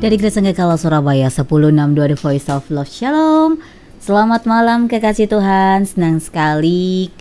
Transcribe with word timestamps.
Dari 0.00 0.16
Gereja 0.16 0.40
Kala 0.56 0.80
Surabaya 0.80 1.28
1062 1.28 1.76
The 1.92 2.16
Voice 2.16 2.48
of 2.48 2.64
Love. 2.72 2.88
Shalom. 2.88 3.60
Selamat 4.00 4.48
malam 4.48 4.88
kekasih 4.88 5.28
Tuhan. 5.28 5.84
Senang 5.84 6.16
sekali 6.24 7.12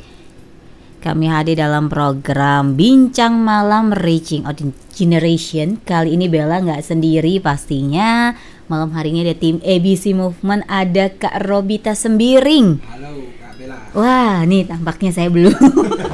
kami 1.03 1.27
hadir 1.27 1.59
dalam 1.59 1.91
program 1.91 2.79
Bincang 2.79 3.35
Malam 3.35 3.91
Reaching 3.91 4.47
Out 4.47 4.63
Generation. 4.95 5.83
Kali 5.83 6.15
ini 6.15 6.31
Bella 6.31 6.63
nggak 6.63 6.79
sendiri 6.79 7.43
pastinya. 7.43 8.31
Malam 8.71 8.95
hari 8.95 9.11
ini 9.11 9.27
ada 9.27 9.35
tim 9.35 9.59
ABC 9.59 10.15
Movement 10.15 10.63
Ada 10.71 11.11
Kak 11.19 11.51
Robita 11.51 11.91
Sembiring. 11.91 12.79
Halo 12.79 13.11
Kak 13.43 13.51
Bella. 13.59 13.75
Wah 13.91 14.47
nih 14.47 14.63
tampaknya 14.63 15.11
saya 15.11 15.27
belum 15.27 15.51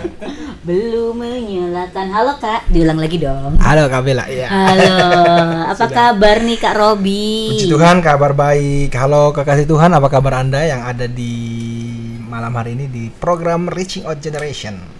Belum 0.65 1.13
menyalakan 1.13 2.09
Halo 2.09 2.41
Kak 2.41 2.73
Diulang 2.73 2.97
lagi 2.97 3.21
dong 3.21 3.61
Halo 3.61 3.85
Kak 3.85 4.01
Bella. 4.01 4.25
Iya. 4.25 4.49
Halo, 4.49 4.97
apa 5.69 5.85
Sudah. 5.85 5.93
kabar 5.93 6.41
nih 6.41 6.57
Kak 6.57 6.73
Robi? 6.73 7.53
Puji 7.53 7.69
Tuhan 7.69 8.01
kabar 8.01 8.33
baik. 8.33 8.89
Halo 8.97 9.29
kekasih 9.29 9.69
Tuhan, 9.69 9.93
apa 9.93 10.09
kabar 10.09 10.41
Anda 10.41 10.65
yang 10.65 10.81
ada 10.81 11.05
di 11.05 11.33
malam 12.25 12.49
hari 12.57 12.73
ini 12.73 12.89
di 12.89 13.13
program 13.13 13.69
Reaching 13.69 14.09
Out 14.09 14.25
Generation? 14.25 14.94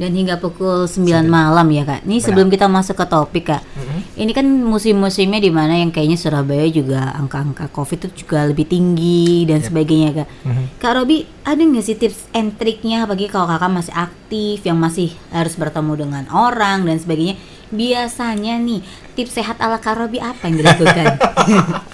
Dan 0.00 0.16
hingga 0.16 0.40
pukul 0.40 0.88
9 0.88 1.28
malam 1.28 1.68
ya 1.68 1.84
Kak. 1.84 2.08
Nih 2.08 2.24
sebelum 2.24 2.48
kita 2.48 2.66
masuk 2.66 2.96
ke 2.96 3.06
topik 3.06 3.44
Kak. 3.52 3.62
Mhm. 3.62 3.98
Ini 4.12 4.32
kan 4.32 4.46
musim-musimnya 4.48 5.40
di 5.40 5.52
mana 5.52 5.76
yang 5.76 5.92
kayaknya 5.92 6.16
Surabaya 6.20 6.68
juga 6.68 7.12
angka-angka 7.16 7.68
Covid 7.72 8.08
itu 8.08 8.24
juga 8.24 8.44
lebih 8.48 8.68
tinggi 8.68 9.44
dan 9.44 9.60
sebagainya 9.60 10.24
Kak. 10.24 10.28
Mhm. 10.48 10.64
Kak 10.80 10.92
Robi, 10.96 11.24
ada 11.44 11.60
nggak 11.60 11.84
sih 11.84 11.96
tips 11.98 12.32
and 12.32 12.56
triknya 12.56 13.04
bagi 13.04 13.28
kalau 13.28 13.48
kakak 13.48 13.72
masih 13.72 13.94
aktif, 13.94 14.64
yang 14.64 14.78
masih 14.80 15.12
harus 15.32 15.54
bertemu 15.56 15.92
dengan 16.08 16.24
orang 16.32 16.88
dan 16.88 16.96
sebagainya? 16.96 17.36
Biasanya 17.72 18.60
nih, 18.60 18.84
tips 19.16 19.32
sehat 19.32 19.56
ala 19.58 19.80
Kak 19.80 19.96
Robi 19.96 20.20
apa 20.20 20.44
yang 20.46 20.60
dilakukan? 20.60 21.04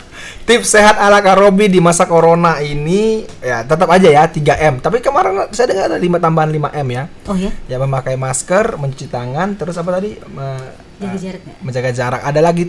Tips 0.48 0.72
sehat 0.72 0.96
ala 0.96 1.20
Kak 1.20 1.36
Robi 1.36 1.68
di 1.68 1.76
masa 1.76 2.08
corona 2.08 2.56
ini 2.58 3.20
ya 3.38 3.68
tetap 3.68 3.84
aja 3.92 4.08
ya 4.08 4.24
3M. 4.24 4.80
Tapi 4.80 5.04
kemarin 5.04 5.52
saya 5.52 5.68
dengar 5.68 5.92
ada 5.92 6.00
5 6.00 6.08
tambahan 6.24 6.48
5M 6.48 6.88
ya. 6.88 7.04
oh 7.28 7.36
ya, 7.36 7.52
Ya 7.68 7.76
memakai 7.76 8.16
masker, 8.16 8.80
mencuci 8.80 9.12
tangan, 9.12 9.60
terus 9.60 9.76
apa 9.76 10.00
tadi? 10.00 10.16
Me- 10.16 10.88
jaga 10.98 11.14
eh, 11.14 11.20
jarak 11.20 11.40
nggak? 11.44 11.56
menjaga 11.60 11.90
jarak. 11.92 12.20
Ada 12.24 12.40
lagi 12.40 12.64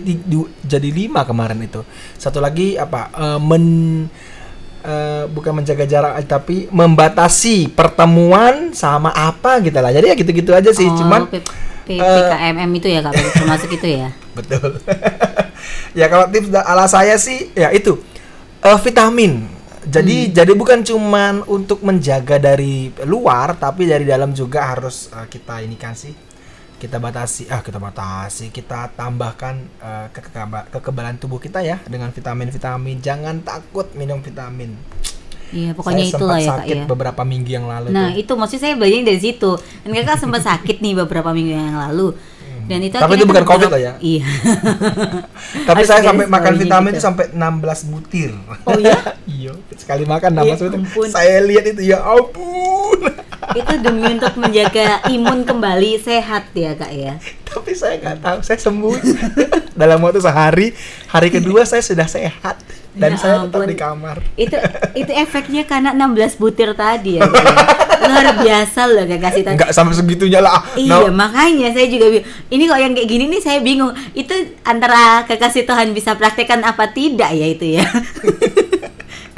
jadi 0.62 0.90
lima 0.92 1.24
kemarin 1.24 1.64
itu. 1.64 1.80
Satu 2.20 2.44
lagi 2.44 2.76
apa? 2.76 3.16
Eh, 3.16 3.40
men 3.40 3.66
eh, 4.84 5.24
bukan 5.32 5.64
menjaga 5.64 5.88
jarak 5.88 6.20
tapi 6.28 6.68
membatasi 6.68 7.72
pertemuan 7.72 8.76
sama 8.76 9.16
apa 9.16 9.64
gitu 9.64 9.80
lah. 9.80 9.96
Jadi 9.96 10.06
ya 10.12 10.16
gitu-gitu 10.20 10.52
aja 10.52 10.76
sih. 10.76 10.86
Oh, 10.86 11.00
Cuman 11.00 11.32
P- 11.90 11.98
PKMM 11.98 12.70
itu 12.78 12.88
ya 12.94 13.02
Kak, 13.02 13.18
termasuk 13.34 13.70
itu 13.74 13.88
ya? 13.90 14.14
betul. 14.38 14.78
ya 15.98 16.06
kalau 16.06 16.30
tips 16.30 16.54
ala 16.54 16.86
saya 16.86 17.18
sih 17.18 17.50
ya 17.58 17.74
itu 17.74 17.98
eh, 18.62 18.80
vitamin. 18.86 19.50
Jadi 19.90 20.30
jadi 20.30 20.54
bukan 20.54 20.86
cuman 20.86 21.42
untuk 21.50 21.82
menjaga 21.82 22.38
dari 22.38 22.94
luar 23.10 23.58
tapi 23.58 23.90
dari 23.90 24.06
dalam 24.06 24.38
juga 24.38 24.70
harus 24.70 25.10
eh, 25.10 25.26
kita 25.26 25.66
ini 25.66 25.74
kan 25.80 25.98
sih 25.98 26.14
kita 26.80 26.96
batasi 26.96 27.52
ah 27.52 27.60
kita 27.60 27.76
batasi 27.76 28.56
kita 28.56 28.96
tambahkan 28.96 29.68
kekeba- 30.16 30.72
kekebalan 30.72 31.20
tubuh 31.20 31.36
kita 31.36 31.60
ya 31.60 31.84
dengan 31.84 32.08
vitamin-vitamin 32.08 33.04
jangan 33.04 33.44
takut 33.44 33.92
minum 34.00 34.24
vitamin 34.24 34.80
Iya, 35.50 35.74
pokoknya 35.74 36.04
saya 36.04 36.14
itulah 36.14 36.38
ya 36.38 36.46
Kak 36.46 36.58
sakit 36.60 36.76
ya. 36.76 36.86
beberapa 36.86 37.22
minggu 37.24 37.50
yang 37.50 37.66
lalu 37.66 37.88
Nah, 37.90 38.08
tuh. 38.08 38.22
itu 38.22 38.34
maksud 38.34 38.58
saya 38.58 38.74
belajar 38.74 39.02
dari 39.04 39.18
situ. 39.18 39.52
Dan 39.82 39.90
kakak 39.92 40.18
sempat 40.18 40.42
sakit 40.42 40.78
nih 40.78 40.94
beberapa 40.96 41.30
minggu 41.30 41.52
yang 41.52 41.78
lalu. 41.80 42.14
Dan 42.66 42.80
itu 42.80 42.94
Hmm. 42.94 43.02
Tapi 43.02 43.14
itu 43.16 43.26
bukan 43.26 43.42
kan 43.42 43.50
COVID 43.50 43.70
lah 43.72 43.82
ya. 43.82 43.94
Iya. 43.98 44.24
tapi 45.66 45.82
saya 45.84 46.02
sampai 46.04 46.26
makan 46.26 46.54
vitamin 46.56 46.92
gitu. 46.92 46.96
itu 46.96 47.04
sampai 47.04 47.26
16 47.32 47.90
butir 47.90 48.32
Oh 48.64 48.78
iya? 48.78 48.98
iya 49.42 49.52
sekali 49.74 50.06
makan 50.06 50.30
16 50.36 50.46
Ya 50.46 50.54
butir 50.56 50.72
ampun. 50.78 51.08
saya 51.10 51.42
lihat 51.42 51.66
itu 51.68 51.82
ya 51.84 51.98
ampun 52.00 53.00
itu 53.52 53.74
demi 53.80 54.06
untuk 54.10 54.34
menjaga 54.36 54.86
imun 55.08 55.42
kembali 55.42 55.98
sehat 55.98 56.50
ya, 56.52 56.74
Kak 56.74 56.92
ya. 56.92 57.18
tapi 57.44 57.74
saya 57.74 57.98
nggak 57.98 58.18
tahu 58.20 58.38
saya 58.40 58.60
sembuh 58.60 58.94
dalam 59.74 59.98
waktu 60.00 60.20
sehari 60.20 60.68
hari 61.08 61.30
kedua 61.30 61.64
saya 61.64 61.82
sudah 61.82 62.06
sehat 62.06 62.62
dan 62.92 63.12
Ya 63.12 63.18
saya 63.18 63.36
tetap 63.40 63.58
ampun. 63.58 63.66
di 63.66 63.76
kamar 63.76 64.18
Itu 64.36 64.54
itu 64.94 65.12
efeknya 65.12 65.64
karena 65.64 65.90
16 65.92 66.10
butir 66.36 66.74
tadi 66.74 67.18
ya. 67.18 67.24
Kak, 67.24 67.34
ya. 67.34 67.54
Luar 68.02 68.28
biasa 68.38 68.82
loh 68.86 69.02
Kak 69.04 69.20
kasih 69.20 69.42
tadi. 69.44 69.56
nggak 69.56 69.72
sampai 69.72 69.94
segitunya 69.94 70.40
lah 70.40 70.62
Iya, 70.74 70.98
Nah, 71.00 71.12
makanya 71.12 71.70
saya 71.70 71.86
juga 71.86 72.06
bi- 72.08 72.22
ini 72.50 72.64
kok 72.64 72.78
yang 72.78 72.94
kayak 72.94 73.08
gini 73.08 73.26
nih 73.28 73.42
saya 73.42 73.60
bingung. 73.60 73.92
Itu 74.14 74.34
antara 74.62 75.26
kekasih 75.26 75.64
Tuhan 75.64 75.90
bisa 75.92 76.14
praktekkan 76.14 76.62
apa 76.62 76.86
tidak 76.88 77.30
ya 77.30 77.48
itu 77.48 77.66
ya. 77.72 77.86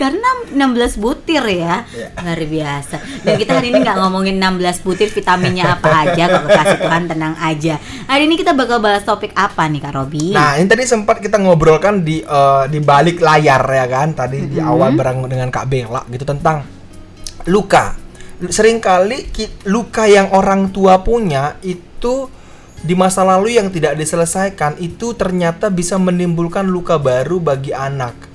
Karena 0.01 0.29
16 0.49 0.97
butir 0.97 1.45
ya. 1.45 1.85
Iya. 1.85 2.09
Luar 2.25 2.41
biasa. 2.41 2.97
Dan 3.21 3.37
kita 3.37 3.61
hari 3.61 3.69
ini 3.69 3.85
nggak 3.85 4.01
ngomongin 4.01 4.41
16 4.41 4.81
butir 4.81 5.13
vitaminnya 5.13 5.77
apa 5.77 6.09
aja 6.09 6.23
kok 6.25 6.49
kekasih 6.49 6.77
Tuhan 6.81 7.03
tenang 7.05 7.37
aja. 7.37 7.77
Hari 8.09 8.25
ini 8.25 8.33
kita 8.33 8.57
bakal 8.57 8.81
bahas 8.81 9.05
topik 9.05 9.29
apa 9.37 9.69
nih 9.69 9.77
Kak 9.77 9.93
Robi? 9.93 10.33
Nah, 10.33 10.57
ini 10.57 10.65
tadi 10.65 10.89
sempat 10.89 11.21
kita 11.21 11.37
ngobrolkan 11.37 12.01
di 12.01 12.25
eh, 12.25 12.63
di 12.65 12.81
balik 12.81 13.21
layar 13.21 13.61
ya 13.61 13.85
kan, 13.85 14.17
tadi 14.17 14.49
di 14.49 14.57
Mm-hmm. 14.57 14.73
awal 14.73 14.89
bareng 14.93 15.19
dengan 15.29 15.49
Kak 15.53 15.65
Bella 15.69 16.01
gitu 16.09 16.25
tentang 16.25 16.65
luka. 17.45 17.93
Seringkali 18.41 19.29
luka 19.69 20.09
yang 20.09 20.33
orang 20.33 20.73
tua 20.73 21.05
punya 21.05 21.61
itu 21.61 22.25
di 22.81 22.97
masa 22.97 23.21
lalu 23.21 23.61
yang 23.61 23.69
tidak 23.69 23.93
diselesaikan 23.93 24.81
itu 24.81 25.13
ternyata 25.13 25.69
bisa 25.69 26.01
menimbulkan 26.01 26.65
luka 26.65 26.97
baru 26.97 27.37
bagi 27.37 27.69
anak 27.69 28.30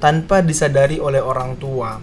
tanpa 0.00 0.40
disadari 0.40 0.96
oleh 0.96 1.20
orang 1.20 1.54
tua. 1.60 2.00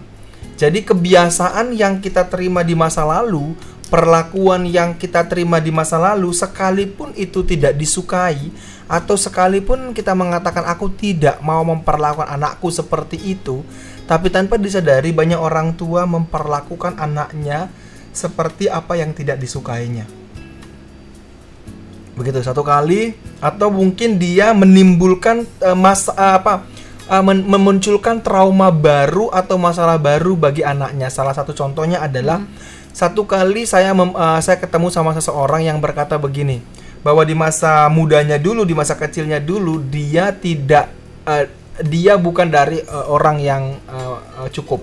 Jadi 0.58 0.82
kebiasaan 0.82 1.74
yang 1.74 2.02
kita 2.02 2.26
terima 2.26 2.66
di 2.66 2.74
masa 2.74 3.06
lalu, 3.06 3.54
perlakuan 3.90 4.66
yang 4.66 4.94
kita 4.98 5.26
terima 5.26 5.58
di 5.62 5.70
masa 5.70 5.98
lalu 5.98 6.34
sekalipun 6.34 7.14
itu 7.14 7.46
tidak 7.46 7.78
disukai 7.78 8.50
atau 8.88 9.14
sekalipun 9.14 9.92
kita 9.92 10.16
mengatakan 10.16 10.64
aku 10.64 10.90
tidak 10.96 11.38
mau 11.44 11.60
memperlakukan 11.62 12.26
anakku 12.26 12.72
seperti 12.72 13.38
itu, 13.38 13.62
tapi 14.08 14.32
tanpa 14.32 14.56
disadari 14.56 15.12
banyak 15.12 15.38
orang 15.38 15.76
tua 15.76 16.08
memperlakukan 16.08 16.96
anaknya 16.96 17.68
seperti 18.10 18.66
apa 18.66 18.96
yang 18.96 19.12
tidak 19.12 19.38
disukainya. 19.38 20.08
Begitu 22.18 22.42
satu 22.42 22.66
kali 22.66 23.14
atau 23.38 23.70
mungkin 23.70 24.18
dia 24.18 24.50
menimbulkan 24.50 25.46
eh, 25.62 25.76
mas 25.78 26.10
eh, 26.10 26.18
apa 26.18 26.66
eh, 27.08 27.22
men- 27.24 27.48
memunculkan 27.48 28.20
trauma 28.20 28.68
baru 28.68 29.32
atau 29.32 29.56
masalah 29.56 29.96
baru 29.96 30.36
bagi 30.36 30.62
anaknya. 30.62 31.08
Salah 31.08 31.32
satu 31.32 31.56
contohnya 31.56 32.04
adalah 32.04 32.44
satu 32.92 33.24
kali 33.24 33.64
saya 33.64 33.96
mem- 33.96 34.14
eh, 34.14 34.40
saya 34.44 34.60
ketemu 34.60 34.92
sama 34.92 35.16
seseorang 35.16 35.64
yang 35.64 35.80
berkata 35.80 36.20
begini 36.20 36.60
bahwa 37.00 37.22
di 37.22 37.32
masa 37.32 37.86
mudanya 37.88 38.36
dulu, 38.36 38.66
di 38.66 38.74
masa 38.74 38.98
kecilnya 38.98 39.38
dulu 39.38 39.80
dia 39.86 40.34
tidak 40.34 40.90
eh, 41.26 41.46
dia 41.82 42.18
bukan 42.18 42.50
dari 42.50 42.82
eh, 42.82 43.06
orang 43.06 43.38
yang 43.38 43.62
eh, 43.76 44.18
eh, 44.44 44.48
cukup. 44.52 44.82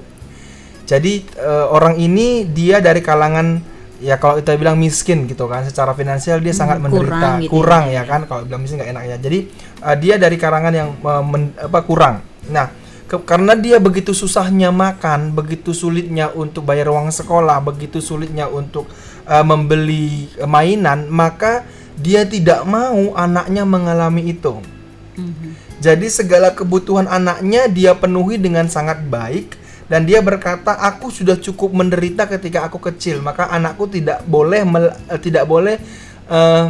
Jadi 0.85 1.25
eh, 1.35 1.65
orang 1.69 1.97
ini 1.97 2.45
dia 2.45 2.77
dari 2.79 3.01
kalangan 3.01 3.74
ya 3.97 4.15
kalau 4.15 4.35
kita 4.35 4.55
bilang 4.55 4.75
miskin 4.75 5.23
gitu 5.23 5.45
kan 5.45 5.63
secara 5.63 5.91
finansial 5.91 6.39
dia 6.39 6.51
sangat 6.51 6.77
kurang 6.77 6.91
menderita 6.91 7.27
gitu 7.37 7.47
ya. 7.47 7.49
kurang 7.49 7.83
ya 7.87 8.03
kan 8.03 8.21
kalau 8.23 8.43
bilang 8.43 8.61
miskin 8.61 8.77
nggak 8.77 8.91
enak 8.91 9.03
ya 9.05 9.15
jadi 9.17 9.39
uh, 9.81 9.95
dia 9.95 10.15
dari 10.15 10.35
kalangan 10.35 10.73
yang 10.73 10.89
uh, 10.99 11.23
men- 11.23 11.55
apa 11.55 11.79
kurang 11.81 12.19
nah 12.45 12.67
ke- 13.05 13.23
karena 13.23 13.55
dia 13.55 13.77
begitu 13.77 14.11
susahnya 14.11 14.69
makan 14.69 15.31
begitu 15.31 15.71
sulitnya 15.71 16.27
untuk 16.29 16.63
bayar 16.63 16.89
uang 16.89 17.07
sekolah 17.09 17.61
begitu 17.61 17.99
sulitnya 17.99 18.45
untuk 18.45 18.83
uh, 19.23 19.43
membeli 19.43 20.27
mainan 20.43 21.07
maka 21.07 21.63
dia 21.95 22.27
tidak 22.27 22.67
mau 22.67 23.15
anaknya 23.15 23.63
mengalami 23.63 24.29
itu 24.29 24.59
Mhm. 25.15 25.79
jadi 25.79 26.07
segala 26.11 26.51
kebutuhan 26.51 27.07
anaknya 27.07 27.71
dia 27.71 27.95
penuhi 27.95 28.35
dengan 28.35 28.67
sangat 28.67 28.99
baik 29.01 29.55
dan 29.85 30.01
dia 30.05 30.19
berkata 30.21 30.81
aku 30.81 31.13
sudah 31.13 31.37
cukup 31.37 31.69
menderita 31.69 32.25
ketika 32.25 32.65
aku 32.65 32.81
kecil 32.81 33.21
maka 33.21 33.45
anakku 33.53 33.85
tidak 33.85 34.25
boleh 34.25 34.65
mel- 34.65 34.97
eh, 35.09 35.19
tidak 35.21 35.45
boleh 35.45 35.77
eh, 36.29 36.65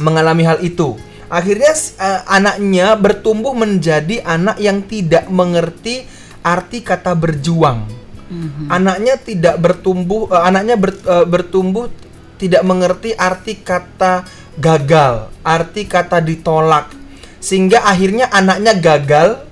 mengalami 0.00 0.48
hal 0.48 0.58
itu. 0.64 0.96
Akhirnya 1.28 1.72
eh, 1.76 2.20
anaknya 2.26 2.96
bertumbuh 2.96 3.52
menjadi 3.52 4.24
anak 4.24 4.56
yang 4.58 4.82
tidak 4.88 5.28
mengerti 5.28 6.08
arti 6.40 6.80
kata 6.80 7.12
berjuang. 7.12 7.84
Mhm. 8.30 8.70
Anaknya 8.72 9.14
tidak 9.20 9.60
bertumbuh 9.60 10.32
eh, 10.32 10.42
anaknya 10.42 10.76
ber- 10.80 11.04
eh, 11.04 11.26
bertumbuh 11.28 11.92
tidak 12.40 12.64
mengerti 12.64 13.12
arti 13.12 13.60
kata 13.60 14.24
gagal, 14.56 15.28
arti 15.44 15.84
kata 15.84 16.24
ditolak. 16.24 16.88
Sehingga 17.36 17.84
akhirnya 17.84 18.32
anaknya 18.32 18.72
gagal, 18.80 19.44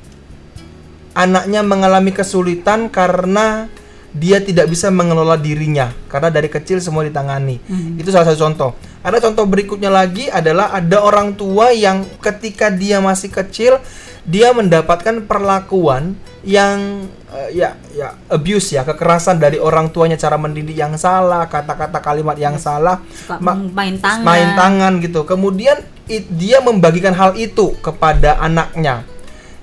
anaknya 1.19 1.61
mengalami 1.61 2.15
kesulitan 2.15 2.87
karena 2.87 3.67
dia 4.09 4.39
tidak 4.39 4.67
bisa 4.67 4.89
mengelola 4.89 5.37
dirinya 5.37 5.91
karena 6.07 6.31
dari 6.31 6.47
kecil 6.47 6.79
semua 6.79 7.03
ditangani. 7.03 7.59
Itu 7.99 8.09
salah 8.09 8.25
satu 8.25 8.41
contoh. 8.41 8.71
Ada 8.99 9.19
contoh 9.21 9.45
berikutnya 9.45 9.91
lagi 9.91 10.27
adalah 10.29 10.73
ada 10.73 11.03
orang 11.03 11.35
tua 11.35 11.71
yang 11.71 12.07
ketika 12.19 12.71
dia 12.71 12.99
masih 12.99 13.29
kecil 13.29 13.83
dia 14.25 14.51
mendapatkan 14.51 15.23
perlakuan 15.23 16.13
yang 16.41 17.05
eh, 17.29 17.51
ya 17.55 17.69
ya 17.91 18.17
abuse 18.29 18.73
ya 18.73 18.83
kekerasan 18.83 19.37
dari 19.37 19.57
orang 19.57 19.89
tuanya 19.89 20.15
cara 20.15 20.37
mendidik 20.37 20.75
yang 20.75 20.97
salah 20.97 21.45
kata-kata 21.45 21.99
kalimat 21.99 22.37
yang 22.37 22.57
salah 22.57 23.01
Suka 23.09 23.37
Ma- 23.39 23.57
main 23.59 23.97
tangan. 23.97 24.25
main 24.25 24.49
tangan 24.55 24.93
gitu. 25.01 25.25
Kemudian 25.25 25.77
i- 26.07 26.25
dia 26.27 26.61
membagikan 26.61 27.13
hal 27.13 27.37
itu 27.37 27.77
kepada 27.79 28.41
anaknya. 28.41 29.05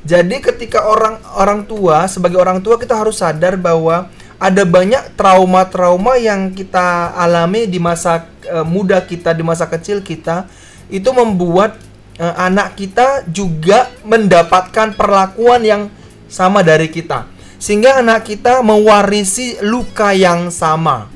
Jadi 0.05 0.37
ketika 0.37 0.85
orang 0.85 1.17
orang 1.33 1.65
tua 1.65 2.05
sebagai 2.05 2.37
orang 2.37 2.61
tua 2.61 2.77
kita 2.77 2.93
harus 2.93 3.17
sadar 3.17 3.57
bahwa 3.57 4.13
ada 4.37 4.61
banyak 4.61 5.17
trauma-trauma 5.17 6.21
yang 6.21 6.53
kita 6.53 7.17
alami 7.17 7.65
di 7.65 7.81
masa 7.81 8.29
eh, 8.45 8.61
muda 8.61 9.01
kita, 9.01 9.33
di 9.33 9.41
masa 9.41 9.65
kecil 9.65 10.05
kita 10.05 10.45
itu 10.93 11.09
membuat 11.09 11.81
eh, 12.21 12.35
anak 12.37 12.77
kita 12.77 13.25
juga 13.25 13.89
mendapatkan 14.05 14.93
perlakuan 14.93 15.65
yang 15.65 15.81
sama 16.29 16.61
dari 16.61 16.85
kita. 16.85 17.25
Sehingga 17.57 17.97
anak 18.05 18.29
kita 18.29 18.61
mewarisi 18.61 19.57
luka 19.65 20.13
yang 20.13 20.53
sama. 20.53 21.09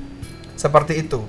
Seperti 0.58 1.06
itu 1.06 1.22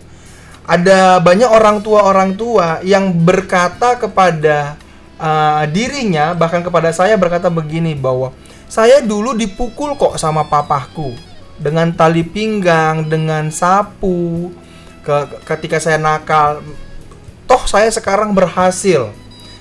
ada 0.71 1.19
banyak 1.19 1.51
orang 1.51 1.83
tua 1.83 2.07
orang 2.07 2.39
tua 2.39 2.79
yang 2.87 3.11
berkata 3.11 3.99
kepada 3.99 4.79
uh, 5.21 5.63
dirinya 5.69 6.33
bahkan 6.33 6.65
kepada 6.65 6.91
saya 6.91 7.21
berkata 7.21 7.53
begini 7.53 7.93
bahwa 7.93 8.33
saya 8.67 9.05
dulu 9.05 9.37
dipukul 9.37 9.95
kok 10.01 10.17
sama 10.17 10.49
papahku 10.49 11.13
dengan 11.61 11.93
tali 11.93 12.25
pinggang 12.25 13.05
dengan 13.05 13.53
sapu. 13.53 14.49
Ke, 15.01 15.41
ketika 15.49 15.81
saya 15.81 15.97
nakal 15.97 16.65
toh 17.45 17.63
saya 17.69 17.93
sekarang 17.93 18.33
berhasil. 18.33 19.13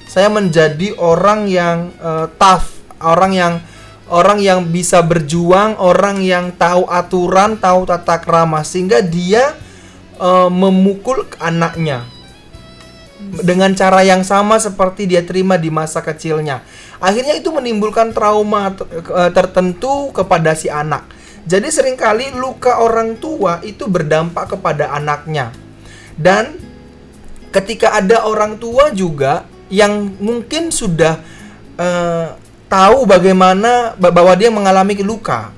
Saya 0.10 0.26
menjadi 0.26 0.98
orang 0.98 1.46
yang 1.46 1.94
uh, 2.02 2.26
tough 2.42 2.80
orang 2.98 3.32
yang 3.36 3.54
orang 4.10 4.42
yang 4.42 4.66
bisa 4.68 5.00
berjuang 5.06 5.78
orang 5.78 6.20
yang 6.26 6.52
tahu 6.58 6.90
aturan 6.90 7.56
tahu 7.62 7.86
tata 7.86 8.18
krama 8.20 8.66
sehingga 8.66 9.06
dia 9.06 9.54
eh, 10.18 10.50
memukul 10.50 11.30
anaknya 11.38 12.04
dengan 13.20 13.76
cara 13.76 14.00
yang 14.08 14.24
sama 14.24 14.56
seperti 14.58 15.04
dia 15.04 15.20
terima 15.22 15.60
di 15.60 15.68
masa 15.68 16.00
kecilnya. 16.00 16.64
Akhirnya 17.04 17.36
itu 17.36 17.52
menimbulkan 17.52 18.16
trauma 18.16 18.72
eh, 18.80 19.32
tertentu 19.36 20.16
kepada 20.16 20.56
si 20.56 20.72
anak. 20.72 21.12
Jadi 21.44 21.68
sering 21.68 22.00
kali 22.00 22.32
luka 22.36 22.80
orang 22.80 23.20
tua 23.20 23.60
itu 23.64 23.88
berdampak 23.92 24.56
kepada 24.56 24.96
anaknya. 24.96 25.52
Dan 26.16 26.56
ketika 27.52 27.96
ada 27.96 28.24
orang 28.28 28.56
tua 28.60 28.92
juga 28.96 29.44
yang 29.68 30.16
mungkin 30.20 30.72
sudah 30.72 31.20
eh, 31.76 32.28
tahu 32.72 33.04
bagaimana 33.04 34.00
ba- 34.00 34.14
bahwa 34.14 34.32
dia 34.36 34.48
mengalami 34.48 34.96
luka, 35.04 35.52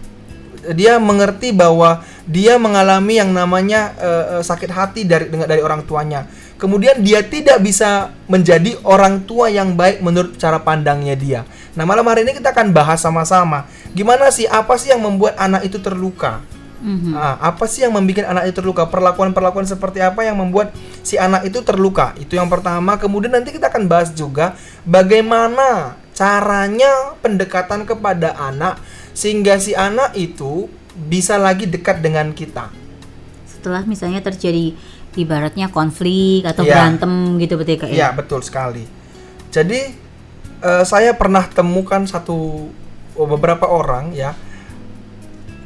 dia 0.74 1.02
mengerti 1.02 1.50
bahwa 1.50 2.06
dia 2.30 2.56
mengalami 2.62 3.18
yang 3.18 3.34
namanya 3.34 3.94
eh, 3.98 4.42
sakit 4.46 4.72
hati 4.72 5.02
dari 5.04 5.28
dengan 5.28 5.50
dari 5.50 5.62
orang 5.66 5.84
tuanya. 5.84 6.30
Kemudian 6.62 7.02
dia 7.02 7.26
tidak 7.26 7.58
bisa 7.66 8.14
menjadi 8.30 8.78
orang 8.86 9.26
tua 9.26 9.50
yang 9.50 9.74
baik 9.74 10.06
menurut 10.06 10.38
cara 10.38 10.62
pandangnya 10.62 11.18
dia. 11.18 11.42
Nah, 11.74 11.90
malam 11.90 12.06
hari 12.06 12.22
ini 12.22 12.38
kita 12.38 12.54
akan 12.54 12.70
bahas 12.70 13.02
sama-sama. 13.02 13.66
Gimana 13.98 14.30
sih 14.30 14.46
apa 14.46 14.78
sih 14.78 14.94
yang 14.94 15.02
membuat 15.02 15.42
anak 15.42 15.66
itu 15.66 15.82
terluka? 15.82 16.46
Mhm. 16.82 17.18
Ah, 17.18 17.38
apa 17.50 17.66
sih 17.66 17.82
yang 17.82 17.98
membuat 17.98 18.30
anak 18.30 18.50
itu 18.50 18.62
terluka? 18.62 18.86
Perlakuan-perlakuan 18.86 19.66
seperti 19.66 20.06
apa 20.06 20.22
yang 20.22 20.38
membuat 20.38 20.74
si 21.02 21.18
anak 21.18 21.50
itu 21.50 21.66
terluka? 21.66 22.14
Itu 22.22 22.38
yang 22.38 22.46
pertama. 22.46 22.98
Kemudian 23.02 23.34
nanti 23.34 23.54
kita 23.54 23.74
akan 23.74 23.90
bahas 23.90 24.14
juga 24.14 24.54
bagaimana 24.86 25.98
caranya 26.14 27.18
pendekatan 27.26 27.90
kepada 27.90 28.38
anak 28.38 28.78
sehingga 29.22 29.62
si 29.62 29.78
anak 29.78 30.18
itu 30.18 30.66
bisa 30.98 31.38
lagi 31.38 31.70
dekat 31.70 32.02
dengan 32.02 32.34
kita. 32.34 32.74
Setelah 33.46 33.86
misalnya 33.86 34.26
terjadi 34.26 34.74
ibaratnya 35.14 35.70
konflik 35.70 36.42
atau 36.42 36.66
Iya. 36.66 36.74
berantem 36.74 37.38
gitu 37.38 37.54
betul 37.62 37.78
ya, 37.78 37.78
Kak 37.78 37.90
ya? 37.90 37.94
Iya, 37.94 38.08
betul 38.18 38.42
sekali. 38.42 38.84
Jadi 39.54 40.10
eh, 40.62 40.84
saya 40.90 41.14
pernah 41.14 41.46
temukan 41.46 42.02
satu 42.10 42.70
oh, 43.14 43.28
beberapa 43.30 43.70
orang 43.70 44.10
ya. 44.18 44.34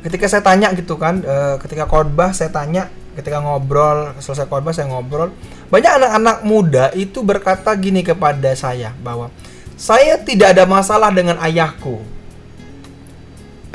Ketika 0.04 0.28
saya 0.28 0.44
tanya 0.44 0.76
gitu 0.76 1.00
kan, 1.00 1.24
eh, 1.24 1.56
ketika 1.64 1.88
khotbah 1.88 2.36
saya 2.36 2.52
tanya, 2.52 2.92
ketika 3.16 3.40
ngobrol 3.40 4.20
selesai 4.20 4.52
khotbah 4.52 4.76
saya 4.76 4.92
ngobrol, 4.92 5.32
banyak 5.72 5.92
anak-anak 6.04 6.38
muda 6.44 6.86
itu 6.92 7.24
berkata 7.24 7.72
gini 7.80 8.04
kepada 8.04 8.52
saya 8.54 8.92
bahwa 9.00 9.32
saya 9.80 10.20
tidak 10.20 10.60
ada 10.60 10.68
masalah 10.68 11.10
dengan 11.16 11.40
ayahku. 11.40 12.04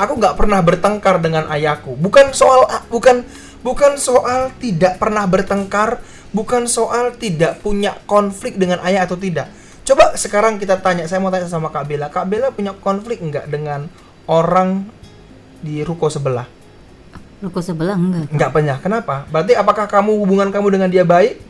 Aku 0.01 0.17
nggak 0.17 0.33
pernah 0.33 0.59
bertengkar 0.65 1.21
dengan 1.21 1.45
ayahku. 1.53 1.93
Bukan 1.93 2.33
soal 2.33 2.65
bukan 2.89 3.21
bukan 3.61 4.01
soal 4.01 4.49
tidak 4.57 4.97
pernah 4.97 5.29
bertengkar, 5.29 6.01
bukan 6.33 6.65
soal 6.65 7.13
tidak 7.15 7.61
punya 7.61 7.93
konflik 8.09 8.57
dengan 8.57 8.81
ayah 8.81 9.05
atau 9.05 9.15
tidak. 9.15 9.53
Coba 9.85 10.13
sekarang 10.17 10.57
kita 10.57 10.81
tanya, 10.81 11.05
saya 11.05 11.21
mau 11.21 11.33
tanya 11.33 11.49
sama 11.49 11.69
Kak 11.69 11.85
Bella. 11.85 12.09
Kak 12.09 12.25
Bella 12.29 12.49
punya 12.49 12.73
konflik 12.77 13.21
nggak 13.21 13.49
dengan 13.49 13.89
orang 14.29 14.89
di 15.61 15.85
ruko 15.85 16.09
sebelah? 16.09 16.45
Ruko 17.41 17.61
sebelah 17.61 17.97
enggak? 17.97 18.29
Nggak 18.29 18.49
punya. 18.53 18.75
Kenapa? 18.77 19.25
Berarti 19.29 19.57
apakah 19.57 19.89
kamu 19.89 20.13
hubungan 20.21 20.49
kamu 20.53 20.67
dengan 20.77 20.89
dia 20.89 21.01
baik? 21.01 21.41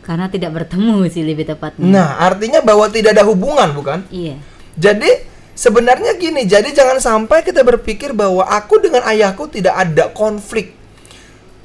Karena 0.00 0.24
tidak 0.32 0.56
bertemu 0.56 1.04
sih 1.12 1.20
lebih 1.20 1.44
tepatnya. 1.44 1.84
Nah, 1.84 2.08
artinya 2.16 2.64
bahwa 2.64 2.88
tidak 2.88 3.12
ada 3.12 3.28
hubungan, 3.28 3.68
bukan? 3.76 4.08
Iya. 4.08 4.40
Jadi 4.72 5.27
sebenarnya 5.58 6.14
gini, 6.14 6.46
jadi 6.46 6.70
jangan 6.70 7.02
sampai 7.02 7.42
kita 7.42 7.66
berpikir 7.66 8.14
bahwa 8.14 8.46
aku 8.46 8.78
dengan 8.78 9.02
ayahku 9.02 9.50
tidak 9.50 9.74
ada 9.74 10.06
konflik. 10.14 10.78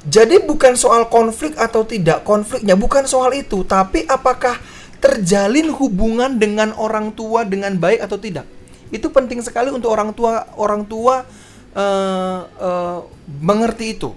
Jadi 0.04 0.42
bukan 0.42 0.74
soal 0.74 1.06
konflik 1.08 1.54
atau 1.54 1.86
tidak 1.86 2.26
konfliknya, 2.26 2.74
bukan 2.74 3.06
soal 3.06 3.32
itu, 3.32 3.62
tapi 3.62 4.02
apakah 4.04 4.58
terjalin 4.98 5.70
hubungan 5.72 6.36
dengan 6.36 6.74
orang 6.76 7.14
tua 7.14 7.46
dengan 7.46 7.72
baik 7.78 8.02
atau 8.02 8.18
tidak. 8.18 8.44
Itu 8.92 9.08
penting 9.14 9.40
sekali 9.40 9.72
untuk 9.72 9.94
orang 9.94 10.12
tua 10.12 10.44
orang 10.60 10.84
tua 10.84 11.24
eh, 11.72 12.40
eh, 12.44 12.98
mengerti 13.40 13.96
itu. 13.96 14.12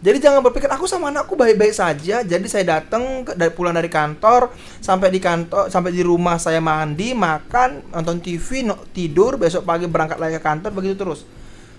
Jadi 0.00 0.16
jangan 0.16 0.40
berpikir 0.40 0.64
aku 0.72 0.88
sama 0.88 1.12
anakku 1.12 1.36
baik-baik 1.36 1.76
saja. 1.76 2.24
Jadi 2.24 2.46
saya 2.48 2.80
datang 2.80 3.20
dari 3.36 3.52
pulang 3.52 3.76
dari 3.76 3.92
kantor 3.92 4.48
sampai 4.80 5.12
di 5.12 5.20
kantor 5.20 5.68
sampai 5.68 5.92
di 5.92 6.00
rumah 6.00 6.40
saya 6.40 6.56
mandi, 6.56 7.12
makan, 7.12 7.92
nonton 7.92 8.16
TV, 8.16 8.64
no- 8.64 8.80
tidur, 8.96 9.36
besok 9.36 9.68
pagi 9.68 9.84
berangkat 9.84 10.16
lagi 10.16 10.40
ke 10.40 10.42
kantor 10.42 10.72
begitu 10.72 10.96
terus. 10.96 11.20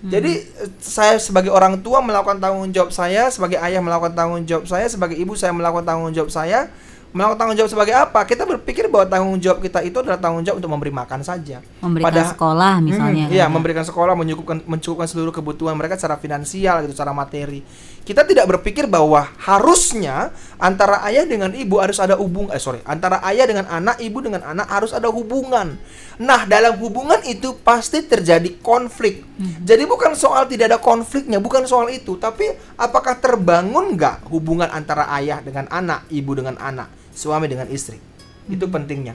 Jadi 0.01 0.33
eh, 0.37 0.69
saya 0.81 1.21
sebagai 1.21 1.53
orang 1.53 1.77
tua 1.81 2.01
melakukan 2.01 2.41
tanggung 2.41 2.69
jawab 2.73 2.89
saya, 2.89 3.29
sebagai 3.29 3.61
ayah 3.61 3.81
melakukan 3.81 4.17
tanggung 4.17 4.41
jawab 4.45 4.65
saya, 4.65 4.89
sebagai 4.89 5.13
ibu 5.13 5.37
saya 5.37 5.53
melakukan 5.53 5.85
tanggung 5.85 6.09
jawab 6.09 6.33
saya. 6.33 6.69
Melakukan 7.11 7.37
tanggung 7.43 7.57
jawab 7.59 7.71
sebagai 7.75 7.91
apa? 7.91 8.23
Kita 8.23 8.47
berpikir 8.47 8.87
bahwa 8.87 9.03
tanggung 9.03 9.35
jawab 9.35 9.59
kita 9.59 9.83
itu 9.83 9.99
adalah 9.99 10.15
tanggung 10.15 10.47
jawab 10.47 10.63
untuk 10.63 10.71
memberi 10.71 10.95
makan 10.95 11.21
saja. 11.27 11.59
Memberikan 11.83 12.07
Pada- 12.07 12.31
sekolah 12.31 12.73
misalnya. 12.79 13.27
Hmm, 13.27 13.35
iya, 13.35 13.45
kan, 13.45 13.51
ya. 13.51 13.55
memberikan 13.59 13.83
sekolah, 13.83 14.15
mencukupkan 14.15 14.63
mencukupkan 14.63 15.11
seluruh 15.11 15.35
kebutuhan 15.35 15.75
mereka 15.75 15.99
secara 15.99 16.15
finansial 16.15 16.87
gitu, 16.87 16.95
secara 16.95 17.11
materi. 17.11 17.59
Kita 18.01 18.25
tidak 18.25 18.49
berpikir 18.49 18.89
bahwa 18.89 19.29
harusnya 19.37 20.33
antara 20.57 21.05
ayah 21.05 21.21
dengan 21.21 21.53
ibu 21.53 21.77
harus 21.77 22.01
ada 22.01 22.17
hubung 22.17 22.49
eh 22.49 22.57
sorry, 22.57 22.81
antara 22.81 23.21
ayah 23.29 23.45
dengan 23.45 23.69
anak, 23.69 24.01
ibu 24.01 24.17
dengan 24.25 24.41
anak 24.41 24.65
harus 24.73 24.89
ada 24.89 25.05
hubungan. 25.13 25.77
Nah, 26.17 26.49
dalam 26.49 26.81
hubungan 26.81 27.21
itu 27.29 27.53
pasti 27.61 28.01
terjadi 28.01 28.57
konflik. 28.65 29.21
Jadi 29.61 29.85
bukan 29.85 30.17
soal 30.17 30.49
tidak 30.49 30.73
ada 30.73 30.79
konfliknya, 30.81 31.37
bukan 31.37 31.69
soal 31.69 31.93
itu, 31.93 32.17
tapi 32.17 32.49
apakah 32.73 33.21
terbangun 33.21 33.93
nggak 33.93 34.33
hubungan 34.33 34.69
antara 34.73 35.05
ayah 35.21 35.37
dengan 35.37 35.69
anak, 35.69 36.09
ibu 36.09 36.33
dengan 36.33 36.57
anak, 36.57 36.89
suami 37.13 37.45
dengan 37.45 37.69
istri? 37.69 38.01
Itu 38.49 38.65
pentingnya. 38.65 39.13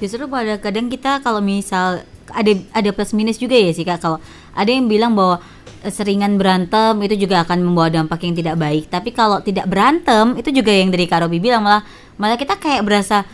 Justru 0.00 0.24
pada 0.32 0.56
kadang 0.58 0.88
kita 0.88 1.20
kalau 1.20 1.44
misal 1.44 2.02
ada 2.32 2.52
ada 2.72 2.90
plus 2.90 3.12
minus 3.12 3.36
juga 3.36 3.54
ya 3.54 3.70
sih 3.70 3.84
kak 3.84 4.00
kalau 4.00 4.18
ada 4.56 4.70
yang 4.72 4.88
bilang 4.88 5.12
bahwa 5.12 5.44
seringan 5.90 6.36
berantem 6.36 6.94
itu 7.02 7.26
juga 7.26 7.44
akan 7.44 7.60
membawa 7.64 7.88
dampak 7.90 8.24
yang 8.24 8.34
tidak 8.36 8.56
baik 8.56 8.88
tapi 8.88 9.10
kalau 9.12 9.40
tidak 9.40 9.66
berantem 9.68 10.36
itu 10.38 10.50
juga 10.52 10.72
yang 10.72 10.88
dari 10.92 11.04
Kak 11.04 11.26
Robi 11.26 11.40
bilang 11.40 11.64
malah 11.64 11.82
malah 12.16 12.38
kita 12.38 12.56
kayak 12.56 12.84
berasa 12.84 13.24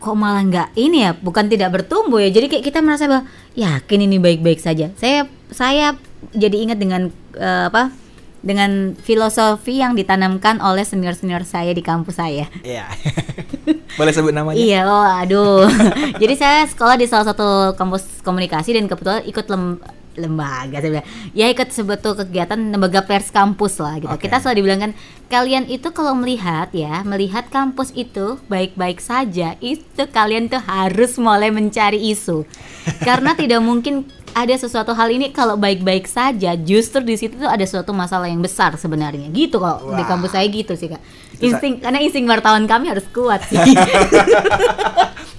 kok 0.00 0.16
malah 0.16 0.40
nggak 0.40 0.68
ini 0.80 1.04
ya 1.04 1.12
bukan 1.12 1.46
tidak 1.52 1.76
bertumbuh 1.76 2.24
ya 2.24 2.32
jadi 2.32 2.48
kayak 2.48 2.64
kita 2.64 2.80
merasa 2.80 3.04
bahwa 3.04 3.28
yakin 3.52 4.00
ini 4.08 4.16
baik-baik 4.16 4.56
saja 4.56 4.88
saya 4.96 5.28
saya 5.52 5.92
jadi 6.32 6.56
ingat 6.64 6.78
dengan 6.80 7.12
eh, 7.36 7.64
apa 7.68 7.92
dengan 8.40 8.96
filosofi 8.96 9.84
yang 9.84 9.92
ditanamkan 9.92 10.64
oleh 10.64 10.80
senior-senior 10.80 11.44
saya 11.44 11.76
di 11.76 11.84
kampus 11.84 12.16
saya 12.16 12.48
Iya. 12.64 12.88
Boleh 14.00 14.16
sebut 14.16 14.32
namanya? 14.32 14.56
Iya, 14.56 14.86
oh 14.88 15.04
aduh. 15.04 15.68
Jadi 16.22 16.34
saya 16.38 16.64
sekolah 16.64 16.96
di 16.96 17.04
salah 17.04 17.26
satu 17.28 17.76
kampus 17.76 18.24
komunikasi 18.24 18.72
dan 18.72 18.88
kebetulan 18.88 19.20
ikut 19.28 19.44
lem- 19.50 19.82
lembaga 20.20 20.78
saya 20.84 21.00
bilang. 21.00 21.08
Ya 21.32 21.48
ikut 21.48 21.72
sebuah 21.72 21.98
kegiatan 22.04 22.60
lembaga 22.60 23.00
pers 23.02 23.32
kampus 23.32 23.80
lah 23.80 23.96
gitu. 23.96 24.12
Oke. 24.12 24.28
kita 24.28 24.38
selalu 24.38 24.56
dibilang 24.60 24.80
kan 24.84 24.92
kalian 25.32 25.64
itu 25.72 25.88
kalau 25.96 26.12
melihat 26.12 26.68
ya 26.76 27.00
melihat 27.02 27.48
kampus 27.48 27.96
itu 27.96 28.36
baik-baik 28.52 29.00
saja 29.00 29.56
itu 29.64 30.02
kalian 30.12 30.52
tuh 30.52 30.60
harus 30.60 31.16
mulai 31.16 31.48
mencari 31.48 32.12
isu. 32.12 32.44
Karena 33.08 33.32
tidak 33.32 33.64
mungkin 33.64 34.04
ada 34.30 34.54
sesuatu 34.54 34.94
hal 34.94 35.10
ini 35.10 35.34
kalau 35.34 35.58
baik-baik 35.58 36.06
saja 36.06 36.54
justru 36.54 37.02
di 37.02 37.18
situ 37.18 37.34
tuh 37.34 37.50
ada 37.50 37.66
suatu 37.66 37.90
masalah 37.90 38.30
yang 38.30 38.38
besar 38.38 38.76
sebenarnya. 38.78 39.26
Gitu 39.34 39.58
kalau 39.58 39.96
di 39.96 40.02
Wah. 40.04 40.08
kampus 40.08 40.36
saya 40.36 40.46
gitu 40.46 40.76
sih 40.78 40.86
kak. 40.86 41.02
Insting 41.40 41.80
karena 41.80 41.98
insting 42.04 42.28
wartawan 42.28 42.68
kami 42.68 42.92
harus 42.92 43.08
kuat 43.10 43.40
sih 43.48 43.56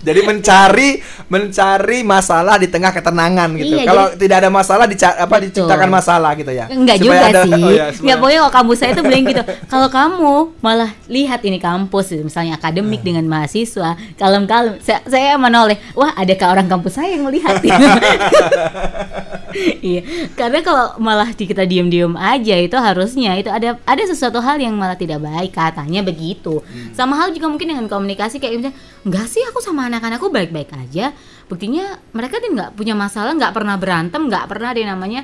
Jadi 0.01 0.19
mencari 0.21 0.89
mencari 1.25 2.01
masalah 2.01 2.57
di 2.57 2.67
tengah 2.67 2.89
ketenangan 2.89 3.49
gitu. 3.55 3.73
Iya, 3.73 3.85
Kalau 3.85 4.05
tidak 4.13 4.37
ada 4.41 4.49
masalah 4.49 4.85
dica 4.85 5.13
apa 5.13 5.35
Betul. 5.37 5.45
diciptakan 5.63 5.89
masalah 5.89 6.31
gitu 6.33 6.51
ya. 6.51 6.65
Enggak 6.67 6.97
Supaya 6.97 7.07
juga 7.07 7.27
ada- 7.29 7.43
sih. 7.45 7.53
oh 7.65 7.71
ya, 7.71 7.85
Enggak 7.93 8.17
boleh 8.17 8.35
kalau 8.37 8.53
kampus 8.53 8.77
saya 8.77 8.91
tuh 8.91 9.03
bilang 9.03 9.23
gitu. 9.23 9.43
Kalau 9.71 9.87
kamu 9.87 10.35
malah 10.59 10.91
lihat 11.07 11.41
ini 11.41 11.57
kampus 11.57 12.11
misalnya 12.19 12.51
Hmm. 12.51 12.59
akademik 12.59 13.01
dengan 13.01 13.23
mahasiswa, 13.23 13.95
kalem-kalem. 14.17 14.75
Saya, 14.81 14.99
saya 15.07 15.39
menoleh, 15.39 15.79
wah 15.93 16.11
adakah 16.13 16.51
orang 16.51 16.67
kampus 16.67 16.99
saya 16.99 17.15
yang 17.15 17.23
melihat? 17.23 17.55
iya, 19.83 20.01
karena 20.33 20.59
kalau 20.63 20.85
malah 20.97 21.29
di 21.31 21.43
kita 21.45 21.63
diem-diem 21.67 22.13
aja 22.17 22.55
itu 22.57 22.77
harusnya 22.77 23.35
itu 23.37 23.51
ada 23.51 23.77
ada 23.83 24.03
sesuatu 24.03 24.39
hal 24.39 24.57
yang 24.59 24.73
malah 24.75 24.95
tidak 24.95 25.21
baik 25.21 25.51
katanya 25.53 26.01
begitu. 26.01 26.61
Hmm. 26.61 26.91
Sama 26.95 27.19
hal 27.19 27.35
juga 27.35 27.51
mungkin 27.51 27.71
dengan 27.71 27.85
komunikasi 27.91 28.39
kayak 28.39 28.53
misalnya, 28.57 28.75
enggak 29.03 29.25
sih 29.29 29.43
aku 29.47 29.59
sama 29.59 29.87
anak-anakku 29.91 30.31
baik-baik 30.31 30.71
aja. 30.73 31.11
Buktinya 31.51 31.99
mereka 32.15 32.39
tuh 32.39 32.51
nggak 32.55 32.79
punya 32.79 32.95
masalah, 32.95 33.35
nggak 33.35 33.53
pernah 33.53 33.75
berantem, 33.75 34.21
nggak 34.27 34.45
pernah 34.47 34.71
ada 34.71 34.79
yang 34.79 34.91
namanya 34.95 35.21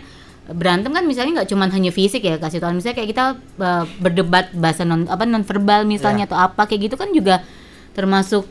berantem 0.48 0.96
kan 0.96 1.04
misalnya 1.04 1.44
nggak 1.44 1.50
cuma 1.52 1.68
hanya 1.68 1.92
fisik 1.92 2.24
ya 2.24 2.40
kasih 2.40 2.64
tahu 2.64 2.80
misalnya 2.80 2.96
kayak 2.96 3.10
kita 3.12 3.24
uh, 3.60 3.84
berdebat 4.00 4.56
bahasa 4.56 4.88
non 4.88 5.04
apa 5.12 5.28
non 5.28 5.44
verbal 5.44 5.84
misalnya 5.84 6.24
Ya. 6.24 6.28
atau 6.32 6.40
apa 6.40 6.64
kayak 6.72 6.88
gitu 6.88 6.96
kan 6.96 7.12
juga 7.12 7.44
termasuk 7.92 8.48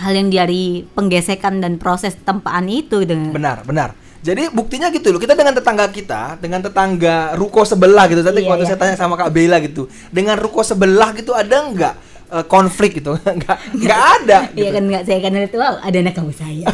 hal 0.00 0.16
yang 0.16 0.32
dari 0.32 0.88
penggesekan 0.96 1.60
dan 1.60 1.76
proses 1.76 2.16
tempaan 2.16 2.66
itu 2.72 3.04
dengan 3.04 3.36
Benar, 3.36 3.68
benar. 3.68 3.92
Jadi 4.20 4.52
buktinya 4.52 4.92
gitu 4.92 5.10
loh. 5.10 5.20
Kita 5.20 5.32
dengan 5.32 5.56
tetangga 5.56 5.88
kita, 5.88 6.36
dengan 6.36 6.60
tetangga 6.60 7.32
ruko 7.40 7.64
sebelah 7.64 8.04
gitu. 8.04 8.20
Tadi 8.20 8.44
Iya, 8.44 8.48
waktu 8.52 8.64
iya. 8.68 8.70
saya 8.76 8.78
tanya 8.80 8.96
sama 9.00 9.16
Kak 9.16 9.32
Bella 9.32 9.56
gitu. 9.64 9.88
Dengan 10.12 10.36
ruko 10.36 10.60
sebelah 10.60 11.16
gitu 11.16 11.32
ada 11.32 11.56
nggak 11.72 11.94
eh, 12.30 12.44
konflik 12.44 13.00
gitu? 13.00 13.16
Nggak, 13.40 13.56
nggak 13.80 14.00
ada. 14.20 14.38
Iya 14.56 14.68
gitu. 14.68 14.76
kan 14.76 14.82
nggak 14.92 15.02
saya 15.08 15.18
kan 15.24 15.32
itu 15.40 15.56
wow, 15.56 15.74
ada 15.80 15.96
anak 15.96 16.14
kamu 16.14 16.32
saya. 16.36 16.66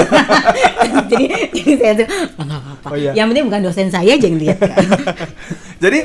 jadi, 1.10 1.26
jadi 1.52 1.72
saya 1.76 1.92
tuh 2.00 2.06
"Oh, 2.40 2.44
nggak 2.48 2.60
apa-apa. 2.64 2.88
Oh, 2.88 2.96
iya. 2.96 3.12
Yang 3.12 3.26
penting 3.32 3.44
bukan 3.52 3.60
dosen 3.60 3.88
saya 3.92 4.10
aja 4.16 4.26
yang 4.26 4.38
lihat. 4.40 4.58
kan. 4.58 4.76
Jadi 5.80 5.98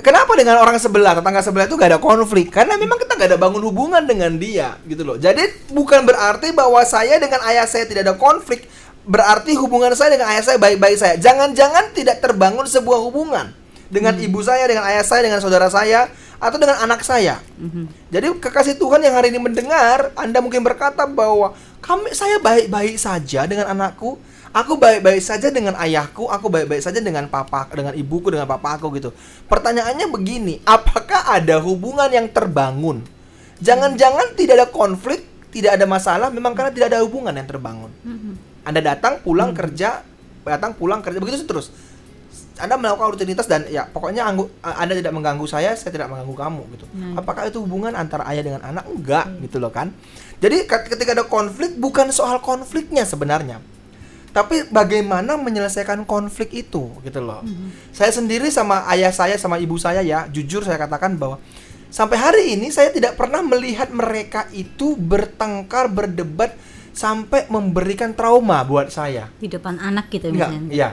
kenapa 0.00 0.32
dengan 0.34 0.56
orang 0.58 0.80
sebelah, 0.80 1.12
tetangga 1.20 1.44
sebelah 1.44 1.66
itu 1.68 1.76
gak 1.76 1.90
ada 1.92 2.00
konflik? 2.00 2.48
Karena 2.48 2.80
memang 2.80 2.96
kita 2.96 3.14
gak 3.14 3.28
ada 3.28 3.38
bangun 3.40 3.62
hubungan 3.62 4.00
dengan 4.02 4.32
dia, 4.40 4.80
gitu 4.88 5.04
loh. 5.04 5.16
Jadi 5.20 5.68
bukan 5.70 6.02
berarti 6.02 6.50
bahwa 6.56 6.80
saya 6.82 7.20
dengan 7.20 7.44
ayah 7.46 7.68
saya 7.68 7.84
tidak 7.84 8.08
ada 8.08 8.16
konflik, 8.16 8.64
berarti 9.02 9.58
hubungan 9.58 9.94
saya 9.98 10.14
dengan 10.14 10.30
ayah 10.30 10.44
saya 10.44 10.58
baik-baik 10.58 10.96
saya. 10.98 11.14
Jangan-jangan 11.18 11.90
tidak 11.94 12.22
terbangun 12.22 12.66
sebuah 12.66 12.98
hubungan 13.02 13.50
dengan 13.92 14.16
ibu 14.16 14.40
saya, 14.40 14.64
dengan 14.64 14.88
ayah 14.88 15.04
saya, 15.04 15.20
dengan 15.26 15.42
saudara 15.42 15.68
saya, 15.68 16.08
atau 16.42 16.56
dengan 16.58 16.80
anak 16.80 17.04
saya. 17.04 17.38
Jadi 18.10 18.26
kekasih 18.40 18.80
Tuhan 18.80 19.04
yang 19.04 19.14
hari 19.14 19.30
ini 19.30 19.38
mendengar, 19.38 20.10
Anda 20.18 20.40
mungkin 20.40 20.64
berkata 20.64 21.04
bahwa 21.04 21.54
kami 21.84 22.14
saya 22.16 22.40
baik-baik 22.40 22.96
saja 22.96 23.44
dengan 23.44 23.68
anakku, 23.68 24.16
aku 24.50 24.72
baik-baik 24.80 25.22
saja 25.22 25.52
dengan 25.52 25.76
ayahku, 25.76 26.26
aku 26.26 26.48
baik-baik 26.48 26.82
saja 26.82 26.98
dengan 27.04 27.28
papa, 27.28 27.68
dengan 27.70 27.92
ibuku, 27.92 28.32
dengan 28.32 28.48
papa 28.48 28.80
aku 28.80 28.90
gitu. 28.96 29.12
Pertanyaannya 29.46 30.06
begini, 30.08 30.54
apakah 30.64 31.28
ada 31.28 31.60
hubungan 31.60 32.08
yang 32.08 32.26
terbangun? 32.32 33.04
Jangan-jangan 33.62 34.34
tidak 34.34 34.54
ada 34.58 34.68
konflik, 34.72 35.22
tidak 35.52 35.76
ada 35.78 35.86
masalah, 35.86 36.28
memang 36.32 36.56
karena 36.56 36.72
tidak 36.74 36.96
ada 36.96 37.04
hubungan 37.04 37.36
yang 37.36 37.46
terbangun. 37.46 37.90
Anda 38.62 38.80
datang, 38.82 39.22
pulang 39.22 39.54
kerja, 39.54 40.02
datang, 40.46 40.74
pulang 40.78 41.02
kerja, 41.02 41.18
begitu 41.18 41.46
terus. 41.46 41.70
Anda 42.60 42.76
melakukan 42.78 43.16
rutinitas 43.16 43.48
dan 43.48 43.66
ya 43.66 43.88
pokoknya 43.88 44.22
anggu, 44.28 44.46
Anda 44.62 44.94
tidak 44.94 45.10
mengganggu 45.16 45.46
saya, 45.48 45.74
saya 45.74 45.90
tidak 45.90 46.12
mengganggu 46.12 46.36
kamu 46.36 46.62
gitu. 46.78 46.86
Hmm. 46.94 47.18
Apakah 47.18 47.48
itu 47.48 47.58
hubungan 47.64 47.96
antara 47.96 48.28
ayah 48.28 48.44
dengan 48.44 48.62
anak? 48.62 48.86
Enggak 48.86 49.26
gitu 49.42 49.56
loh 49.58 49.72
kan. 49.72 49.90
Jadi 50.38 50.68
ketika 50.68 51.16
ada 51.16 51.24
konflik 51.26 51.74
bukan 51.80 52.12
soal 52.12 52.38
konfliknya 52.44 53.02
sebenarnya. 53.02 53.58
Tapi 54.32 54.64
bagaimana 54.72 55.36
menyelesaikan 55.36 56.08
konflik 56.08 56.56
itu 56.56 56.88
gitu 57.04 57.20
loh. 57.20 57.44
Saya 57.92 58.08
sendiri 58.08 58.48
sama 58.48 58.84
ayah 58.88 59.12
saya 59.12 59.36
sama 59.36 59.60
ibu 59.60 59.76
saya 59.76 60.00
ya, 60.00 60.24
jujur 60.32 60.64
saya 60.64 60.80
katakan 60.80 61.20
bahwa 61.20 61.36
sampai 61.92 62.16
hari 62.16 62.44
ini 62.56 62.72
saya 62.72 62.88
tidak 62.88 63.20
pernah 63.20 63.44
melihat 63.44 63.92
mereka 63.92 64.48
itu 64.56 64.96
bertengkar, 64.96 65.92
berdebat 65.92 66.56
sampai 66.92 67.48
memberikan 67.48 68.12
trauma 68.12 68.60
buat 68.62 68.92
saya. 68.92 69.28
Di 69.40 69.48
depan 69.48 69.80
anak 69.80 70.12
gitu 70.12 70.28
Enggak, 70.28 70.52
misalnya. 70.52 70.70
iya. 70.72 70.88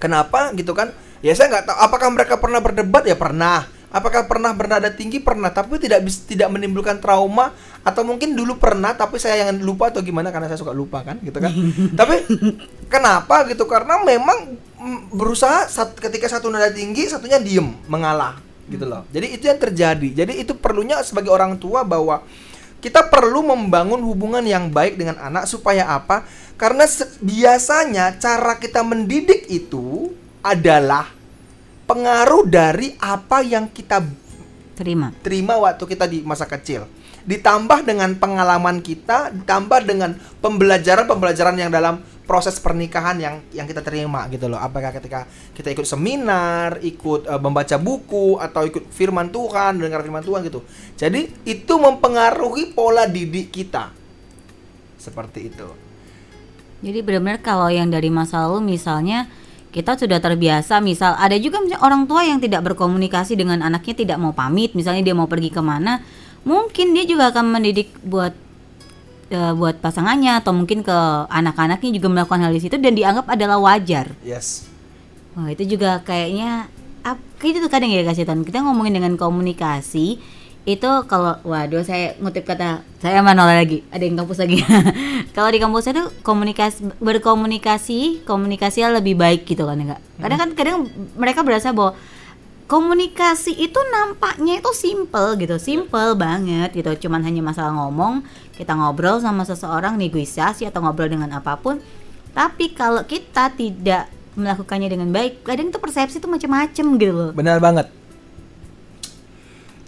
Kenapa 0.00 0.50
gitu 0.56 0.72
kan? 0.74 0.90
Ya 1.20 1.36
saya 1.36 1.52
nggak 1.52 1.64
tahu 1.70 1.76
apakah 1.78 2.08
mereka 2.10 2.34
pernah 2.40 2.60
berdebat 2.62 3.04
ya 3.06 3.14
pernah. 3.14 3.66
Apakah 3.90 4.30
pernah 4.30 4.54
bernada 4.54 4.86
tinggi 4.94 5.18
pernah, 5.18 5.50
tapi 5.50 5.74
tidak 5.82 6.06
bis, 6.06 6.22
tidak 6.22 6.46
menimbulkan 6.46 7.02
trauma 7.02 7.50
atau 7.82 8.06
mungkin 8.06 8.38
dulu 8.38 8.54
pernah 8.54 8.94
tapi 8.94 9.18
saya 9.18 9.50
yang 9.50 9.58
lupa 9.66 9.90
atau 9.90 9.98
gimana 9.98 10.30
karena 10.30 10.46
saya 10.46 10.62
suka 10.62 10.70
lupa 10.70 11.02
kan 11.02 11.18
gitu 11.26 11.42
kan. 11.42 11.50
tapi 11.98 12.22
kenapa 12.86 13.50
gitu? 13.50 13.66
Karena 13.66 13.98
memang 14.06 14.54
mm, 14.78 15.10
berusaha 15.10 15.66
sat- 15.66 15.98
ketika 15.98 16.30
satu 16.30 16.46
nada 16.46 16.70
tinggi 16.70 17.10
satunya 17.10 17.42
diem 17.42 17.66
mengalah 17.90 18.38
gitu 18.70 18.86
loh. 18.86 19.02
Jadi 19.10 19.26
itu 19.34 19.44
yang 19.50 19.58
terjadi. 19.58 20.08
Jadi 20.22 20.38
itu 20.38 20.54
perlunya 20.54 21.02
sebagai 21.02 21.34
orang 21.34 21.58
tua 21.58 21.82
bahwa 21.82 22.22
kita 22.80 23.06
perlu 23.12 23.44
membangun 23.44 24.00
hubungan 24.00 24.42
yang 24.42 24.72
baik 24.72 24.96
dengan 24.96 25.20
anak 25.20 25.44
supaya 25.44 25.84
apa? 25.86 26.24
Karena 26.56 26.88
biasanya 27.20 28.16
cara 28.16 28.56
kita 28.56 28.80
mendidik 28.80 29.48
itu 29.52 30.12
adalah 30.40 31.08
pengaruh 31.84 32.48
dari 32.48 32.96
apa 32.96 33.44
yang 33.44 33.68
kita 33.68 34.00
Terima. 34.80 35.12
terima 35.20 35.60
waktu 35.60 35.84
kita 35.84 36.08
di 36.08 36.24
masa 36.24 36.48
kecil. 36.48 36.88
Ditambah 37.28 37.84
dengan 37.84 38.16
pengalaman 38.16 38.80
kita, 38.80 39.28
ditambah 39.28 39.84
dengan 39.84 40.16
pembelajaran-pembelajaran 40.40 41.60
yang 41.60 41.68
dalam 41.68 42.00
proses 42.30 42.62
pernikahan 42.62 43.18
yang 43.18 43.42
yang 43.50 43.66
kita 43.66 43.82
terima 43.82 44.30
gitu 44.30 44.46
loh. 44.46 44.62
Apakah 44.62 44.94
ketika 44.94 45.26
kita 45.50 45.74
ikut 45.74 45.82
seminar, 45.82 46.78
ikut 46.78 47.26
eh, 47.26 47.40
membaca 47.42 47.74
buku 47.74 48.38
atau 48.38 48.62
ikut 48.62 48.86
firman 48.94 49.34
Tuhan, 49.34 49.82
dengar 49.82 49.98
firman 50.06 50.22
Tuhan 50.22 50.46
gitu. 50.46 50.62
Jadi 50.94 51.26
itu 51.42 51.74
mempengaruhi 51.74 52.70
pola 52.70 53.10
didik 53.10 53.50
kita. 53.50 53.90
Seperti 54.94 55.50
itu. 55.50 55.66
Jadi 56.86 57.02
benar-benar 57.02 57.42
kalau 57.42 57.66
yang 57.66 57.90
dari 57.90 58.14
masa 58.14 58.46
lalu 58.46 58.78
misalnya 58.78 59.26
kita 59.74 59.98
sudah 59.98 60.22
terbiasa 60.22 60.78
misal 60.78 61.18
ada 61.18 61.34
juga 61.34 61.58
orang 61.82 62.06
tua 62.06 62.22
yang 62.22 62.38
tidak 62.38 62.62
berkomunikasi 62.62 63.34
dengan 63.34 63.62
anaknya 63.62 64.06
tidak 64.06 64.18
mau 64.18 64.34
pamit 64.34 64.74
misalnya 64.74 65.06
dia 65.06 65.14
mau 65.14 65.30
pergi 65.30 65.50
ke 65.54 65.62
mana 65.62 66.02
mungkin 66.42 66.90
dia 66.90 67.06
juga 67.06 67.30
akan 67.30 67.54
mendidik 67.54 67.94
buat 68.02 68.34
eh, 69.30 69.52
buat 69.54 69.78
pasangannya 69.78 70.42
atau 70.42 70.52
mungkin 70.52 70.82
ke 70.82 70.98
anak-anaknya 71.30 71.90
juga 71.96 72.08
melakukan 72.10 72.42
hal 72.44 72.52
di 72.52 72.60
situ 72.60 72.76
dan 72.76 72.92
dianggap 72.92 73.26
adalah 73.30 73.56
wajar. 73.62 74.12
Yes. 74.26 74.66
Wah 75.38 75.48
itu 75.54 75.64
juga 75.64 76.02
kayaknya 76.02 76.66
ap, 77.06 77.16
itu 77.40 77.62
tuh 77.62 77.70
kadang 77.70 77.88
ya 77.88 78.02
kasih 78.02 78.26
tahu 78.26 78.42
kita 78.42 78.66
ngomongin 78.66 78.98
dengan 78.98 79.14
komunikasi 79.14 80.18
itu 80.68 80.90
kalau 81.08 81.40
waduh 81.40 81.80
saya 81.80 82.12
ngutip 82.20 82.44
kata 82.44 82.84
saya 83.00 83.24
mana 83.24 83.48
lagi 83.48 83.80
ada 83.88 84.04
yang 84.04 84.20
kampus 84.20 84.44
lagi. 84.44 84.60
Kalau 85.36 85.48
di 85.48 85.56
kampus 85.56 85.88
saya 85.88 86.04
tuh 86.04 86.12
komunikasi 86.20 87.00
berkomunikasi 87.00 88.28
komunikasinya 88.28 89.00
lebih 89.00 89.16
baik 89.16 89.48
gitu 89.48 89.64
kan 89.64 89.80
enggak 89.80 90.00
kadang 90.20 90.38
kan 90.38 90.50
kadang 90.52 90.76
mereka 91.16 91.40
berasa 91.40 91.72
bahwa 91.72 91.96
komunikasi 92.70 93.58
itu 93.58 93.80
nampaknya 93.90 94.62
itu 94.62 94.70
simple 94.70 95.34
gitu 95.42 95.58
simple 95.58 96.14
banget 96.14 96.70
gitu. 96.70 97.10
Cuman 97.10 97.18
hanya 97.26 97.42
masalah 97.42 97.74
ngomong 97.74 98.22
kita 98.54 98.78
ngobrol 98.78 99.18
sama 99.18 99.42
seseorang 99.42 99.98
negosiasi 99.98 100.70
atau 100.70 100.78
ngobrol 100.78 101.10
dengan 101.10 101.34
apa 101.34 101.58
pun. 101.58 101.82
Tapi 102.30 102.70
kalau 102.70 103.02
kita 103.02 103.50
tidak 103.58 104.06
melakukannya 104.38 104.86
dengan 104.86 105.10
baik 105.10 105.42
kadang 105.42 105.74
itu 105.74 105.82
persepsi 105.82 106.22
itu 106.22 106.30
macam-macam 106.30 106.86
gitu 106.94 107.10
loh. 107.10 107.30
Benar 107.34 107.58
banget. 107.58 107.90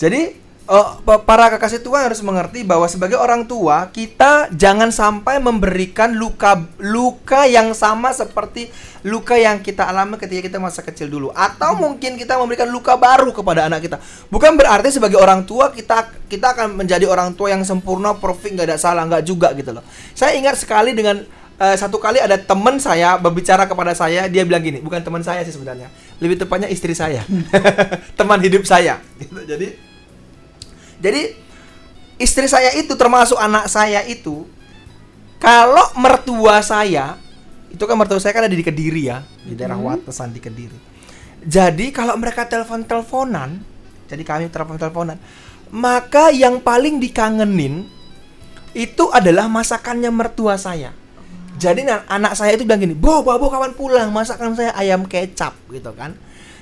Jadi 0.02 0.34
pa- 1.04 1.20
para 1.20 1.52
kekasih 1.52 1.84
Tuhan 1.84 2.08
harus 2.08 2.24
mengerti 2.24 2.64
bahwa 2.64 2.88
sebagai 2.88 3.20
orang 3.20 3.44
tua 3.44 3.92
kita 3.92 4.48
jangan 4.56 4.88
sampai 4.88 5.36
memberikan 5.36 6.16
luka 6.16 6.64
luka 6.80 7.44
yang 7.44 7.76
sama 7.76 8.08
seperti 8.16 8.72
luka 9.04 9.36
yang 9.36 9.60
kita 9.60 9.84
alami 9.84 10.16
ketika 10.16 10.40
kita 10.48 10.58
masa 10.62 10.80
kecil 10.80 11.12
dulu 11.12 11.28
atau 11.34 11.76
mungkin 11.76 12.16
kita 12.16 12.38
memberikan 12.40 12.70
luka 12.72 12.96
baru 12.96 13.34
kepada 13.34 13.68
anak 13.68 13.84
kita. 13.84 13.96
Bukan 14.32 14.56
berarti 14.56 14.94
sebagai 14.94 15.20
orang 15.20 15.44
tua 15.44 15.68
kita 15.74 16.08
kita 16.30 16.56
akan 16.56 16.80
menjadi 16.80 17.04
orang 17.04 17.36
tua 17.36 17.52
yang 17.52 17.60
sempurna, 17.66 18.16
perfect, 18.16 18.56
nggak 18.56 18.68
ada 18.72 18.78
salah, 18.80 19.04
nggak 19.04 19.28
juga 19.28 19.52
gitu 19.52 19.76
loh. 19.76 19.84
Saya 20.16 20.38
ingat 20.40 20.56
sekali 20.56 20.96
dengan 20.96 21.20
eh, 21.60 21.76
satu 21.76 22.00
kali 22.00 22.16
ada 22.16 22.40
teman 22.40 22.80
saya 22.80 23.20
berbicara 23.20 23.68
kepada 23.68 23.92
saya, 23.92 24.24
dia 24.30 24.46
bilang 24.48 24.64
gini, 24.64 24.80
bukan 24.80 25.04
teman 25.04 25.20
saya 25.20 25.44
sih 25.44 25.52
sebenarnya, 25.52 25.92
lebih 26.16 26.40
tepatnya 26.40 26.72
istri 26.72 26.96
saya, 26.96 27.20
teman 28.18 28.40
hidup 28.40 28.64
saya. 28.64 29.04
Gitu. 29.20 29.36
Jadi, 29.44 29.91
jadi 31.02 31.34
istri 32.22 32.46
saya 32.46 32.70
itu 32.78 32.94
termasuk 32.94 33.34
anak 33.34 33.66
saya 33.66 34.06
itu, 34.06 34.46
kalau 35.42 35.82
mertua 35.98 36.62
saya, 36.62 37.18
itu 37.74 37.82
kan 37.82 37.98
mertua 37.98 38.22
saya 38.22 38.30
kan 38.30 38.46
ada 38.46 38.54
di 38.54 38.62
Kediri 38.62 39.10
ya, 39.10 39.26
di 39.42 39.58
daerah 39.58 39.74
Watesan 39.82 40.30
di 40.30 40.38
Kediri. 40.38 40.78
Jadi 41.42 41.90
kalau 41.90 42.14
mereka 42.14 42.46
telepon-teleponan, 42.46 43.58
jadi 44.06 44.22
kami 44.22 44.46
telepon-teleponan, 44.46 45.18
maka 45.74 46.30
yang 46.30 46.62
paling 46.62 47.02
dikangenin 47.02 47.90
itu 48.78 49.10
adalah 49.10 49.50
masakannya 49.50 50.14
mertua 50.14 50.54
saya. 50.54 50.94
Jadi 51.58 51.82
na- 51.82 52.06
anak 52.06 52.38
saya 52.38 52.54
itu 52.54 52.62
bilang 52.62 52.80
gini, 52.80 52.94
"Bo, 52.94 53.26
bo, 53.26 53.34
bo 53.36 53.50
kapan 53.50 53.74
pulang? 53.74 54.08
Masakan 54.14 54.54
saya 54.54 54.70
ayam 54.78 55.02
kecap." 55.04 55.58
gitu 55.68 55.90
kan. 55.98 56.14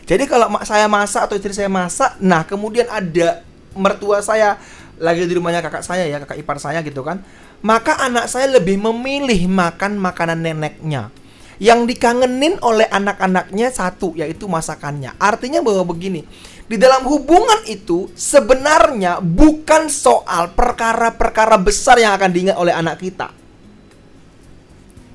Jadi 0.09 0.27
kalau 0.27 0.51
mak 0.51 0.67
saya 0.67 0.91
masak 0.91 1.29
atau 1.29 1.39
istri 1.39 1.55
saya 1.55 1.71
masak, 1.71 2.19
nah 2.19 2.43
kemudian 2.43 2.89
ada 2.91 3.47
mertua 3.77 4.23
saya 4.25 4.59
lagi 5.01 5.25
di 5.25 5.33
rumahnya 5.33 5.65
kakak 5.65 5.85
saya 5.85 6.05
ya, 6.05 6.21
kakak 6.23 6.39
ipar 6.41 6.59
saya 6.61 6.85
gitu 6.85 7.01
kan. 7.01 7.25
Maka 7.61 8.01
anak 8.01 8.29
saya 8.29 8.49
lebih 8.49 8.81
memilih 8.81 9.49
makan 9.49 10.01
makanan 10.01 10.41
neneknya. 10.41 11.13
Yang 11.61 11.93
dikangenin 11.93 12.57
oleh 12.65 12.89
anak-anaknya 12.89 13.69
satu 13.69 14.17
yaitu 14.17 14.49
masakannya. 14.49 15.13
Artinya 15.21 15.61
bahwa 15.61 15.93
begini, 15.93 16.25
di 16.65 16.81
dalam 16.81 17.05
hubungan 17.05 17.61
itu 17.69 18.09
sebenarnya 18.17 19.21
bukan 19.21 19.93
soal 19.93 20.57
perkara-perkara 20.57 21.61
besar 21.61 22.01
yang 22.01 22.17
akan 22.17 22.31
diingat 22.33 22.57
oleh 22.57 22.73
anak 22.73 22.97
kita. 22.97 23.29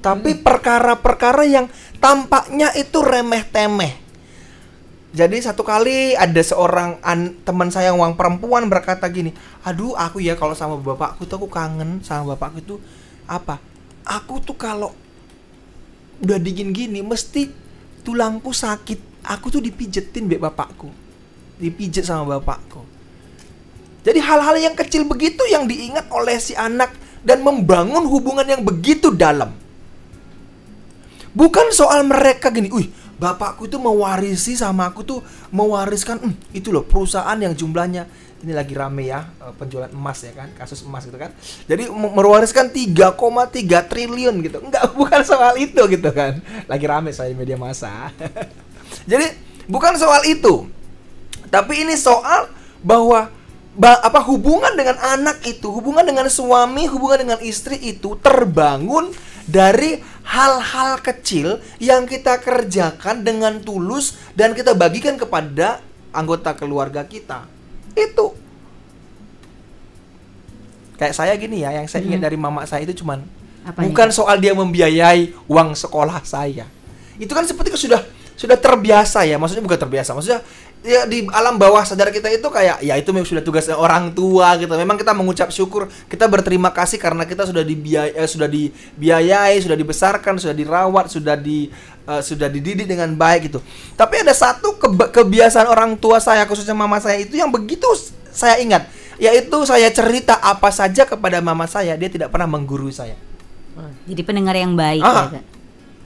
Tapi 0.05 0.37
perkara-perkara 0.37 1.49
yang 1.49 1.65
tampaknya 1.97 2.69
itu 2.77 3.01
remeh-temeh. 3.01 4.04
Jadi 5.15 5.39
satu 5.39 5.63
kali 5.63 6.11
ada 6.11 6.43
seorang 6.43 6.99
an- 6.99 7.39
teman 7.47 7.71
saya 7.71 7.95
yang 7.95 8.19
perempuan 8.19 8.67
berkata 8.67 9.07
gini, 9.07 9.31
aduh 9.63 9.95
aku 9.95 10.19
ya 10.19 10.35
kalau 10.35 10.51
sama 10.51 10.75
bapakku 10.75 11.23
tuh 11.23 11.39
aku 11.39 11.47
kangen 11.47 12.03
sama 12.03 12.35
bapakku 12.35 12.59
itu 12.59 12.75
apa? 13.23 13.63
Aku 14.03 14.43
tuh 14.43 14.59
kalau 14.59 14.91
udah 16.19 16.35
dingin 16.35 16.75
gini 16.75 16.99
mesti 16.99 17.47
tulangku 18.03 18.51
sakit. 18.51 19.23
Aku 19.23 19.47
tuh 19.47 19.63
dipijetin 19.63 20.27
be 20.27 20.35
bapakku, 20.35 20.91
dipijet 21.63 22.03
sama 22.03 22.35
bapakku. 22.35 22.83
Jadi 24.03 24.19
hal-hal 24.19 24.59
yang 24.59 24.75
kecil 24.75 25.07
begitu 25.07 25.47
yang 25.47 25.63
diingat 25.65 26.11
oleh 26.11 26.37
si 26.43 26.53
anak 26.59 26.91
dan 27.23 27.39
membangun 27.39 28.03
hubungan 28.05 28.45
yang 28.45 28.61
begitu 28.61 29.15
dalam. 29.15 29.55
Bukan 31.31 31.71
soal 31.71 32.03
mereka 32.03 32.51
gini, 32.51 32.67
wih 32.69 32.91
bapakku 33.15 33.65
itu 33.65 33.77
mewarisi 33.77 34.53
sama 34.53 34.87
aku 34.87 35.01
tuh 35.01 35.19
mewariskan 35.49 36.19
"Hmm, 36.19 36.35
itu 36.51 36.69
loh 36.69 36.83
perusahaan 36.83 37.35
yang 37.35 37.53
jumlahnya. 37.53 38.05
Ini 38.45 38.53
lagi 38.53 38.77
rame 38.77 39.09
ya 39.09 39.25
eh, 39.41 39.53
penjualan 39.55 39.89
emas 39.89 40.21
ya 40.21 40.31
kan 40.31 40.51
kasus 40.53 40.83
emas 40.83 41.07
gitu 41.07 41.17
kan. 41.17 41.31
Jadi 41.65 41.89
me- 41.89 42.13
mewariskan 42.13 42.69
3,3 42.69 43.09
triliun 43.81 44.35
gitu. 44.43 44.59
Enggak 44.61 44.91
bukan 44.99 45.21
soal 45.23 45.55
itu 45.57 45.81
gitu 45.87 46.09
kan. 46.11 46.39
Lagi 46.67 46.85
rame 46.85 47.09
saya 47.09 47.31
di 47.31 47.37
media 47.37 47.55
massa. 47.55 48.11
Jadi 49.11 49.25
bukan 49.65 49.95
soal 49.97 50.21
itu. 50.27 50.69
Tapi 51.49 51.87
ini 51.87 51.95
soal 51.95 52.51
bahwa 52.83 53.31
ba- 53.73 54.01
apa 54.03 54.19
hubungan 54.23 54.75
dengan 54.75 54.99
anak 54.99 55.41
itu, 55.41 55.71
hubungan 55.71 56.03
dengan 56.03 56.27
suami, 56.27 56.85
hubungan 56.85 57.25
dengan 57.25 57.39
istri 57.41 57.79
itu 57.81 58.19
terbangun 58.19 59.09
dari 59.45 60.01
hal-hal 60.25 60.99
kecil 61.05 61.61
yang 61.77 62.09
kita 62.09 62.41
kerjakan 62.41 63.21
dengan 63.21 63.61
tulus 63.61 64.17
dan 64.33 64.57
kita 64.57 64.73
bagikan 64.73 65.15
kepada 65.15 65.81
anggota 66.09 66.57
keluarga 66.57 67.05
kita. 67.05 67.45
Itu. 67.93 68.33
Kayak 70.95 71.15
saya 71.15 71.33
gini 71.35 71.61
ya, 71.61 71.75
yang 71.75 71.85
saya 71.85 72.07
ingat 72.07 72.23
dari 72.23 72.39
mama 72.39 72.63
saya 72.63 72.87
itu 72.87 73.03
cuman 73.03 73.21
Apanya? 73.67 73.91
bukan 73.91 74.09
soal 74.15 74.39
dia 74.39 74.55
membiayai 74.55 75.35
uang 75.45 75.75
sekolah 75.75 76.23
saya. 76.23 76.65
Itu 77.19 77.35
kan 77.35 77.43
seperti 77.43 77.75
sudah 77.75 78.01
sudah 78.35 78.59
terbiasa 78.59 79.23
ya, 79.23 79.39
maksudnya 79.39 79.63
bukan 79.63 79.79
terbiasa, 79.79 80.11
maksudnya 80.11 80.43
ya 80.85 81.09
di 81.09 81.25
alam 81.33 81.57
bawah 81.57 81.81
sadar 81.81 82.13
kita 82.13 82.29
itu 82.29 82.45
kayak 82.45 82.79
ya 82.85 82.93
itu 82.95 83.09
memang 83.09 83.25
sudah 83.25 83.41
tugasnya 83.41 83.73
orang 83.75 84.13
tua 84.13 84.53
gitu. 84.61 84.69
Memang 84.69 84.95
kita 84.95 85.11
mengucap 85.17 85.49
syukur, 85.49 85.89
kita 86.05 86.29
berterima 86.29 86.69
kasih 86.69 87.01
karena 87.01 87.25
kita 87.25 87.43
sudah 87.49 87.65
dibiayai, 87.65 88.13
eh, 88.13 88.29
sudah 88.29 88.45
dibiayai, 88.45 89.57
sudah 89.59 89.73
dibesarkan, 89.73 90.37
sudah 90.37 90.53
dirawat, 90.53 91.09
sudah 91.09 91.33
di 91.33 91.67
eh, 92.05 92.21
sudah 92.21 92.47
dididik 92.47 92.85
dengan 92.85 93.09
baik 93.17 93.49
gitu. 93.49 93.59
Tapi 93.97 94.21
ada 94.21 94.31
satu 94.31 94.77
kebiasaan 95.09 95.65
orang 95.65 95.97
tua 95.97 96.21
saya 96.21 96.45
khususnya 96.45 96.77
mama 96.77 97.01
saya 97.01 97.17
itu 97.17 97.33
yang 97.35 97.49
begitu 97.49 97.89
saya 98.29 98.61
ingat, 98.61 98.85
yaitu 99.17 99.57
saya 99.65 99.89
cerita 99.89 100.37
apa 100.37 100.69
saja 100.69 101.09
kepada 101.09 101.41
mama 101.41 101.65
saya, 101.65 101.97
dia 101.97 102.07
tidak 102.13 102.29
pernah 102.29 102.45
menggurui 102.45 102.93
saya. 102.93 103.17
Oh, 103.75 103.91
jadi 104.07 104.21
pendengar 104.23 104.55
yang 104.55 104.77
baik 104.77 105.03
Ah. 105.03 105.33
ya, 105.33 105.41
Kak. 105.41 105.45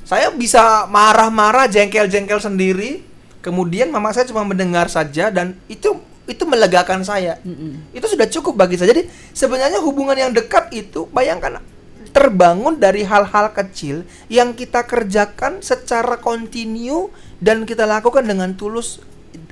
Saya 0.10 0.28
bisa 0.34 0.90
marah-marah, 0.90 1.70
jengkel-jengkel 1.70 2.42
sendiri. 2.42 3.09
Kemudian 3.40 3.88
mama 3.90 4.12
saya 4.12 4.28
cuma 4.28 4.44
mendengar 4.44 4.92
saja 4.92 5.32
dan 5.32 5.56
itu 5.72 5.96
itu 6.30 6.44
melegakan 6.46 7.02
saya. 7.02 7.42
Mm-mm. 7.42 7.90
Itu 7.96 8.06
sudah 8.06 8.28
cukup 8.30 8.54
bagi 8.60 8.76
saya. 8.78 8.94
Jadi 8.94 9.10
sebenarnya 9.34 9.82
hubungan 9.82 10.14
yang 10.14 10.32
dekat 10.36 10.70
itu 10.76 11.10
bayangkan 11.10 11.64
terbangun 12.10 12.78
dari 12.78 13.06
hal-hal 13.06 13.54
kecil 13.54 14.02
yang 14.30 14.54
kita 14.58 14.82
kerjakan 14.86 15.62
secara 15.62 16.18
kontinu 16.18 17.14
dan 17.38 17.64
kita 17.64 17.86
lakukan 17.86 18.26
dengan 18.26 18.54
tulus 18.58 19.00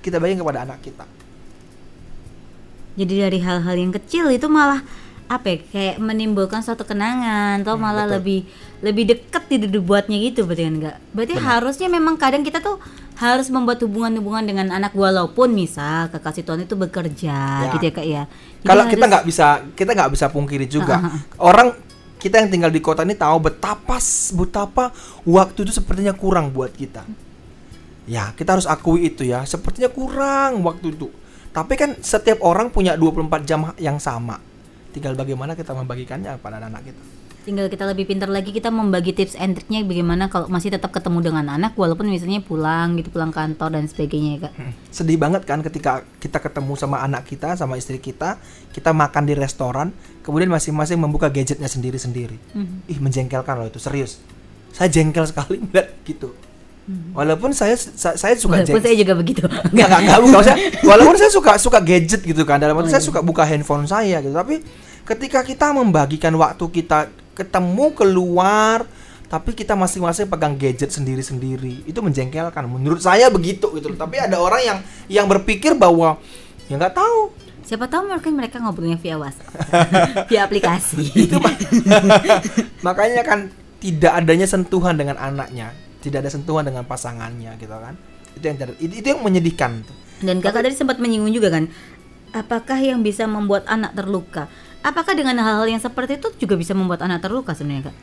kita 0.01 0.17
bagikan 0.17 0.41
kepada 0.45 0.65
anak 0.65 0.79
kita. 0.81 1.05
Jadi 2.97 3.13
dari 3.21 3.39
hal-hal 3.41 3.75
yang 3.77 3.93
kecil 3.93 4.25
itu 4.33 4.49
malah 4.49 4.81
apa 5.27 5.45
ya, 5.53 5.57
kayak 5.69 5.97
menimbulkan 6.01 6.63
suatu 6.63 6.87
kenangan 6.87 7.61
atau 7.61 7.75
Hmm, 7.77 7.83
malah 7.83 8.07
betul. 8.09 8.15
lebih 8.17 8.39
lebih 8.77 9.09
deket 9.09 9.43
tidak 9.49 9.69
dibuatnya 9.73 10.17
gitu 10.21 10.45
berarti 10.45 10.63
kan 10.63 10.73
enggak. 10.77 10.97
Berarti 11.09 11.33
harusnya 11.33 11.87
memang 11.89 12.13
kadang 12.15 12.45
kita 12.45 12.61
tuh 12.61 12.77
harus 13.17 13.49
membuat 13.49 13.81
hubungan-hubungan 13.81 14.45
dengan 14.45 14.67
anak 14.69 14.93
walaupun 14.93 15.49
misal 15.49 16.13
kekasih 16.13 16.45
Tuhan 16.45 16.61
itu 16.69 16.77
bekerja 16.77 17.37
Ya. 17.65 17.71
gitu 17.73 17.85
ya 17.89 17.93
Kak 17.93 18.05
ya. 18.05 18.23
Jadi 18.61 18.67
Kalau 18.69 18.83
kita 18.85 18.97
harus- 19.01 19.11
nggak 19.17 19.25
bisa 19.25 19.45
kita 19.73 19.91
nggak 19.97 20.11
bisa 20.13 20.25
pungkiri 20.29 20.69
juga 20.69 20.95
ah. 21.01 21.17
orang 21.41 21.73
kita 22.17 22.37
yang 22.37 22.49
tinggal 22.49 22.69
di 22.69 22.77
kota 22.77 23.01
ini 23.01 23.17
tahu 23.17 23.49
betapa 23.49 23.97
betapa 24.33 24.93
waktu 25.25 25.59
itu 25.65 25.73
sepertinya 25.73 26.13
kurang 26.13 26.53
buat 26.53 26.69
kita. 26.69 27.01
Ya 28.05 28.31
kita 28.37 28.55
harus 28.55 28.69
akui 28.69 29.09
itu 29.09 29.25
ya 29.25 29.41
sepertinya 29.43 29.89
kurang 29.89 30.61
waktu 30.61 30.93
itu. 30.93 31.09
Tapi 31.49 31.73
kan 31.73 31.97
setiap 31.97 32.45
orang 32.45 32.69
punya 32.69 32.93
24 32.93 33.41
jam 33.41 33.73
yang 33.81 33.97
sama. 33.97 34.37
Tinggal 34.93 35.17
bagaimana 35.17 35.57
kita 35.57 35.73
membagikannya 35.73 36.37
pada 36.37 36.61
anak 36.61 36.85
kita. 36.85 37.03
Tinggal 37.47 37.65
kita 37.65 37.87
lebih 37.87 38.03
pintar 38.03 38.27
lagi 38.27 38.51
kita 38.51 38.67
membagi 38.67 39.09
tips 39.09 39.33
and 39.33 39.55
triknya 39.55 39.81
bagaimana 39.81 40.27
kalau 40.27 40.45
masih 40.45 40.67
tetap 40.67 40.91
ketemu 40.91 41.23
dengan 41.23 41.47
anak 41.47 41.71
walaupun 41.73 42.03
misalnya 42.05 42.37
pulang 42.39 42.93
gitu 42.93 43.07
pulang 43.07 43.31
kantor 43.31 43.71
dan 43.71 43.87
sebagainya 43.87 44.29
ya 44.29 44.39
Kak. 44.41 44.53
Hmm. 44.53 44.73
Sedih 44.89 45.15
banget 45.15 45.41
kan 45.41 45.59
ketika 45.61 45.91
kita 46.17 46.37
ketemu 46.37 46.75
sama 46.75 46.99
anak 46.99 47.23
kita, 47.23 47.55
sama 47.55 47.73
istri 47.73 47.97
kita, 47.97 48.35
kita 48.69 48.91
makan 48.91 49.23
di 49.23 49.33
restoran, 49.33 49.95
kemudian 50.19 50.47
masing-masing 50.47 50.97
membuka 50.97 51.27
gadgetnya 51.27 51.65
sendiri-sendiri. 51.65 52.35
Mhm. 52.51 52.85
Ih 52.85 52.99
menjengkelkan 52.99 53.55
loh 53.55 53.65
itu 53.65 53.79
serius. 53.79 54.19
Saya 54.69 54.91
jengkel 54.91 55.23
sekali 55.23 55.57
melihat 55.63 55.95
gitu. 56.03 56.35
Walaupun 57.11 57.51
saya 57.51 57.75
sa- 57.75 58.15
saya 58.15 58.31
suka 58.33 58.59
Hmm. 58.59 58.63
Walaupun 58.63 58.75
jengkel. 58.75 58.83
saya 58.85 58.95
juga 58.97 59.13
begitu. 59.13 59.41
Enggak, 59.71 59.87
enggak, 59.87 59.99
enggak, 60.03 60.19
bukan. 60.19 60.41
Saya, 60.41 60.57
walaupun 60.89 61.15
saya 61.15 61.31
suka 61.31 61.51
suka 61.57 61.79
gadget 61.79 62.21
gitu 62.21 62.43
kan. 62.43 62.59
Dalam 62.59 62.75
arti 62.75 62.87
Oh, 62.87 62.93
saya 62.93 62.99
iya. 62.99 63.07
suka 63.07 63.19
buka 63.19 63.43
handphone 63.43 63.83
saya 63.85 64.19
gitu. 64.19 64.31
Tapi 64.31 64.59
ketika 65.03 65.39
kita 65.41 65.71
membagikan 65.71 66.31
waktu 66.33 66.63
kita 66.69 67.07
ketemu 67.37 67.93
keluar 67.93 68.89
tapi 69.27 69.53
kita 69.53 69.75
masing-masing 69.75 70.25
pegang 70.25 70.55
gadget 70.57 70.89
sendiri-sendiri 70.89 71.85
itu 71.85 71.99
menjengkelkan 71.99 72.63
menurut 72.65 73.03
saya 73.03 73.27
begitu 73.29 73.69
gitu 73.77 73.93
loh. 73.93 73.99
tapi 73.99 74.17
ada 74.17 74.39
orang 74.41 74.61
yang 74.63 74.79
yang 75.11 75.25
berpikir 75.29 75.77
bahwa 75.77 76.17
ya 76.65 76.75
nggak 76.75 76.97
tahu 76.97 77.45
Siapa 77.67 77.83
tahu 77.91 78.07
mungkin 78.07 78.39
mereka 78.39 78.63
ngobrolnya 78.63 78.95
via 78.95 79.19
WhatsApp, 79.19 79.51
via 80.31 80.47
aplikasi. 80.47 81.03
itu 81.27 81.35
Pak. 81.35 81.51
makanya 82.87 83.27
kan 83.27 83.51
tidak 83.83 84.23
adanya 84.23 84.47
sentuhan 84.47 84.95
dengan 84.95 85.19
anaknya 85.19 85.75
tidak 85.99 86.23
ada 86.23 86.31
sentuhan 86.31 86.63
dengan 86.63 86.87
pasangannya 86.87 87.59
gitu 87.59 87.75
kan 87.75 87.99
itu 88.39 88.45
yang 88.45 88.57
itu, 88.79 88.93
itu 89.03 89.07
yang 89.11 89.21
menyedihkan 89.25 89.83
Dan 90.17 90.41
kakak 90.41 90.65
tadi 90.65 90.73
sempat 90.73 90.97
menyinggung 90.97 91.29
juga 91.29 91.53
kan, 91.53 91.69
apakah 92.33 92.81
yang 92.81 93.05
bisa 93.05 93.29
membuat 93.29 93.69
anak 93.69 93.93
terluka? 93.93 94.49
Apakah 94.87 95.19
dengan 95.19 95.35
hal-hal 95.35 95.67
yang 95.67 95.83
seperti 95.83 96.15
itu 96.15 96.31
juga 96.39 96.55
bisa 96.55 96.71
membuat 96.71 97.03
anak 97.03 97.19
terluka 97.27 97.51
sebenarnya 97.51 97.91
kak? 97.91 97.97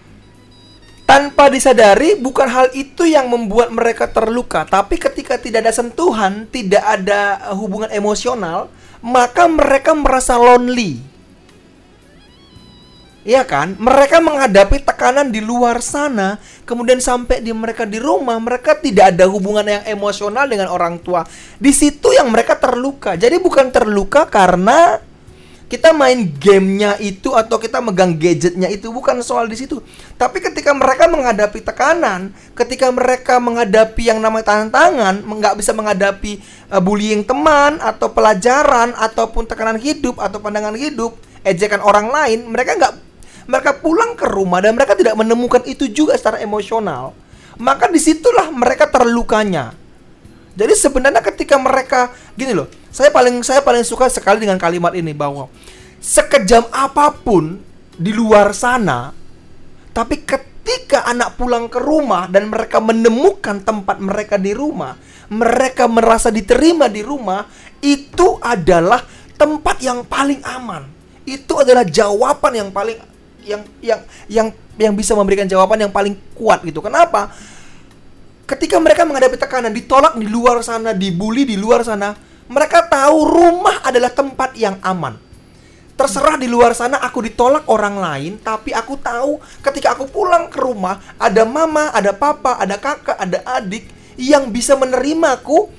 tanpa 1.04 1.52
disadari 1.52 2.16
bukan 2.16 2.48
hal 2.48 2.66
itu 2.72 3.04
yang 3.04 3.28
membuat 3.28 3.68
mereka 3.68 4.08
terluka 4.08 4.64
tapi 4.64 4.96
ketika 4.96 5.36
tidak 5.36 5.68
ada 5.68 5.72
sentuhan 5.76 6.48
tidak 6.48 6.80
ada 6.80 7.44
uh, 7.44 7.56
hubungan 7.56 7.92
emosional 7.92 8.72
maka 9.04 9.44
mereka 9.44 9.92
merasa 9.92 10.40
lonely 10.40 11.12
Iya 13.24 13.40
kan? 13.40 13.80
Mereka 13.80 14.20
menghadapi 14.20 14.84
tekanan 14.84 15.32
di 15.32 15.40
luar 15.40 15.80
sana, 15.80 16.36
kemudian 16.68 17.00
sampai 17.00 17.40
di 17.40 17.56
mereka 17.56 17.88
di 17.88 17.96
rumah, 17.96 18.36
mereka 18.36 18.76
tidak 18.76 19.16
ada 19.16 19.24
hubungan 19.24 19.64
yang 19.64 19.80
emosional 19.88 20.44
dengan 20.44 20.68
orang 20.68 21.00
tua. 21.00 21.24
Di 21.56 21.72
situ 21.72 22.12
yang 22.12 22.28
mereka 22.28 22.60
terluka. 22.60 23.16
Jadi 23.16 23.40
bukan 23.40 23.72
terluka 23.72 24.28
karena 24.28 25.00
kita 25.74 25.90
main 25.90 26.30
gamenya 26.38 26.94
itu 27.02 27.34
atau 27.34 27.58
kita 27.58 27.82
megang 27.82 28.14
gadgetnya 28.14 28.70
itu 28.70 28.94
bukan 28.94 29.18
soal 29.26 29.50
di 29.50 29.58
situ. 29.58 29.82
Tapi 30.14 30.38
ketika 30.38 30.70
mereka 30.70 31.10
menghadapi 31.10 31.58
tekanan, 31.66 32.30
ketika 32.54 32.94
mereka 32.94 33.42
menghadapi 33.42 34.06
yang 34.06 34.22
namanya 34.22 34.54
tantangan, 34.54 35.18
nggak 35.26 35.58
bisa 35.58 35.74
menghadapi 35.74 36.38
uh, 36.70 36.78
bullying 36.78 37.26
teman 37.26 37.82
atau 37.82 38.06
pelajaran 38.14 38.94
ataupun 38.94 39.50
tekanan 39.50 39.82
hidup 39.82 40.22
atau 40.22 40.38
pandangan 40.38 40.78
hidup, 40.78 41.18
ejekan 41.42 41.82
orang 41.82 42.06
lain, 42.06 42.46
mereka 42.46 42.78
nggak 42.78 42.94
mereka 43.50 43.74
pulang 43.82 44.14
ke 44.14 44.30
rumah 44.30 44.62
dan 44.62 44.78
mereka 44.78 44.94
tidak 44.94 45.18
menemukan 45.18 45.66
itu 45.66 45.90
juga 45.90 46.14
secara 46.14 46.38
emosional, 46.38 47.18
maka 47.58 47.90
di 47.90 47.98
situlah 47.98 48.46
mereka 48.54 48.86
terlukanya. 48.86 49.74
Jadi 50.54 50.70
sebenarnya 50.78 51.18
ketika 51.18 51.58
mereka 51.58 52.14
gini 52.38 52.54
loh, 52.54 52.70
saya 52.94 53.10
paling 53.10 53.42
saya 53.42 53.58
paling 53.58 53.82
suka 53.82 54.06
sekali 54.06 54.46
dengan 54.46 54.54
kalimat 54.54 54.94
ini 54.94 55.10
bahwa 55.10 55.50
sekejam 55.98 56.62
apa 56.70 57.10
pun 57.10 57.58
di 57.98 58.14
luar 58.14 58.54
sana, 58.54 59.10
tapi 59.90 60.22
ketika 60.22 61.02
anak 61.02 61.34
pulang 61.34 61.66
ke 61.66 61.82
rumah 61.82 62.30
dan 62.30 62.46
mereka 62.46 62.78
menemukan 62.78 63.66
tempat 63.66 63.98
mereka 63.98 64.38
di 64.38 64.54
rumah, 64.54 64.94
mereka 65.26 65.90
merasa 65.90 66.30
diterima 66.30 66.86
di 66.86 67.02
rumah, 67.02 67.50
itu 67.82 68.38
adalah 68.38 69.02
tempat 69.34 69.82
yang 69.82 70.06
paling 70.06 70.38
aman. 70.46 70.86
Itu 71.26 71.66
adalah 71.66 71.82
jawaban 71.82 72.54
yang 72.54 72.70
paling 72.70 72.98
yang 73.42 73.62
yang 73.82 74.00
yang 74.30 74.46
yang 74.78 74.94
bisa 74.94 75.18
memberikan 75.18 75.50
jawaban 75.50 75.82
yang 75.82 75.90
paling 75.90 76.14
kuat 76.38 76.62
gitu. 76.62 76.78
Kenapa? 76.78 77.34
Ketika 78.46 78.78
mereka 78.78 79.02
menghadapi 79.02 79.34
tekanan, 79.34 79.74
ditolak 79.74 80.14
di 80.14 80.30
luar 80.30 80.62
sana, 80.62 80.94
dibully 80.94 81.42
di 81.48 81.56
luar 81.56 81.80
sana, 81.80 82.33
mereka 82.54 82.86
tahu 82.86 83.26
rumah 83.26 83.82
adalah 83.82 84.14
tempat 84.14 84.54
yang 84.54 84.78
aman. 84.86 85.18
Terserah 85.94 86.38
di 86.38 86.46
luar 86.46 86.74
sana 86.74 87.02
aku 87.02 87.22
ditolak 87.22 87.66
orang 87.66 87.98
lain, 87.98 88.32
tapi 88.42 88.70
aku 88.70 88.98
tahu 88.98 89.42
ketika 89.62 89.94
aku 89.98 90.06
pulang 90.06 90.46
ke 90.50 90.58
rumah 90.62 91.02
ada 91.18 91.42
mama, 91.42 91.90
ada 91.90 92.14
papa, 92.14 92.58
ada 92.58 92.78
kakak, 92.78 93.18
ada 93.18 93.42
adik 93.58 93.90
yang 94.14 94.50
bisa 94.54 94.78
menerimaku 94.78 95.70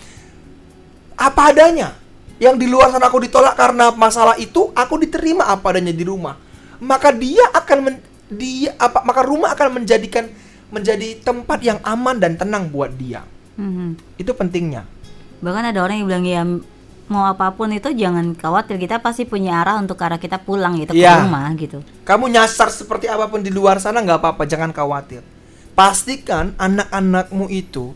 apa 1.15 1.51
adanya. 1.55 1.95
Yang 2.35 2.55
di 2.63 2.67
luar 2.67 2.91
sana 2.91 3.07
aku 3.07 3.23
ditolak 3.23 3.55
karena 3.55 3.95
masalah 3.95 4.35
itu, 4.35 4.71
aku 4.75 4.99
diterima 4.99 5.47
apa 5.47 5.71
adanya 5.71 5.95
di 5.95 6.03
rumah 6.03 6.35
maka 6.83 7.13
dia 7.15 7.45
akan 7.53 7.77
men, 7.83 7.95
dia 8.31 8.75
apa 8.75 9.05
maka 9.05 9.21
rumah 9.23 9.53
akan 9.53 9.81
menjadikan 9.81 10.27
menjadi 10.73 11.21
tempat 11.21 11.61
yang 11.61 11.79
aman 11.85 12.17
dan 12.17 12.35
tenang 12.35 12.67
buat 12.67 12.91
dia. 12.97 13.23
Mm-hmm. 13.55 14.19
Itu 14.19 14.35
pentingnya. 14.35 14.83
Bahkan 15.45 15.69
ada 15.69 15.79
orang 15.85 16.01
yang 16.01 16.07
bilang 16.09 16.25
ya 16.25 16.41
mau 17.05 17.29
apa 17.29 17.53
pun 17.53 17.69
itu 17.69 17.93
jangan 17.93 18.33
khawatir 18.33 18.81
kita 18.81 18.97
pasti 18.97 19.29
punya 19.29 19.61
arah 19.61 19.77
untuk 19.77 20.01
arah 20.01 20.17
kita 20.17 20.41
pulang 20.41 20.81
gitu 20.81 20.97
ya. 20.97 20.97
ke 20.97 21.05
iya. 21.05 21.21
rumah 21.21 21.45
gitu. 21.53 21.85
Kamu 22.01 22.25
nyasar 22.33 22.73
seperti 22.73 23.05
apa 23.05 23.29
pun 23.29 23.45
di 23.45 23.53
luar 23.53 23.77
sana 23.77 24.01
nggak 24.01 24.17
apa-apa 24.25 24.43
jangan 24.49 24.73
khawatir. 24.73 25.21
Pastikan 25.77 26.57
anak-anakmu 26.57 27.45
itu 27.53 27.93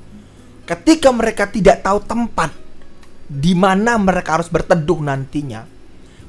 ketika 0.70 1.10
mereka 1.10 1.50
tidak 1.50 1.82
tahu 1.82 1.98
tempat 2.06 2.54
di 3.26 3.58
mana 3.58 3.98
mereka 3.98 4.38
harus 4.38 4.50
berteduh 4.54 5.02
nantinya, 5.02 5.66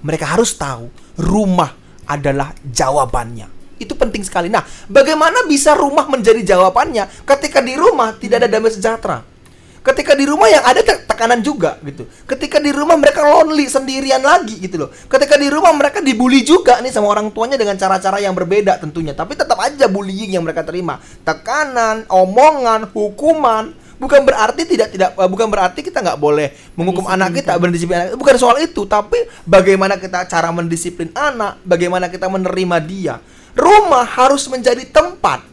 mereka 0.01 0.33
harus 0.33 0.57
tahu 0.57 0.89
rumah 1.21 1.77
adalah 2.09 2.57
jawabannya. 2.65 3.77
Itu 3.77 3.97
penting 3.97 4.25
sekali. 4.25 4.49
Nah, 4.49 4.65
bagaimana 4.89 5.45
bisa 5.45 5.77
rumah 5.77 6.09
menjadi 6.09 6.57
jawabannya 6.57 7.29
ketika 7.29 7.61
di 7.61 7.77
rumah 7.77 8.17
tidak 8.17 8.45
ada 8.45 8.49
damai 8.49 8.73
sejahtera? 8.73 9.30
Ketika 9.81 10.13
di 10.13 10.29
rumah 10.29 10.49
yang 10.53 10.61
ada 10.61 10.85
tekanan 10.85 11.41
juga 11.41 11.81
gitu. 11.81 12.05
Ketika 12.29 12.61
di 12.61 12.69
rumah 12.69 13.01
mereka 13.01 13.25
lonely 13.25 13.65
sendirian 13.65 14.21
lagi 14.21 14.61
gitu 14.61 14.87
loh. 14.87 14.91
Ketika 14.93 15.41
di 15.41 15.49
rumah 15.49 15.73
mereka 15.73 16.05
dibully 16.05 16.45
juga 16.45 16.85
nih 16.85 16.93
sama 16.93 17.09
orang 17.09 17.33
tuanya 17.33 17.57
dengan 17.57 17.81
cara-cara 17.81 18.21
yang 18.21 18.37
berbeda 18.37 18.77
tentunya. 18.77 19.17
Tapi 19.17 19.37
tetap 19.37 19.57
aja 19.57 19.89
bullying 19.89 20.37
yang 20.37 20.45
mereka 20.45 20.65
terima. 20.69 21.01
Tekanan, 21.25 22.05
omongan, 22.13 22.93
hukuman, 22.93 23.73
bukan 24.01 24.25
berarti 24.25 24.65
tidak 24.65 24.89
tidak 24.97 25.13
uh, 25.21 25.29
bukan 25.29 25.47
berarti 25.53 25.85
kita 25.85 26.01
nggak 26.01 26.17
boleh 26.17 26.57
menghukum 26.73 27.05
Disiplin 27.05 27.21
anak 27.21 27.31
kita 27.37 27.53
berdisiplin 27.61 27.97
anak 28.01 28.17
bukan 28.17 28.37
soal 28.41 28.57
itu 28.65 28.89
tapi 28.89 29.29
bagaimana 29.45 30.01
kita 30.01 30.25
cara 30.25 30.49
mendisiplin 30.49 31.13
anak 31.13 31.61
bagaimana 31.69 32.09
kita 32.09 32.25
menerima 32.33 32.77
dia 32.81 33.15
rumah 33.53 34.09
harus 34.09 34.49
menjadi 34.49 34.89
tempat 34.89 35.45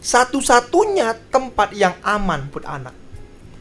satu-satunya 0.00 1.28
tempat 1.28 1.76
yang 1.76 1.92
aman 2.00 2.48
buat 2.48 2.64
anak 2.64 3.03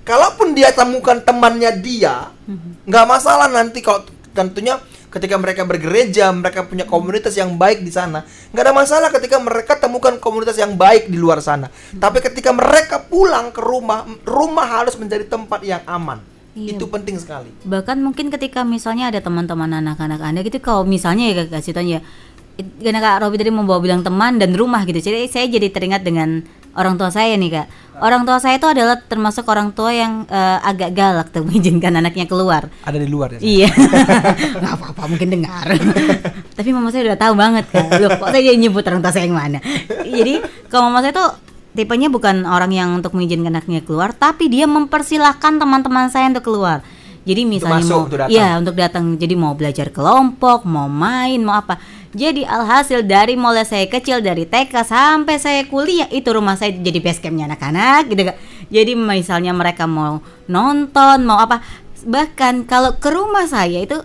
kalaupun 0.03 0.55
dia 0.55 0.71
temukan 0.75 1.19
temannya 1.23 1.71
dia 1.79 2.31
mhm. 2.47 2.87
nggak 2.87 3.05
masalah 3.07 3.47
nanti 3.49 3.79
kalau 3.79 4.03
tentunya 4.33 4.79
ketika 5.13 5.37
mereka 5.37 5.61
bergereja, 5.61 6.33
mereka 6.33 6.65
punya 6.65 6.89
komunitas 6.89 7.37
yang 7.37 7.53
baik 7.53 7.85
di 7.85 7.93
sana. 7.93 8.25
Nggak 8.49 8.63
ada 8.65 8.73
masalah 8.73 9.09
ketika 9.13 9.37
mereka 9.37 9.77
temukan 9.77 10.17
komunitas 10.17 10.57
yang 10.57 10.73
baik 10.73 11.05
di 11.05 11.21
luar 11.21 11.37
sana. 11.37 11.69
Hmm. 11.69 12.01
Tapi 12.01 12.17
ketika 12.17 12.49
mereka 12.49 12.97
pulang 12.97 13.53
ke 13.53 13.61
rumah, 13.61 14.09
rumah 14.25 14.65
harus 14.65 14.97
menjadi 14.97 15.29
tempat 15.29 15.61
yang 15.61 15.85
aman. 15.85 16.17
Iya. 16.57 16.77
Itu 16.77 16.89
penting 16.89 17.21
sekali. 17.21 17.49
Bahkan 17.61 18.01
mungkin 18.01 18.33
ketika 18.33 18.65
misalnya 18.65 19.13
ada 19.13 19.21
teman-teman 19.21 19.69
anak-anak 19.85 20.21
Anda 20.21 20.41
gitu 20.45 20.61
kalau 20.61 20.85
misalnya 20.85 21.33
ya 21.33 21.49
kasih 21.49 21.73
tanya 21.73 22.05
karena 22.53 23.01
Kak 23.01 23.25
Robi 23.25 23.41
tadi 23.41 23.49
membawa 23.49 23.81
bilang 23.81 24.05
teman 24.05 24.37
dan 24.37 24.53
rumah 24.53 24.85
gitu. 24.85 25.01
Jadi 25.01 25.25
saya 25.29 25.49
jadi 25.49 25.73
teringat 25.73 26.05
dengan 26.05 26.45
orang 26.77 26.97
tua 26.97 27.09
saya 27.09 27.33
nih 27.37 27.49
Kak. 27.49 27.67
Orang 28.01 28.25
tua 28.25 28.41
saya 28.41 28.57
itu 28.57 28.65
adalah 28.65 28.97
termasuk 28.97 29.45
orang 29.45 29.69
tua 29.69 29.93
yang 29.93 30.25
uh, 30.25 30.57
agak 30.65 30.97
galak 30.97 31.29
tuh 31.29 31.43
mengizinkan 31.47 31.93
anaknya 31.93 32.25
keluar. 32.25 32.69
Ada 32.81 32.97
di 32.97 33.07
luar 33.09 33.37
ya? 33.37 33.39
Iya. 33.41 33.69
Nggak 34.61 34.73
apa-apa 34.81 35.01
mungkin 35.05 35.29
dengar. 35.29 35.65
Tapi 36.57 36.69
mama 36.73 36.89
saya 36.89 37.13
udah 37.13 37.19
tahu 37.19 37.33
banget 37.37 37.65
kan. 37.69 37.85
Loh, 38.01 38.09
kok 38.17 38.29
saya 38.33 38.53
nyebut 38.57 38.83
orang 38.89 39.01
tua 39.01 39.13
saya 39.13 39.25
yang 39.29 39.37
mana? 39.37 39.59
Jadi 40.05 40.41
kalau 40.73 40.89
mama 40.89 41.05
saya 41.05 41.13
tuh 41.13 41.29
tipenya 41.73 42.09
bukan 42.09 42.45
orang 42.45 42.71
yang 42.73 42.89
untuk 42.97 43.13
mengizinkan 43.13 43.53
anaknya 43.53 43.81
keluar, 43.85 44.13
tapi 44.13 44.49
dia 44.49 44.69
mempersilahkan 44.69 45.61
teman-teman 45.61 46.09
saya 46.09 46.29
untuk 46.29 46.45
keluar. 46.45 46.85
Jadi 47.23 47.47
misalnya 47.47 47.87
untuk 47.87 48.19
masuk, 48.19 48.27
mau, 48.27 48.29
iya 48.29 48.59
untuk 48.59 48.75
datang. 48.75 49.15
Jadi 49.15 49.33
mau 49.39 49.55
belajar 49.55 49.87
kelompok, 49.95 50.67
mau 50.67 50.91
main, 50.91 51.39
mau 51.39 51.55
apa 51.55 51.79
jadi 52.13 52.45
alhasil 52.45 53.01
dari 53.09 53.33
mulai 53.33 53.65
saya 53.65 53.89
kecil 53.89 54.21
dari 54.21 54.45
TK 54.45 54.85
sampai 54.85 55.41
saya 55.41 55.65
kuliah 55.65 56.05
itu 56.13 56.29
rumah 56.29 56.53
saya 56.53 56.69
jadi 56.77 57.01
base 57.01 57.17
campnya 57.17 57.49
anak-anak 57.49 58.05
gitu 58.13 58.21
kan. 58.29 58.37
Jadi 58.69 58.93
misalnya 58.93 59.49
mereka 59.49 59.89
mau 59.89 60.21
nonton 60.45 61.25
mau 61.25 61.41
apa 61.41 61.65
bahkan 62.05 62.69
kalau 62.69 63.01
ke 63.01 63.09
rumah 63.09 63.49
saya 63.49 63.81
itu 63.81 63.97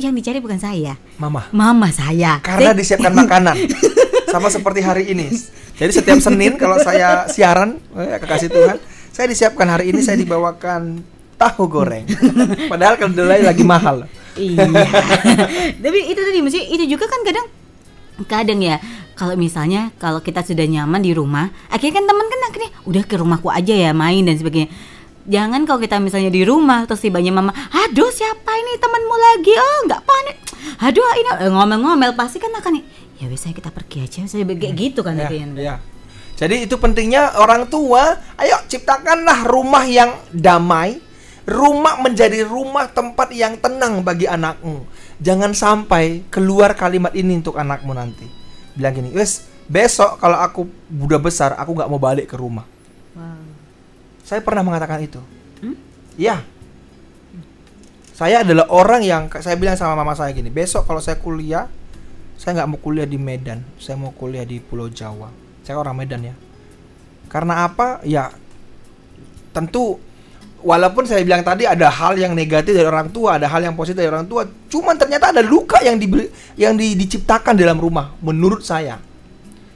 yang 0.00 0.16
dicari 0.16 0.40
bukan 0.40 0.56
saya. 0.56 0.96
Mama. 1.20 1.52
Mama 1.52 1.92
saya. 1.92 2.40
Karena 2.40 2.72
disiapkan 2.72 3.12
makanan. 3.12 3.56
Sama 4.32 4.48
seperti 4.48 4.80
hari 4.80 5.12
ini. 5.12 5.28
Jadi 5.76 5.92
setiap 5.92 6.16
Senin 6.24 6.56
kalau 6.56 6.80
saya 6.80 7.28
siaran, 7.28 7.76
eh, 7.96 8.20
kasih 8.24 8.48
Tuhan, 8.48 8.76
saya 9.12 9.28
disiapkan 9.28 9.68
hari 9.68 9.92
ini 9.92 10.00
saya 10.00 10.16
dibawakan 10.16 11.04
tahu 11.36 11.68
goreng. 11.68 12.08
Padahal 12.72 12.96
kedelai 12.96 13.44
lagi 13.44 13.64
mahal 13.64 14.08
iya. 14.38 14.66
Tapi 15.82 15.98
itu 16.10 16.20
tadi 16.20 16.38
mesti 16.44 16.60
itu 16.70 16.84
juga 16.96 17.10
kan 17.10 17.20
kadang 17.26 17.46
kadang 18.28 18.60
ya 18.60 18.76
kalau 19.16 19.36
misalnya 19.36 19.92
kalau 20.00 20.20
kita 20.20 20.40
sudah 20.44 20.64
nyaman 20.64 21.00
di 21.00 21.12
rumah 21.12 21.48
akhirnya 21.68 22.00
kan 22.00 22.04
teman 22.08 22.26
kan 22.28 22.40
akhirnya 22.52 22.70
udah 22.88 23.02
ke 23.04 23.14
rumahku 23.16 23.48
aja 23.52 23.72
ya 23.72 23.90
main 23.96 24.24
dan 24.24 24.36
sebagainya. 24.36 24.70
Jangan 25.30 25.68
kalau 25.68 25.78
kita 25.84 26.00
misalnya 26.00 26.32
di 26.32 26.42
rumah 26.48 26.88
terus 26.88 27.04
tibanya 27.04 27.30
mama 27.30 27.52
aduh 27.52 28.08
siapa 28.08 28.50
ini 28.56 28.80
temanmu 28.80 29.16
lagi? 29.20 29.52
Oh 29.56 29.78
nggak 29.88 30.02
panik 30.04 30.36
aduh 30.80 31.04
ini 31.20 31.30
eh, 31.44 31.50
ngomel-ngomel 31.52 32.16
pasti 32.16 32.40
kan 32.40 32.52
akan 32.56 32.80
ya 33.20 33.28
bisa 33.28 33.52
kita 33.52 33.68
pergi 33.68 34.04
aja. 34.04 34.20
Saya 34.24 34.48
kayak 34.48 34.74
gitu 34.76 35.04
kan 35.04 35.16
ya, 35.20 35.28
ya. 35.28 35.76
jadi 36.40 36.64
itu 36.64 36.80
pentingnya 36.80 37.36
orang 37.36 37.68
tua 37.68 38.16
ayo 38.40 38.56
ciptakanlah 38.68 39.44
rumah 39.44 39.84
yang 39.84 40.16
damai 40.32 41.09
Rumah 41.50 41.98
menjadi 41.98 42.46
rumah 42.46 42.86
tempat 42.86 43.34
yang 43.34 43.58
tenang 43.58 44.06
bagi 44.06 44.30
anakmu. 44.30 44.86
Jangan 45.18 45.50
sampai 45.50 46.22
keluar 46.30 46.78
kalimat 46.78 47.10
ini 47.10 47.42
untuk 47.42 47.58
anakmu 47.58 47.90
nanti. 47.90 48.30
Bilang 48.78 48.94
gini, 48.94 49.10
wes 49.10 49.50
besok 49.66 50.22
kalau 50.22 50.38
aku 50.38 50.70
udah 50.94 51.18
besar, 51.18 51.58
aku 51.58 51.74
nggak 51.74 51.90
mau 51.90 51.98
balik 51.98 52.30
ke 52.30 52.38
rumah. 52.38 52.62
Wow. 53.18 53.42
Saya 54.22 54.46
pernah 54.46 54.62
mengatakan 54.62 55.02
itu. 55.02 55.18
Hmm? 55.58 55.74
Ya. 56.14 56.46
Saya 58.14 58.46
adalah 58.46 58.70
orang 58.70 59.02
yang 59.02 59.26
saya 59.42 59.58
bilang 59.58 59.74
sama 59.74 59.98
mama 59.98 60.14
saya 60.14 60.30
gini, 60.30 60.54
besok 60.54 60.86
kalau 60.86 61.02
saya 61.02 61.18
kuliah, 61.18 61.66
saya 62.38 62.62
nggak 62.62 62.68
mau 62.70 62.78
kuliah 62.78 63.08
di 63.10 63.18
Medan, 63.18 63.66
saya 63.80 63.98
mau 63.98 64.14
kuliah 64.14 64.46
di 64.46 64.62
Pulau 64.62 64.86
Jawa. 64.86 65.32
Saya 65.66 65.82
orang 65.82 65.98
Medan 65.98 66.30
ya. 66.30 66.34
Karena 67.26 67.66
apa? 67.66 67.98
Ya 68.06 68.30
tentu 69.50 69.98
walaupun 70.60 71.08
saya 71.08 71.24
bilang 71.24 71.40
tadi 71.40 71.64
ada 71.64 71.88
hal 71.88 72.16
yang 72.16 72.36
negatif 72.36 72.76
dari 72.76 72.86
orang 72.86 73.08
tua, 73.08 73.40
ada 73.40 73.48
hal 73.48 73.60
yang 73.64 73.74
positif 73.76 74.00
dari 74.00 74.12
orang 74.12 74.28
tua, 74.28 74.44
cuman 74.68 74.94
ternyata 74.96 75.32
ada 75.32 75.42
luka 75.44 75.80
yang 75.80 75.96
dibeli, 75.96 76.28
yang 76.56 76.76
di, 76.76 76.94
diciptakan 76.96 77.56
dalam 77.56 77.80
rumah 77.80 78.12
menurut 78.20 78.64
saya. 78.64 79.00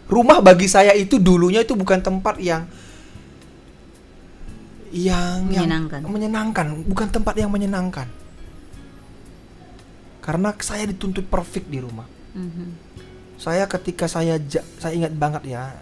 Rumah 0.05 0.45
bagi 0.45 0.69
saya 0.69 0.93
itu 0.93 1.17
dulunya 1.17 1.65
itu 1.65 1.73
bukan 1.73 2.05
tempat 2.05 2.37
yang 2.37 2.69
yang 4.95 5.51
Menyenangkan. 5.51 6.01
yang 6.07 6.13
menyenangkan, 6.13 6.67
bukan 6.87 7.09
tempat 7.11 7.35
yang 7.35 7.51
menyenangkan. 7.51 8.07
Karena 10.23 10.55
saya 10.63 10.87
dituntut 10.87 11.27
perfect 11.27 11.67
di 11.67 11.83
rumah. 11.83 12.07
Mhm. 12.37 12.69
Saya 13.37 13.67
ketika 13.67 14.07
saya 14.07 14.39
saya 14.79 14.93
ingat 14.95 15.13
banget 15.19 15.43
ya. 15.51 15.75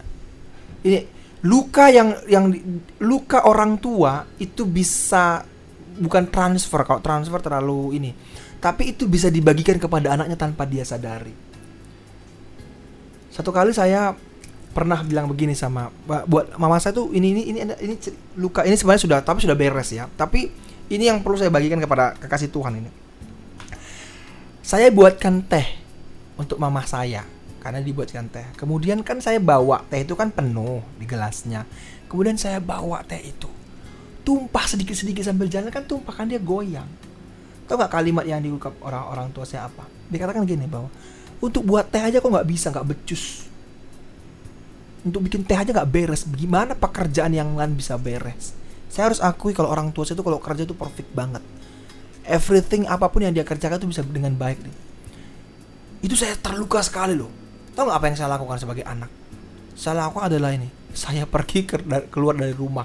Ini 0.83 1.05
luka 1.43 1.91
yang 1.91 2.15
yang 2.31 2.55
luka 3.03 3.43
orang 3.43 3.75
tua 3.83 4.23
itu 4.39 4.63
bisa 4.63 5.43
bukan 5.99 6.31
transfer 6.31 6.87
kalau 6.87 7.03
transfer 7.03 7.43
terlalu 7.43 7.99
ini. 7.99 8.11
Tapi 8.63 8.95
itu 8.95 9.11
bisa 9.11 9.27
dibagikan 9.27 9.75
kepada 9.75 10.15
anaknya 10.15 10.39
tanpa 10.39 10.63
dia 10.63 10.87
sadari. 10.87 11.35
Satu 13.35 13.51
kali 13.51 13.75
saya 13.75 14.15
pernah 14.73 15.03
bilang 15.05 15.29
begini 15.29 15.53
sama 15.53 15.93
buat 16.07 16.57
mama 16.57 16.81
saya 16.81 16.97
tuh 16.97 17.13
ini 17.13 17.37
ini 17.37 17.43
ini 17.53 17.59
ini 17.77 17.95
luka 18.41 18.65
ini 18.65 18.73
sebenarnya 18.73 19.03
sudah 19.05 19.19
tapi 19.27 19.43
sudah 19.43 19.59
beres 19.59 19.91
ya. 19.91 20.07
Tapi 20.07 20.47
ini 20.95 21.11
yang 21.11 21.27
perlu 21.27 21.35
saya 21.35 21.51
bagikan 21.51 21.83
kepada 21.83 22.15
kekasih 22.23 22.55
Tuhan 22.55 22.79
ini. 22.79 22.91
Saya 24.63 24.95
buatkan 24.95 25.43
teh 25.43 25.67
untuk 26.39 26.63
mama 26.63 26.87
saya 26.87 27.27
karena 27.63 27.79
dibuatkan 27.79 28.27
teh. 28.27 28.43
Kemudian 28.59 29.07
kan 29.07 29.23
saya 29.23 29.39
bawa 29.39 29.87
teh 29.87 30.03
itu 30.03 30.19
kan 30.19 30.35
penuh 30.35 30.83
di 30.99 31.07
gelasnya. 31.07 31.63
Kemudian 32.11 32.35
saya 32.35 32.59
bawa 32.59 33.07
teh 33.07 33.23
itu. 33.23 33.47
Tumpah 34.27 34.67
sedikit-sedikit 34.67 35.23
sambil 35.23 35.47
jalan 35.47 35.71
kan 35.71 35.87
tumpah 35.87 36.11
kan 36.11 36.27
dia 36.27 36.43
goyang. 36.43 36.91
Tahu 37.71 37.79
nggak 37.79 37.93
kalimat 37.95 38.27
yang 38.27 38.43
diungkap 38.43 38.75
orang-orang 38.83 39.31
tua 39.31 39.47
saya 39.47 39.71
apa? 39.71 39.87
Dikatakan 40.11 40.43
gini 40.43 40.67
bahwa 40.67 40.91
untuk 41.39 41.63
buat 41.63 41.87
teh 41.87 42.03
aja 42.03 42.19
kok 42.19 42.27
nggak 42.27 42.49
bisa 42.51 42.75
nggak 42.75 42.87
becus. 42.91 43.47
Untuk 45.07 45.23
bikin 45.23 45.47
teh 45.47 45.55
aja 45.55 45.71
nggak 45.71 45.87
beres. 45.87 46.27
Gimana 46.27 46.75
pekerjaan 46.75 47.31
yang 47.31 47.55
lain 47.55 47.79
bisa 47.79 47.95
beres? 47.95 48.59
Saya 48.91 49.15
harus 49.15 49.23
akui 49.23 49.55
kalau 49.55 49.71
orang 49.71 49.95
tua 49.95 50.03
saya 50.03 50.19
itu 50.19 50.27
kalau 50.27 50.43
kerja 50.43 50.67
itu 50.67 50.75
perfect 50.75 51.15
banget. 51.15 51.47
Everything 52.27 52.91
apa 52.91 53.07
pun 53.07 53.23
yang 53.23 53.31
dia 53.31 53.47
kerjakan 53.47 53.79
itu 53.79 53.89
bisa 53.95 54.03
dengan 54.03 54.35
baik 54.35 54.59
nih 54.63 54.93
itu 56.03 56.19
saya 56.19 56.35
terluka 56.35 56.83
sekali 56.83 57.15
loh. 57.15 57.31
Tahu 57.73 57.85
nggak 57.89 57.99
apa 57.99 58.07
yang 58.13 58.17
saya 58.17 58.29
lakukan 58.37 58.59
sebagai 58.61 58.85
anak? 58.85 59.09
Saya 59.73 60.05
lakukan 60.05 60.29
adalah 60.29 60.53
ini. 60.53 60.69
Saya 60.93 61.25
pergi 61.25 61.65
ke, 61.65 61.81
keluar 62.13 62.37
dari 62.37 62.53
rumah. 62.53 62.85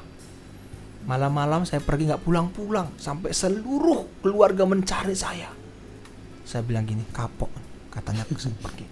Malam-malam 1.07 1.63
saya 1.63 1.83
pergi 1.83 2.07
nggak 2.07 2.23
pulang-pulang 2.23 2.95
sampai 2.99 3.31
seluruh 3.31 4.23
keluarga 4.23 4.63
mencari 4.63 5.15
saya. 5.15 5.51
Saya 6.47 6.63
bilang 6.63 6.87
gini, 6.87 7.03
kapok 7.11 7.51
katanya 7.91 8.23
saya 8.39 8.55
pergi. 8.59 8.85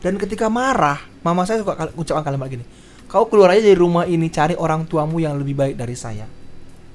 Dan 0.00 0.20
ketika 0.20 0.52
marah, 0.52 1.00
mama 1.24 1.48
saya 1.48 1.60
suka 1.64 1.92
ucapkan 1.96 2.24
kalimat 2.24 2.48
gini. 2.48 2.64
Kau 3.08 3.28
keluar 3.28 3.52
aja 3.52 3.64
dari 3.64 3.76
rumah 3.76 4.08
ini 4.08 4.28
cari 4.32 4.56
orang 4.56 4.88
tuamu 4.88 5.20
yang 5.20 5.36
lebih 5.36 5.56
baik 5.56 5.76
dari 5.76 5.96
saya. 5.96 6.24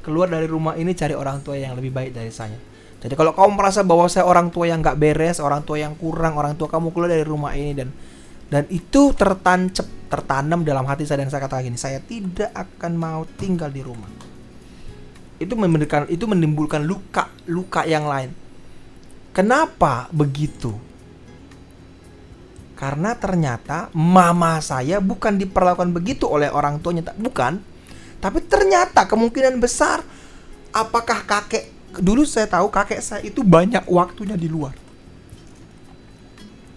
Keluar 0.01 0.29
dari 0.29 0.49
rumah 0.49 0.73
ini 0.77 0.93
cari 0.97 1.13
orang 1.13 1.41
tua 1.45 1.57
yang 1.57 1.77
lebih 1.77 1.93
baik 1.93 2.17
dari 2.17 2.33
saya. 2.33 2.57
Jadi 2.99 3.13
kalau 3.15 3.31
kamu 3.31 3.55
merasa 3.55 3.85
bahwa 3.85 4.09
saya 4.11 4.27
orang 4.27 4.51
tua 4.51 4.67
yang 4.67 4.83
nggak 4.83 4.99
beres, 4.99 5.39
orang 5.39 5.63
tua 5.63 5.79
yang 5.79 5.95
kurang, 5.95 6.35
orang 6.35 6.57
tua 6.59 6.67
kamu 6.67 6.91
keluar 6.91 7.09
dari 7.09 7.23
rumah 7.23 7.55
ini 7.55 7.71
dan 7.71 7.89
dan 8.49 8.65
itu 8.73 9.13
tertancap, 9.13 9.85
tertanam 10.09 10.65
dalam 10.65 10.81
hati 10.89 11.05
saya 11.05 11.21
dan 11.21 11.29
saya 11.29 11.45
katakan 11.45 11.69
gini, 11.69 11.77
saya 11.77 12.01
tidak 12.01 12.49
akan 12.53 12.91
mau 12.97 13.21
tinggal 13.37 13.69
di 13.69 13.85
rumah. 13.85 14.09
Itu 15.37 15.53
memberikan 15.53 16.09
itu 16.09 16.25
menimbulkan 16.25 16.81
luka, 16.81 17.29
luka 17.45 17.85
yang 17.85 18.09
lain. 18.09 18.33
Kenapa 19.31 20.09
begitu? 20.09 20.73
Karena 22.73 23.13
ternyata 23.13 23.93
mama 23.93 24.57
saya 24.65 24.97
bukan 24.97 25.37
diperlakukan 25.37 25.93
begitu 25.93 26.25
oleh 26.25 26.49
orang 26.49 26.81
tuanya, 26.81 27.13
tak- 27.13 27.21
bukan. 27.21 27.61
Tapi 28.19 28.39
ternyata 28.49 29.05
kemungkinan 29.05 29.61
besar 29.61 30.03
apakah 30.75 31.23
kakek 31.23 31.71
dulu 32.01 32.25
saya 32.25 32.45
tahu 32.45 32.69
kakek 32.69 33.01
saya 33.01 33.21
itu 33.23 33.45
banyak 33.45 33.85
waktunya 33.85 34.35
di 34.35 34.49
luar. 34.49 34.73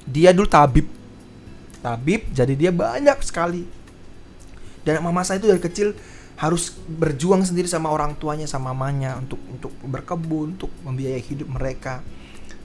Dia 0.05 0.37
dulu 0.37 0.47
tabib. 0.47 1.02
Tabib 1.83 2.31
jadi 2.31 2.55
dia 2.55 2.71
banyak 2.71 3.19
sekali. 3.27 3.67
Dan 4.83 5.03
mama 5.03 5.27
saya 5.27 5.43
itu 5.43 5.51
dari 5.51 5.63
kecil 5.63 5.95
harus 6.39 6.75
berjuang 6.87 7.45
sendiri 7.47 7.71
sama 7.71 7.91
orang 7.91 8.19
tuanya 8.19 8.47
sama 8.47 8.75
mamanya 8.75 9.19
untuk 9.19 9.39
untuk 9.51 9.73
berkebun, 9.83 10.59
untuk 10.59 10.71
membiayai 10.83 11.23
hidup 11.23 11.51
mereka. 11.51 12.03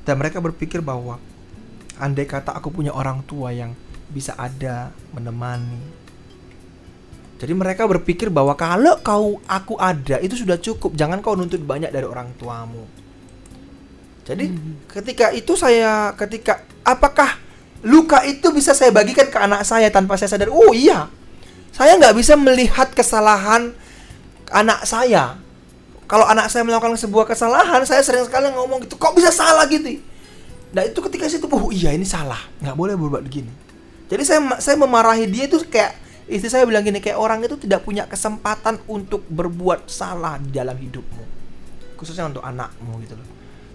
Dan 0.06 0.22
mereka 0.22 0.40
berpikir 0.40 0.80
bahwa 0.80 1.20
andai 1.98 2.30
kata 2.30 2.54
aku 2.54 2.70
punya 2.70 2.94
orang 2.94 3.26
tua 3.26 3.52
yang 3.52 3.74
bisa 4.08 4.38
ada 4.40 4.96
menemani, 5.12 5.82
jadi 7.38 7.54
mereka 7.54 7.86
berpikir 7.86 8.34
bahwa 8.34 8.58
kalau 8.58 8.98
kau 9.06 9.38
aku 9.46 9.78
ada 9.78 10.18
itu 10.26 10.42
sudah 10.42 10.58
cukup, 10.58 10.98
jangan 10.98 11.22
kau 11.22 11.38
nuntut 11.38 11.62
banyak 11.62 11.94
dari 11.94 12.06
orang 12.06 12.34
tuamu. 12.34 12.82
Jadi 14.26 14.52
ketika 14.90 15.32
itu 15.32 15.54
saya 15.54 16.12
ketika 16.18 16.66
apakah 16.82 17.38
luka 17.88 18.20
itu 18.28 18.52
bisa 18.52 18.76
saya 18.76 18.92
bagikan 18.92 19.32
ke 19.32 19.40
anak 19.40 19.64
saya 19.64 19.88
tanpa 19.88 20.20
saya 20.20 20.36
sadar? 20.36 20.52
Oh 20.52 20.76
iya, 20.76 21.08
saya 21.72 21.96
nggak 21.96 22.16
bisa 22.20 22.36
melihat 22.36 22.92
kesalahan 22.92 23.72
anak 24.52 24.84
saya. 24.84 25.40
Kalau 26.08 26.24
anak 26.24 26.48
saya 26.52 26.64
melakukan 26.64 26.96
sebuah 26.96 27.28
kesalahan, 27.28 27.84
saya 27.84 28.00
sering 28.00 28.24
sekali 28.24 28.48
ngomong 28.52 28.88
gitu, 28.88 28.96
kok 28.96 29.12
bisa 29.12 29.28
salah 29.32 29.68
gitu? 29.68 30.00
Nah 30.72 30.84
itu 30.88 31.00
ketika 31.04 31.28
situ, 31.28 31.48
oh 31.52 31.72
iya 31.72 31.92
ini 31.92 32.08
salah, 32.08 32.40
nggak 32.64 32.76
boleh 32.76 32.96
berbuat 32.96 33.24
begini. 33.24 33.52
Jadi 34.08 34.24
saya 34.24 34.40
saya 34.60 34.80
memarahi 34.80 35.28
dia 35.28 35.52
itu 35.52 35.60
kayak 35.68 36.00
istri 36.32 36.48
saya 36.48 36.64
bilang 36.64 36.84
gini 36.84 37.04
kayak 37.04 37.20
orang 37.20 37.44
itu 37.44 37.60
tidak 37.60 37.84
punya 37.84 38.08
kesempatan 38.08 38.80
untuk 38.88 39.24
berbuat 39.28 39.92
salah 39.92 40.40
di 40.40 40.48
dalam 40.52 40.80
hidupmu, 40.80 41.24
khususnya 42.00 42.32
untuk 42.32 42.44
anakmu 42.44 43.04
gitu 43.04 43.20
loh. 43.20 43.28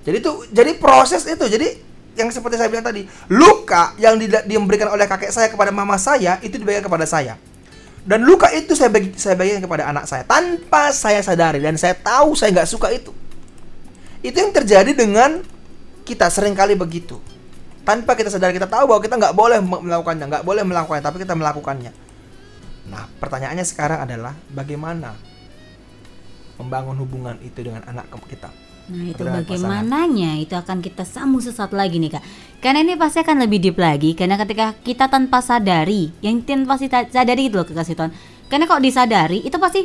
Jadi 0.08 0.16
itu 0.24 0.32
jadi 0.56 0.72
proses 0.80 1.28
itu 1.28 1.44
jadi 1.52 1.91
yang 2.12 2.28
seperti 2.28 2.60
saya 2.60 2.68
bilang 2.68 2.84
tadi 2.84 3.08
luka 3.32 3.96
yang 3.96 4.20
dida- 4.20 4.44
diberikan 4.44 4.92
oleh 4.92 5.08
kakek 5.08 5.32
saya 5.32 5.48
kepada 5.48 5.72
mama 5.72 5.96
saya 5.96 6.36
itu 6.44 6.60
diberikan 6.60 6.84
kepada 6.84 7.08
saya. 7.08 7.40
Dan 8.02 8.26
luka 8.26 8.50
itu 8.50 8.74
saya 8.74 8.90
bagi 8.90 9.14
saya 9.14 9.38
bagikan 9.38 9.62
kepada 9.62 9.86
anak 9.86 10.10
saya 10.10 10.26
tanpa 10.26 10.90
saya 10.90 11.22
sadari 11.22 11.62
dan 11.62 11.78
saya 11.78 11.94
tahu 11.94 12.34
saya 12.34 12.50
nggak 12.50 12.68
suka 12.68 12.90
itu. 12.90 13.14
Itu 14.20 14.36
yang 14.36 14.50
terjadi 14.50 14.90
dengan 14.92 15.40
kita 16.02 16.26
sering 16.28 16.52
kali 16.52 16.74
begitu. 16.74 17.22
Tanpa 17.82 18.14
kita 18.14 18.30
sadar 18.30 18.54
kita 18.54 18.66
tahu 18.66 18.90
bahwa 18.90 19.00
kita 19.02 19.18
nggak 19.18 19.34
boleh 19.34 19.58
me- 19.62 19.82
melakukannya 19.82 20.26
nggak 20.30 20.44
boleh 20.46 20.62
melakukannya 20.66 21.02
tapi 21.02 21.18
kita 21.22 21.34
melakukannya. 21.34 21.92
Nah 22.90 23.06
pertanyaannya 23.22 23.66
sekarang 23.66 24.02
adalah 24.02 24.34
bagaimana 24.50 25.14
membangun 26.58 26.98
hubungan 27.02 27.36
itu 27.42 27.58
dengan 27.62 27.82
anak 27.86 28.10
kita 28.30 28.50
Nah 28.90 29.04
itu 29.06 29.22
bagaimananya? 29.22 30.42
itu 30.42 30.58
akan 30.58 30.82
kita 30.82 31.06
sambung 31.06 31.38
sesaat 31.38 31.70
lagi 31.70 32.02
nih 32.02 32.18
kak. 32.18 32.24
Karena 32.62 32.78
ini 32.86 32.94
pasti 32.94 33.18
akan 33.18 33.42
lebih 33.42 33.58
deep 33.58 33.76
lagi 33.76 34.14
Karena 34.14 34.38
ketika 34.38 34.78
kita 34.86 35.10
tanpa 35.10 35.42
sadari 35.42 36.14
Yang 36.22 36.46
tanpa 36.46 36.78
sadari 36.78 37.50
gitu 37.50 37.58
loh 37.58 37.66
kekasih 37.66 37.98
Tuhan 37.98 38.14
Karena 38.46 38.70
kalau 38.70 38.78
disadari 38.78 39.42
itu 39.42 39.58
pasti 39.58 39.82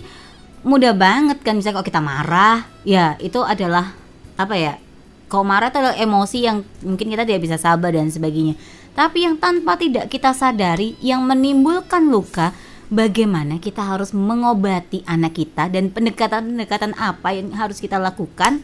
mudah 0.62 0.94
banget 0.94 1.42
kan 1.42 1.58
Misalnya 1.58 1.82
kalau 1.82 1.88
kita 1.90 2.02
marah 2.06 2.70
Ya 2.86 3.18
itu 3.18 3.42
adalah 3.42 3.98
apa 4.38 4.54
ya 4.54 4.78
Kalau 5.26 5.42
marah 5.42 5.74
itu 5.74 5.82
adalah 5.82 5.98
emosi 5.98 6.38
yang 6.46 6.62
mungkin 6.86 7.10
kita 7.10 7.26
tidak 7.26 7.42
bisa 7.44 7.58
sabar 7.58 7.92
dan 7.92 8.14
sebagainya. 8.14 8.54
Tapi 8.94 9.26
yang 9.26 9.42
tanpa 9.42 9.74
tidak 9.82 10.14
kita 10.14 10.38
sadari 10.38 10.94
Yang 11.02 11.26
menimbulkan 11.26 12.14
luka 12.14 12.54
Bagaimana 12.94 13.58
kita 13.58 13.84
harus 13.84 14.16
mengobati 14.16 15.04
anak 15.04 15.36
kita 15.36 15.68
dan 15.68 15.92
pendekatan-pendekatan 15.92 16.96
apa 16.96 17.36
yang 17.36 17.52
harus 17.52 17.84
kita 17.84 18.00
lakukan 18.00 18.64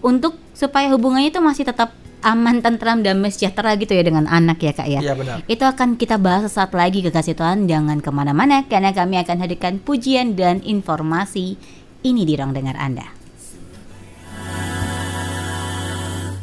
untuk 0.00 0.36
supaya 0.52 0.92
hubungannya 0.92 1.32
itu 1.32 1.40
masih 1.40 1.64
tetap 1.68 1.96
aman, 2.20 2.60
tentram, 2.60 3.00
damai, 3.00 3.32
sejahtera 3.32 3.76
gitu 3.80 3.96
ya 3.96 4.04
dengan 4.04 4.28
anak 4.28 4.60
ya 4.60 4.72
kak 4.76 4.88
ya. 4.88 5.00
Iya, 5.00 5.14
benar. 5.16 5.36
Itu 5.48 5.64
akan 5.64 5.96
kita 5.96 6.20
bahas 6.20 6.52
sesaat 6.52 6.76
lagi 6.76 7.00
kekasih 7.00 7.36
Tuhan. 7.36 7.64
Jangan 7.64 8.04
ke 8.04 8.10
mana-mana 8.12 8.64
karena 8.68 8.92
kami 8.92 9.16
akan 9.20 9.36
hadirkan 9.40 9.80
pujian 9.80 10.36
dan 10.36 10.60
informasi 10.60 11.56
ini 12.04 12.22
di 12.24 12.32
ruang 12.36 12.52
dengar 12.52 12.76
Anda. 12.76 13.08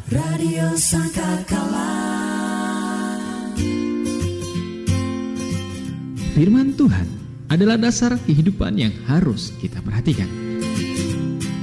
Radio 0.07 0.71
Sangkakala 0.79 1.89
Firman 6.37 6.77
Tuhan 6.77 7.09
adalah 7.49 7.81
dasar 7.81 8.13
kehidupan 8.13 8.77
yang 8.77 8.93
harus 9.09 9.49
kita 9.57 9.81
perhatikan. 9.81 10.29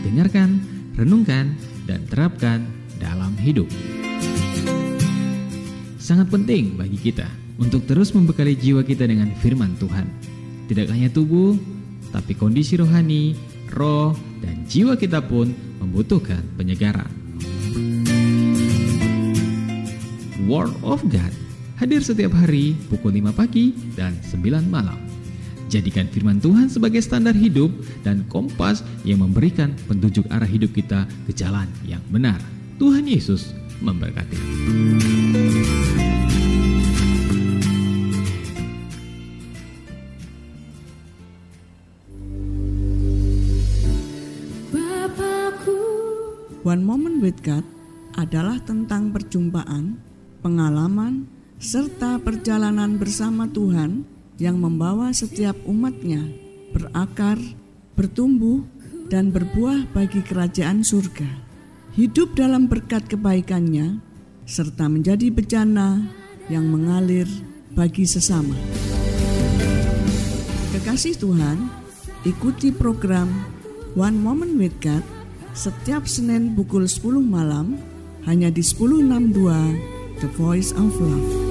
Dengarkan, 0.03 0.59
renungkan, 0.99 1.55
dan 1.85 2.05
terapkan 2.09 2.65
dalam 2.99 3.37
hidup. 3.41 3.69
Sangat 6.01 6.29
penting 6.29 6.77
bagi 6.77 7.01
kita 7.01 7.25
untuk 7.57 7.89
terus 7.89 8.13
membekali 8.13 8.53
jiwa 8.59 8.85
kita 8.85 9.09
dengan 9.09 9.33
firman 9.41 9.73
Tuhan. 9.81 10.05
Tidak 10.69 10.89
hanya 10.93 11.09
tubuh, 11.09 11.57
tapi 12.13 12.37
kondisi 12.37 12.77
rohani 12.77 13.37
roh, 13.73 14.13
dan 14.45 14.65
jiwa 14.69 14.95
kita 15.01 15.25
pun 15.25 15.51
membutuhkan 15.81 16.41
penyegaran. 16.57 17.11
Word 20.45 20.77
of 20.85 21.01
God 21.09 21.33
hadir 21.81 22.05
setiap 22.05 22.37
hari 22.37 22.77
pukul 22.93 23.17
5 23.17 23.33
pagi 23.33 23.73
dan 23.97 24.15
9 24.21 24.69
malam. 24.69 25.14
Jadikan 25.73 26.07
firman 26.13 26.39
Tuhan 26.39 26.69
sebagai 26.69 27.01
standar 27.01 27.33
hidup 27.33 27.73
dan 28.05 28.25
kompas 28.29 28.85
yang 29.03 29.25
memberikan 29.25 29.73
petunjuk 29.89 30.29
arah 30.29 30.49
hidup 30.49 30.71
kita 30.77 31.09
ke 31.25 31.33
jalan 31.33 31.67
yang 31.89 32.03
benar. 32.13 32.39
Tuhan 32.77 33.09
Yesus 33.09 33.57
memberkati. 33.81 34.37
One 46.65 46.81
Moment 46.81 47.21
with 47.21 47.45
God 47.45 47.61
adalah 48.17 48.57
tentang 48.65 49.13
perjumpaan, 49.13 50.01
pengalaman, 50.41 51.29
serta 51.61 52.17
perjalanan 52.25 52.97
bersama 52.97 53.45
Tuhan 53.45 54.14
yang 54.39 54.59
membawa 54.59 55.15
setiap 55.15 55.55
umatnya 55.67 56.23
berakar, 56.75 57.39
bertumbuh, 57.95 58.67
dan 59.07 59.31
berbuah 59.31 59.87
bagi 59.95 60.25
kerajaan 60.25 60.83
surga. 60.83 61.29
Hidup 61.95 62.35
dalam 62.35 62.67
berkat 62.67 63.07
kebaikannya, 63.07 64.03
serta 64.43 64.91
menjadi 64.91 65.31
bejana 65.31 66.03
yang 66.51 66.67
mengalir 66.67 67.31
bagi 67.73 68.03
sesama. 68.03 68.59
Kekasih 70.75 71.15
Tuhan, 71.15 71.71
ikuti 72.27 72.75
program 72.75 73.31
One 73.95 74.19
Moment 74.19 74.59
with 74.59 74.75
God 74.83 75.07
setiap 75.55 76.11
Senin 76.11 76.59
pukul 76.59 76.91
10 76.91 77.23
malam 77.23 77.79
hanya 78.27 78.51
di 78.51 78.67
1062 78.67 80.19
The 80.19 80.29
Voice 80.35 80.75
of 80.75 80.91
Love. 80.99 81.44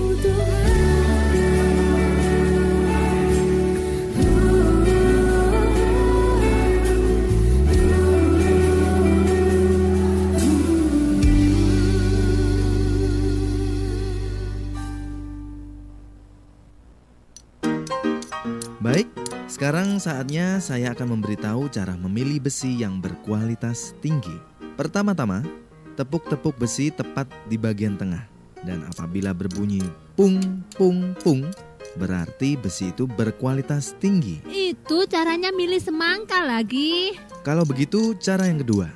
Sekarang 19.64 19.96
saatnya 19.96 20.60
saya 20.60 20.92
akan 20.92 21.16
memberitahu 21.16 21.72
cara 21.72 21.96
memilih 21.96 22.44
besi 22.44 22.84
yang 22.84 23.00
berkualitas 23.00 23.96
tinggi. 24.04 24.36
Pertama-tama, 24.76 25.40
tepuk-tepuk 25.96 26.60
besi 26.60 26.92
tepat 26.92 27.32
di 27.48 27.56
bagian 27.56 27.96
tengah. 27.96 28.28
Dan 28.60 28.84
apabila 28.84 29.32
berbunyi 29.32 29.80
pung 30.20 30.68
pung 30.76 31.16
pung, 31.24 31.48
berarti 31.96 32.60
besi 32.60 32.92
itu 32.92 33.08
berkualitas 33.08 33.96
tinggi. 34.04 34.44
Itu 34.52 35.08
caranya 35.08 35.56
milih 35.56 35.80
semangka 35.80 36.44
lagi. 36.44 37.16
Kalau 37.48 37.64
begitu, 37.64 38.20
cara 38.20 38.52
yang 38.52 38.68
kedua. 38.68 38.92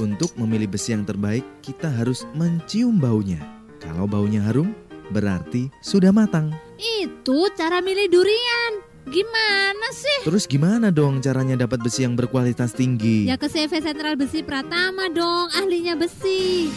Untuk 0.00 0.32
memilih 0.40 0.72
besi 0.72 0.96
yang 0.96 1.04
terbaik, 1.04 1.44
kita 1.60 1.92
harus 1.92 2.24
mencium 2.32 2.96
baunya. 2.96 3.44
Kalau 3.84 4.08
baunya 4.08 4.48
harum, 4.48 4.72
berarti 5.12 5.68
sudah 5.84 6.08
matang. 6.08 6.56
Itu 6.80 7.52
cara 7.52 7.84
milih 7.84 8.08
durian. 8.08 8.89
Gimana 9.10 9.88
sih? 9.90 10.22
Terus 10.22 10.46
gimana 10.46 10.94
dong 10.94 11.18
caranya 11.18 11.66
dapat 11.66 11.82
besi 11.82 12.06
yang 12.06 12.14
berkualitas 12.14 12.78
tinggi? 12.78 13.26
Ya 13.26 13.34
ke 13.34 13.50
CV 13.50 13.82
Sentral 13.82 14.14
Besi 14.14 14.46
Pratama 14.46 15.10
dong, 15.10 15.50
ahlinya 15.50 15.98
besi. 15.98 16.70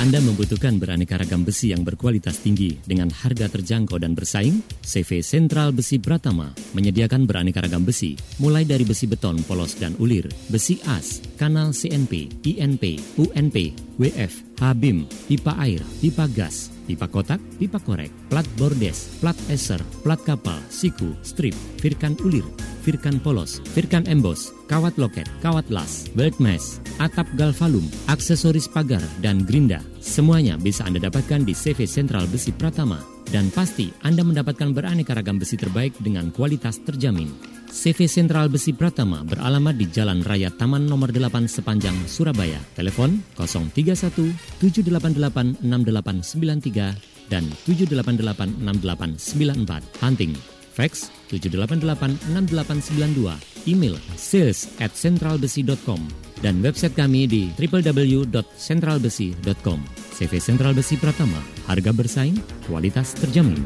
Anda 0.00 0.18
membutuhkan 0.24 0.76
beraneka 0.82 1.20
ragam 1.20 1.46
besi 1.46 1.70
yang 1.70 1.86
berkualitas 1.86 2.42
tinggi 2.42 2.80
dengan 2.82 3.12
harga 3.14 3.46
terjangkau 3.46 4.02
dan 4.02 4.12
bersaing? 4.12 4.58
CV 4.82 5.22
Sentral 5.22 5.70
Besi 5.70 6.02
Pratama 6.02 6.50
menyediakan 6.74 7.30
beraneka 7.30 7.62
ragam 7.62 7.86
besi, 7.86 8.18
mulai 8.42 8.66
dari 8.66 8.82
besi 8.82 9.06
beton 9.06 9.38
polos 9.46 9.78
dan 9.78 9.94
ulir, 10.02 10.26
besi 10.50 10.82
as, 10.90 11.22
kanal 11.38 11.70
CNP, 11.70 12.42
INP, 12.42 13.00
UNP, 13.22 13.56
WF, 14.02 14.32
HBIM, 14.58 15.06
pipa 15.30 15.54
air, 15.62 15.80
pipa 16.02 16.26
gas, 16.32 16.73
pipa 16.84 17.08
kotak, 17.08 17.40
pipa 17.56 17.80
korek, 17.80 18.12
plat 18.28 18.46
bordes, 18.60 19.18
plat 19.18 19.36
eser, 19.48 19.80
plat 20.04 20.20
kapal, 20.22 20.60
siku, 20.68 21.16
strip, 21.24 21.56
firkan 21.80 22.14
ulir, 22.22 22.44
firkan 22.84 23.16
polos, 23.18 23.64
firkan 23.72 24.04
embos, 24.04 24.52
kawat 24.68 24.94
loket, 25.00 25.26
kawat 25.40 25.64
las, 25.72 26.06
belt 26.12 26.36
mesh, 26.36 26.78
atap 27.00 27.26
galvalum, 27.34 27.84
aksesoris 28.06 28.68
pagar, 28.68 29.02
dan 29.24 29.42
gerinda. 29.48 29.80
Semuanya 30.04 30.60
bisa 30.60 30.84
Anda 30.84 31.08
dapatkan 31.08 31.42
di 31.48 31.56
CV 31.56 31.88
Sentral 31.88 32.28
Besi 32.28 32.52
Pratama. 32.52 33.00
Dan 33.24 33.48
pasti 33.50 33.88
Anda 34.04 34.20
mendapatkan 34.20 34.76
beraneka 34.76 35.16
ragam 35.16 35.40
besi 35.40 35.56
terbaik 35.56 35.96
dengan 35.98 36.28
kualitas 36.30 36.78
terjamin. 36.84 37.32
CV 37.74 38.06
Sentral 38.06 38.46
Besi 38.46 38.70
Pratama 38.70 39.26
beralamat 39.26 39.74
di 39.74 39.90
Jalan 39.90 40.22
Raya 40.22 40.54
Taman 40.54 40.86
Nomor 40.86 41.10
8 41.10 41.50
sepanjang 41.50 42.06
Surabaya. 42.06 42.62
Telepon 42.78 43.18
031 43.34 44.30
788 44.62 45.58
6893 45.58 47.26
dan 47.26 47.42
788 47.66 49.18
6894. 49.18 49.82
Hunting 49.98 50.38
fax 50.74 51.06
7886892, 51.34 53.66
email 53.66 53.98
sales 54.14 54.70
at 54.78 54.94
centralbesi.com, 54.94 55.98
dan 56.42 56.58
website 56.62 56.94
kami 56.94 57.26
di 57.26 57.50
www.centralbesi.com. 57.58 59.80
CV 60.14 60.38
Sentral 60.38 60.78
Besi 60.78 60.94
Pratama, 60.94 61.42
harga 61.66 61.90
bersaing, 61.90 62.38
kualitas 62.70 63.18
terjamin. 63.18 63.58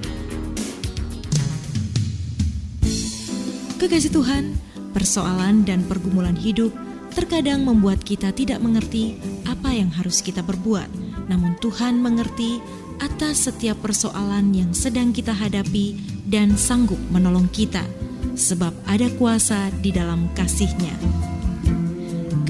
Kekasih 3.79 4.11
Tuhan, 4.11 4.59
persoalan 4.91 5.63
dan 5.63 5.87
pergumulan 5.87 6.35
hidup 6.35 6.75
terkadang 7.15 7.63
membuat 7.63 8.03
kita 8.03 8.35
tidak 8.35 8.59
mengerti 8.59 9.23
apa 9.47 9.71
yang 9.71 9.87
harus 9.95 10.19
kita 10.19 10.43
perbuat. 10.43 10.91
Namun 11.31 11.55
Tuhan 11.63 12.03
mengerti 12.03 12.59
atas 12.99 13.47
setiap 13.47 13.79
persoalan 13.79 14.51
yang 14.51 14.75
sedang 14.75 15.15
kita 15.15 15.31
hadapi 15.31 15.95
dan 16.27 16.59
sanggup 16.59 16.99
menolong 17.15 17.47
kita, 17.55 17.87
sebab 18.35 18.75
ada 18.91 19.07
kuasa 19.15 19.71
di 19.79 19.95
dalam 19.95 20.27
kasih-Nya. 20.35 20.99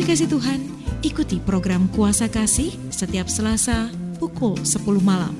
Kekasih 0.00 0.32
Tuhan, 0.32 0.64
ikuti 1.04 1.44
program 1.44 1.92
Kuasa 1.92 2.32
Kasih 2.32 2.72
setiap 2.88 3.28
Selasa 3.28 3.92
pukul 4.16 4.56
10 4.64 4.80
malam. 5.04 5.36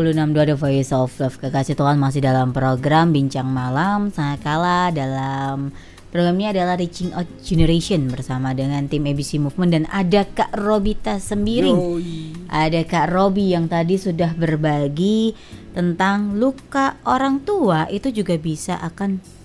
1062 0.00 0.48
The 0.48 0.56
Voice 0.56 0.92
of 0.96 1.12
Love. 1.20 1.36
Kekasih 1.36 1.76
Tuhan 1.76 2.00
masih 2.00 2.24
dalam 2.24 2.56
program 2.56 3.12
Bincang 3.12 3.44
Malam. 3.44 4.08
Saya 4.08 4.40
kala 4.40 4.88
dalam 4.88 5.76
program 6.08 6.40
ini 6.40 6.48
adalah 6.48 6.80
Reaching 6.80 7.12
Out 7.12 7.28
Generation 7.44 8.08
Bersama 8.08 8.56
dengan 8.56 8.88
tim 8.88 9.04
ABC 9.04 9.36
Movement. 9.36 9.76
Dan 9.76 9.84
ada 9.92 10.24
Kak 10.24 10.56
Robita 10.56 11.20
Sembiring 11.20 11.78
Ada 12.48 12.80
Kak 12.88 13.12
Robi 13.12 13.52
yang 13.52 13.68
tadi 13.68 14.00
sudah 14.00 14.32
berbagi 14.32 15.36
Tentang 15.76 16.40
luka 16.40 16.96
orang 17.04 17.44
tua. 17.44 17.84
Itu 17.92 18.08
juga 18.08 18.40
bisa 18.40 18.80
akan 18.80 19.39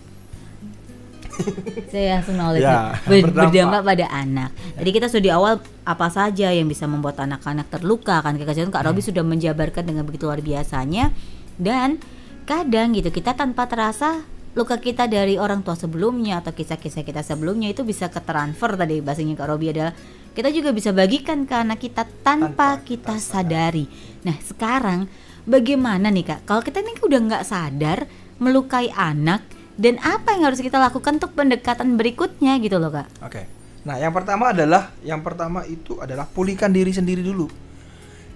saya 1.92 2.18
langsung 2.18 2.36
knowledge 2.36 2.64
Ya, 2.64 2.96
ber- 3.02 3.26
berdampak. 3.26 3.44
berdampak 3.52 3.82
pada 3.84 4.06
anak. 4.10 4.50
Jadi 4.76 4.90
kita 4.92 5.08
sudah 5.08 5.24
di 5.24 5.32
awal 5.32 5.54
apa 5.84 6.08
saja 6.08 6.50
yang 6.50 6.66
bisa 6.66 6.86
membuat 6.86 7.20
anak-anak 7.20 7.68
terluka 7.70 8.20
kan 8.20 8.36
kekasih 8.36 8.68
Kak 8.68 8.84
Robi 8.84 9.00
sudah 9.00 9.22
menjabarkan 9.22 9.84
dengan 9.84 10.04
begitu 10.04 10.26
luar 10.26 10.40
biasanya 10.40 11.14
dan 11.56 12.02
kadang 12.44 12.92
gitu 12.92 13.10
kita 13.10 13.34
tanpa 13.34 13.66
terasa 13.66 14.22
luka 14.54 14.78
kita 14.78 15.06
dari 15.06 15.36
orang 15.36 15.62
tua 15.62 15.76
sebelumnya 15.76 16.40
atau 16.40 16.52
kisah-kisah 16.52 17.04
kita 17.04 17.22
sebelumnya 17.22 17.68
itu 17.68 17.84
bisa 17.84 18.08
ketransfer 18.08 18.74
tadi 18.74 19.00
bahasanya 19.00 19.36
Kak 19.36 19.48
Robi 19.48 19.70
adalah 19.70 19.94
kita 20.32 20.52
juga 20.52 20.72
bisa 20.72 20.92
bagikan 20.92 21.44
ke 21.44 21.56
anak 21.56 21.80
kita 21.80 22.04
tanpa, 22.22 22.52
Tanpa 22.52 22.84
kita, 22.84 23.16
kita 23.16 23.16
sadari. 23.18 23.86
Nah 24.24 24.36
sekarang 24.38 25.08
bagaimana 25.44 26.10
nih 26.10 26.26
kak? 26.26 26.40
Kalau 26.44 26.60
kita 26.60 26.80
nih 26.80 27.00
udah 27.00 27.20
nggak 27.22 27.44
sadar 27.44 28.04
melukai 28.36 28.92
anak 28.92 29.48
dan 29.76 30.00
apa 30.00 30.36
yang 30.36 30.48
harus 30.48 30.64
kita 30.64 30.80
lakukan 30.80 31.20
untuk 31.20 31.36
pendekatan 31.36 32.00
berikutnya 32.00 32.56
gitu 32.64 32.80
loh 32.80 32.92
kak? 32.92 33.08
Oke. 33.24 33.44
Nah, 33.86 34.02
yang 34.02 34.16
pertama 34.16 34.50
adalah 34.50 34.96
yang 35.06 35.22
pertama 35.22 35.62
itu 35.68 36.00
adalah 36.02 36.26
pulihkan 36.26 36.74
diri 36.74 36.90
sendiri 36.90 37.22
dulu. 37.22 37.46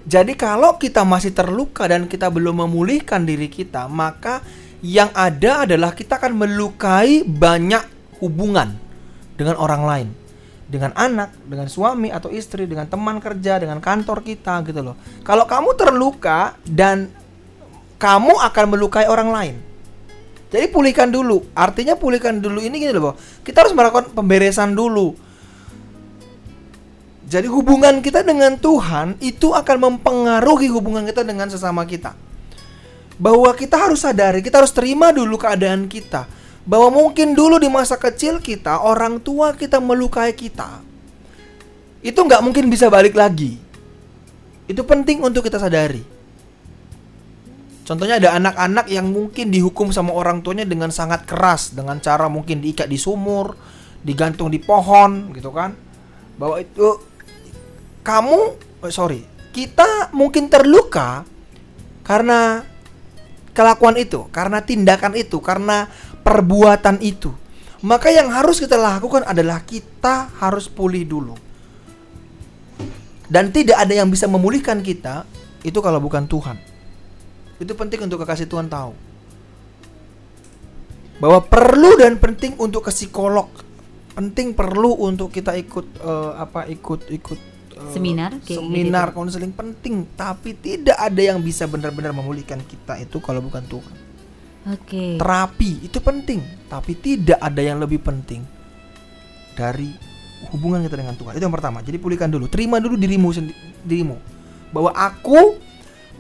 Jadi 0.06 0.38
kalau 0.38 0.78
kita 0.78 1.04
masih 1.04 1.34
terluka 1.34 1.90
dan 1.90 2.06
kita 2.06 2.30
belum 2.30 2.66
memulihkan 2.68 3.26
diri 3.26 3.50
kita, 3.50 3.90
maka 3.90 4.46
yang 4.80 5.12
ada 5.12 5.68
adalah 5.68 5.92
kita 5.92 6.22
akan 6.22 6.40
melukai 6.40 7.26
banyak 7.26 7.84
hubungan 8.24 8.78
dengan 9.36 9.56
orang 9.60 9.84
lain. 9.84 10.10
Dengan 10.70 10.94
anak, 10.94 11.34
dengan 11.50 11.66
suami 11.66 12.14
atau 12.14 12.30
istri, 12.30 12.70
dengan 12.70 12.86
teman 12.86 13.18
kerja, 13.18 13.58
dengan 13.58 13.82
kantor 13.82 14.22
kita 14.22 14.62
gitu 14.70 14.86
loh. 14.86 14.96
Kalau 15.26 15.50
kamu 15.50 15.74
terluka 15.74 16.54
dan 16.62 17.10
kamu 17.98 18.38
akan 18.38 18.66
melukai 18.70 19.10
orang 19.10 19.30
lain. 19.34 19.56
Jadi 20.50 20.66
pulihkan 20.74 21.14
dulu. 21.14 21.46
Artinya 21.54 21.94
pulihkan 21.94 22.42
dulu 22.42 22.58
ini 22.62 22.82
gini 22.82 22.94
loh. 22.98 23.14
Kita 23.46 23.66
harus 23.66 23.74
melakukan 23.78 24.10
pemberesan 24.18 24.74
dulu. 24.74 25.14
Jadi 27.30 27.46
hubungan 27.46 28.02
kita 28.02 28.26
dengan 28.26 28.58
Tuhan 28.58 29.22
itu 29.22 29.54
akan 29.54 29.78
mempengaruhi 29.78 30.66
hubungan 30.74 31.06
kita 31.06 31.22
dengan 31.22 31.46
sesama 31.46 31.86
kita. 31.86 32.18
Bahwa 33.22 33.54
kita 33.54 33.78
harus 33.78 34.02
sadari, 34.02 34.42
kita 34.42 34.66
harus 34.66 34.74
terima 34.74 35.14
dulu 35.14 35.38
keadaan 35.38 35.86
kita. 35.86 36.26
Bahwa 36.66 36.90
mungkin 36.90 37.38
dulu 37.38 37.62
di 37.62 37.70
masa 37.70 38.02
kecil 38.02 38.42
kita, 38.42 38.82
orang 38.82 39.22
tua 39.22 39.54
kita 39.54 39.78
melukai 39.78 40.34
kita. 40.34 40.82
Itu 42.02 42.26
nggak 42.26 42.42
mungkin 42.42 42.66
bisa 42.74 42.90
balik 42.90 43.14
lagi. 43.14 43.62
Itu 44.66 44.82
penting 44.82 45.22
untuk 45.22 45.46
kita 45.46 45.62
sadari. 45.62 46.19
Contohnya 47.90 48.22
ada 48.22 48.38
anak-anak 48.38 48.86
yang 48.94 49.10
mungkin 49.10 49.50
dihukum 49.50 49.90
sama 49.90 50.14
orang 50.14 50.46
tuanya 50.46 50.62
dengan 50.62 50.94
sangat 50.94 51.26
keras, 51.26 51.74
dengan 51.74 51.98
cara 51.98 52.30
mungkin 52.30 52.62
diikat 52.62 52.86
di 52.86 53.02
sumur, 53.02 53.58
digantung 54.06 54.54
di 54.54 54.62
pohon, 54.62 55.34
gitu 55.34 55.50
kan? 55.50 55.74
Bahwa 56.38 56.62
itu 56.62 57.02
kamu, 58.06 58.62
eh, 58.86 58.94
sorry, 58.94 59.26
kita 59.50 60.14
mungkin 60.14 60.54
terluka 60.54 61.26
karena 62.06 62.62
kelakuan 63.58 63.98
itu, 63.98 64.30
karena 64.30 64.62
tindakan 64.62 65.18
itu, 65.18 65.42
karena 65.42 65.90
perbuatan 66.22 67.02
itu. 67.02 67.34
Maka 67.82 68.14
yang 68.14 68.30
harus 68.30 68.62
kita 68.62 68.78
lakukan 68.78 69.26
adalah 69.26 69.66
kita 69.66 70.30
harus 70.38 70.70
pulih 70.70 71.10
dulu. 71.10 71.34
Dan 73.26 73.50
tidak 73.50 73.82
ada 73.82 73.98
yang 73.98 74.14
bisa 74.14 74.30
memulihkan 74.30 74.86
kita 74.86 75.26
itu 75.66 75.82
kalau 75.82 75.98
bukan 75.98 76.30
Tuhan. 76.30 76.69
Itu 77.60 77.76
penting 77.76 78.08
untuk 78.08 78.24
kekasih 78.24 78.48
Tuhan 78.48 78.72
tahu. 78.72 78.96
Bahwa 81.20 81.44
perlu 81.44 82.00
dan 82.00 82.16
penting 82.16 82.56
untuk 82.56 82.88
ke 82.88 82.92
psikolog. 82.96 83.52
Penting 84.16 84.56
perlu 84.56 84.96
untuk 84.96 85.30
kita 85.30 85.54
ikut 85.60 85.86
eh, 86.00 86.32
apa 86.40 86.68
ikut 86.72 87.12
ikut 87.12 87.40
eh, 87.76 87.92
Seminar 87.92 88.40
kayak 88.44 88.60
seminar 88.64 89.08
gitu. 89.12 89.16
konseling 89.20 89.54
penting, 89.56 90.08
tapi 90.16 90.56
tidak 90.56 90.96
ada 90.96 91.20
yang 91.20 91.40
bisa 91.44 91.68
benar-benar 91.68 92.16
memulihkan 92.16 92.60
kita 92.64 93.00
itu 93.00 93.20
kalau 93.20 93.44
bukan 93.44 93.64
Tuhan. 93.68 93.96
Oke. 94.76 95.16
Terapi 95.16 95.88
itu 95.88 96.00
penting, 96.04 96.44
tapi 96.68 96.96
tidak 96.96 97.40
ada 97.40 97.62
yang 97.64 97.80
lebih 97.80 98.00
penting 98.04 98.44
dari 99.56 99.92
hubungan 100.52 100.84
kita 100.84 101.00
dengan 101.00 101.16
Tuhan. 101.16 101.36
Itu 101.36 101.44
yang 101.48 101.56
pertama. 101.56 101.80
Jadi 101.84 102.00
pulihkan 102.00 102.32
dulu, 102.32 102.48
terima 102.52 102.80
dulu 102.80 102.96
dirimu 102.96 103.28
sendi- 103.32 103.56
dirimu 103.84 104.16
bahwa 104.72 104.92
aku 104.96 105.56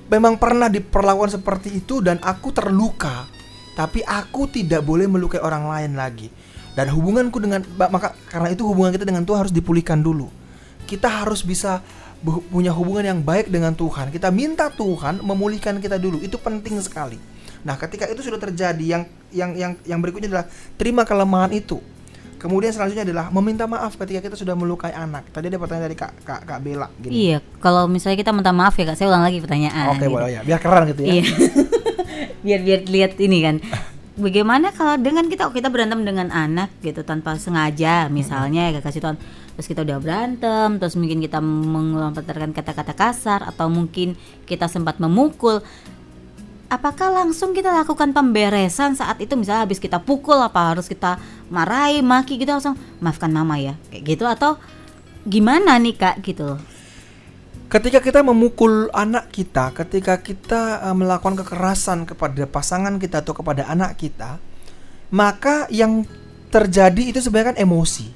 memang 0.09 0.35
pernah 0.41 0.67
diperlakukan 0.67 1.39
seperti 1.39 1.79
itu 1.79 2.01
dan 2.01 2.17
aku 2.19 2.49
terluka, 2.49 3.29
tapi 3.77 4.01
aku 4.03 4.49
tidak 4.49 4.83
boleh 4.83 5.05
melukai 5.05 5.39
orang 5.39 5.69
lain 5.69 5.93
lagi. 5.95 6.27
Dan 6.73 6.89
hubunganku 6.93 7.37
dengan 7.41 7.65
maka 7.91 8.15
karena 8.29 8.53
itu 8.53 8.65
hubungan 8.65 8.93
kita 8.93 9.05
dengan 9.05 9.25
Tuhan 9.25 9.47
harus 9.47 9.53
dipulihkan 9.53 10.01
dulu. 10.01 10.29
Kita 10.89 11.05
harus 11.05 11.45
bisa 11.45 11.85
punya 12.49 12.73
hubungan 12.75 13.05
yang 13.15 13.19
baik 13.21 13.47
dengan 13.47 13.75
Tuhan. 13.77 14.11
Kita 14.11 14.33
minta 14.33 14.67
Tuhan 14.73 15.21
memulihkan 15.23 15.79
kita 15.79 16.01
dulu. 16.01 16.19
Itu 16.19 16.39
penting 16.39 16.79
sekali. 16.81 17.19
Nah, 17.63 17.75
ketika 17.75 18.07
itu 18.07 18.23
sudah 18.23 18.39
terjadi, 18.39 18.79
yang 18.79 19.03
yang 19.35 19.51
yang 19.55 19.71
yang 19.83 19.99
berikutnya 19.99 20.31
adalah 20.31 20.47
terima 20.79 21.03
kelemahan 21.03 21.51
itu. 21.51 21.83
Kemudian 22.39 22.71
selanjutnya 22.71 23.03
adalah 23.03 23.27
meminta 23.35 23.67
maaf 23.67 23.99
ketika 23.99 24.23
kita 24.23 24.35
sudah 24.39 24.55
melukai 24.55 24.95
anak. 24.95 25.27
Tadi 25.35 25.51
ada 25.51 25.59
pertanyaan 25.59 25.91
dari 25.91 25.97
Kak 25.99 26.23
Kak, 26.23 26.41
Kak 26.47 26.59
Bella 26.63 26.87
gini. 26.95 27.11
Iya, 27.11 27.37
kalau 27.59 27.91
misalnya 27.91 28.15
kita 28.15 28.31
minta 28.31 28.55
maaf 28.55 28.79
ya 28.79 28.87
kak, 28.87 28.95
saya 28.95 29.11
ulang 29.11 29.27
lagi 29.27 29.43
pertanyaan. 29.43 29.91
Oke, 29.91 30.07
gitu. 30.07 30.15
boleh 30.15 30.29
ya. 30.31 30.41
Biar 30.47 30.59
keren 30.63 30.83
gitu 30.95 31.01
ya. 31.03 31.19
Iya. 31.19 31.23
biar 32.47 32.59
biar 32.63 32.81
lihat 32.87 33.13
ini 33.19 33.37
kan. 33.43 33.55
Bagaimana 34.19 34.71
kalau 34.71 34.95
dengan 34.99 35.27
kita 35.27 35.47
oh, 35.47 35.55
kita 35.55 35.67
berantem 35.67 36.03
dengan 36.03 36.31
anak 36.31 36.71
gitu 36.79 37.03
tanpa 37.07 37.35
sengaja 37.39 38.11
misalnya 38.11 38.67
ya 38.67 38.83
kasih 38.83 38.99
Tuhan 38.99 39.15
terus 39.55 39.75
kita 39.75 39.83
udah 39.87 39.99
berantem 39.99 40.75
terus 40.75 40.99
mungkin 40.99 41.23
kita 41.23 41.39
melontarkan 41.43 42.51
kata-kata 42.51 42.95
kasar 42.95 43.43
atau 43.47 43.71
mungkin 43.71 44.19
kita 44.43 44.67
sempat 44.67 44.99
memukul 44.99 45.63
apakah 46.69 47.09
langsung 47.09 47.51
kita 47.51 47.73
lakukan 47.73 48.13
pemberesan 48.13 48.93
saat 48.93 49.17
itu 49.19 49.33
misalnya 49.33 49.65
habis 49.65 49.81
kita 49.81 49.97
pukul 49.97 50.37
apa 50.37 50.77
harus 50.77 50.85
kita 50.85 51.17
marahi 51.49 52.05
maki 52.05 52.37
gitu 52.37 52.53
langsung 52.53 52.77
maafkan 53.01 53.33
mama 53.33 53.57
ya 53.57 53.73
kayak 53.89 54.03
gitu 54.05 54.25
atau 54.29 54.55
gimana 55.25 55.75
nih 55.81 55.97
kak 55.97 56.21
gitu 56.21 56.55
Ketika 57.69 58.01
kita 58.01 58.25
memukul 58.25 58.89
anak 58.97 59.29
kita, 59.29 59.69
ketika 59.77 60.17
kita 60.17 60.89
eh, 60.89 60.95
melakukan 60.97 61.37
kekerasan 61.45 62.09
kepada 62.09 62.49
pasangan 62.49 62.97
kita 62.97 63.21
atau 63.21 63.37
kepada 63.37 63.69
anak 63.69 63.93
kita, 63.93 64.41
maka 65.13 65.69
yang 65.69 66.01
terjadi 66.49 67.13
itu 67.13 67.21
sebenarnya 67.21 67.53
kan 67.53 67.59
emosi. 67.61 68.09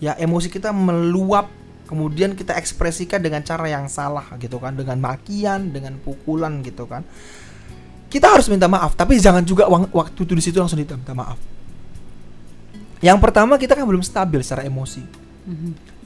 Ya, 0.00 0.16
emosi 0.16 0.48
kita 0.48 0.72
meluap 0.72 1.52
kemudian 1.84 2.32
kita 2.32 2.56
ekspresikan 2.56 3.20
dengan 3.20 3.44
cara 3.44 3.68
yang 3.68 3.92
salah 3.92 4.24
gitu 4.40 4.56
kan, 4.56 4.72
dengan 4.72 4.96
makian, 5.04 5.68
dengan 5.68 6.00
pukulan 6.00 6.64
gitu 6.64 6.88
kan. 6.88 7.04
Kita 8.12 8.28
harus 8.28 8.44
minta 8.52 8.68
maaf, 8.68 8.92
tapi 8.92 9.16
jangan 9.16 9.40
juga 9.40 9.64
waktu 9.72 10.20
itu 10.20 10.36
di 10.36 10.44
situ 10.44 10.60
langsung 10.60 10.76
minta 10.76 11.16
maaf. 11.16 11.40
Yang 13.00 13.18
pertama 13.24 13.56
kita 13.56 13.72
kan 13.72 13.88
belum 13.88 14.04
stabil 14.04 14.44
secara 14.44 14.68
emosi. 14.68 15.00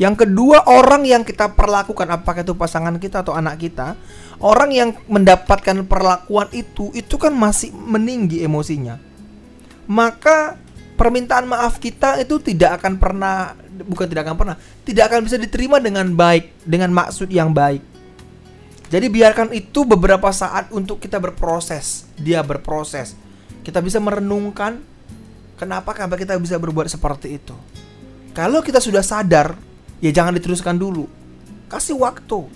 Yang 0.00 0.24
kedua 0.24 0.64
orang 0.64 1.04
yang 1.04 1.20
kita 1.20 1.52
perlakukan 1.52 2.08
apakah 2.08 2.40
itu 2.40 2.56
pasangan 2.56 2.96
kita 2.96 3.20
atau 3.20 3.36
anak 3.36 3.60
kita, 3.60 3.98
orang 4.40 4.70
yang 4.72 4.90
mendapatkan 5.10 5.84
perlakuan 5.84 6.48
itu 6.56 6.88
itu 6.96 7.18
kan 7.20 7.34
masih 7.36 7.74
meninggi 7.74 8.40
emosinya. 8.46 8.96
Maka 9.90 10.56
permintaan 10.96 11.44
maaf 11.50 11.76
kita 11.76 12.16
itu 12.22 12.40
tidak 12.40 12.80
akan 12.80 12.96
pernah 12.96 13.52
bukan 13.84 14.08
tidak 14.08 14.30
akan 14.30 14.36
pernah, 14.40 14.56
tidak 14.88 15.04
akan 15.12 15.20
bisa 15.28 15.36
diterima 15.36 15.76
dengan 15.84 16.08
baik, 16.16 16.64
dengan 16.64 16.96
maksud 16.96 17.28
yang 17.28 17.52
baik. 17.52 17.95
Jadi 18.86 19.06
biarkan 19.10 19.50
itu 19.50 19.82
beberapa 19.82 20.30
saat 20.30 20.70
untuk 20.70 21.02
kita 21.02 21.18
berproses, 21.18 22.06
dia 22.14 22.38
berproses. 22.46 23.18
Kita 23.66 23.82
bisa 23.82 23.98
merenungkan 23.98 24.78
kenapa 25.58 25.90
kenapa 25.90 26.14
kita 26.14 26.38
bisa 26.38 26.54
berbuat 26.54 26.86
seperti 26.86 27.34
itu. 27.34 27.56
Kalau 28.30 28.62
kita 28.62 28.78
sudah 28.78 29.02
sadar, 29.02 29.58
ya 29.98 30.14
jangan 30.14 30.38
diteruskan 30.38 30.78
dulu. 30.78 31.10
Kasih 31.66 31.98
waktu. 31.98 32.46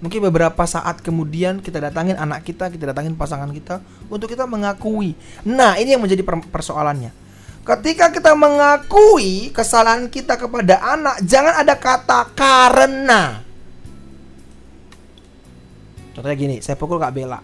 Mungkin 0.00 0.24
beberapa 0.24 0.64
saat 0.64 1.04
kemudian 1.04 1.60
kita 1.60 1.84
datangin 1.84 2.16
anak 2.16 2.48
kita, 2.48 2.72
kita 2.72 2.96
datangin 2.96 3.12
pasangan 3.12 3.52
kita 3.52 3.84
untuk 4.08 4.32
kita 4.32 4.48
mengakui. 4.48 5.12
Nah, 5.44 5.76
ini 5.76 5.96
yang 5.96 6.00
menjadi 6.00 6.24
per- 6.24 6.48
persoalannya. 6.48 7.12
Ketika 7.64 8.08
kita 8.12 8.32
mengakui 8.32 9.52
kesalahan 9.52 10.08
kita 10.08 10.40
kepada 10.40 10.80
anak, 10.80 11.20
jangan 11.24 11.60
ada 11.60 11.76
kata 11.76 12.32
karena. 12.32 13.43
Contohnya 16.14 16.36
gini, 16.38 16.56
saya 16.62 16.78
pukul 16.78 17.02
Kak 17.02 17.12
Bella. 17.12 17.42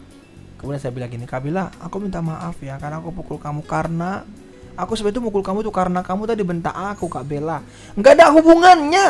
kemudian 0.60 0.76
saya 0.76 0.92
bilang 0.92 1.08
gini 1.08 1.24
Kabila 1.24 1.72
aku 1.80 2.04
minta 2.04 2.20
maaf 2.20 2.60
ya 2.60 2.76
karena 2.76 3.00
aku 3.00 3.16
pukul 3.16 3.40
kamu 3.40 3.64
karena 3.64 4.28
aku 4.76 4.92
sebenarnya 4.92 5.24
mukul 5.24 5.40
kamu 5.40 5.64
tuh 5.64 5.72
karena 5.72 6.04
kamu 6.04 6.28
tadi 6.28 6.42
bentak 6.44 6.76
aku 6.76 7.08
Kak 7.08 7.24
Bella. 7.24 7.64
Nggak 7.96 8.12
ada 8.20 8.26
hubungannya. 8.32 9.08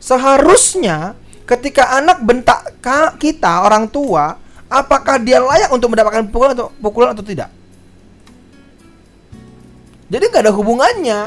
Seharusnya 0.00 1.16
ketika 1.44 1.96
anak 2.00 2.20
bentak 2.24 2.80
kita 3.20 3.64
orang 3.64 3.88
tua 3.92 4.36
apakah 4.68 5.16
dia 5.20 5.40
layak 5.40 5.70
untuk 5.72 5.92
mendapatkan 5.92 6.26
pukulan 6.28 6.52
atau 6.52 6.68
pukulan 6.80 7.10
atau 7.12 7.24
tidak? 7.24 7.52
Jadi 10.06 10.24
nggak 10.30 10.44
ada 10.46 10.54
hubungannya. 10.54 11.20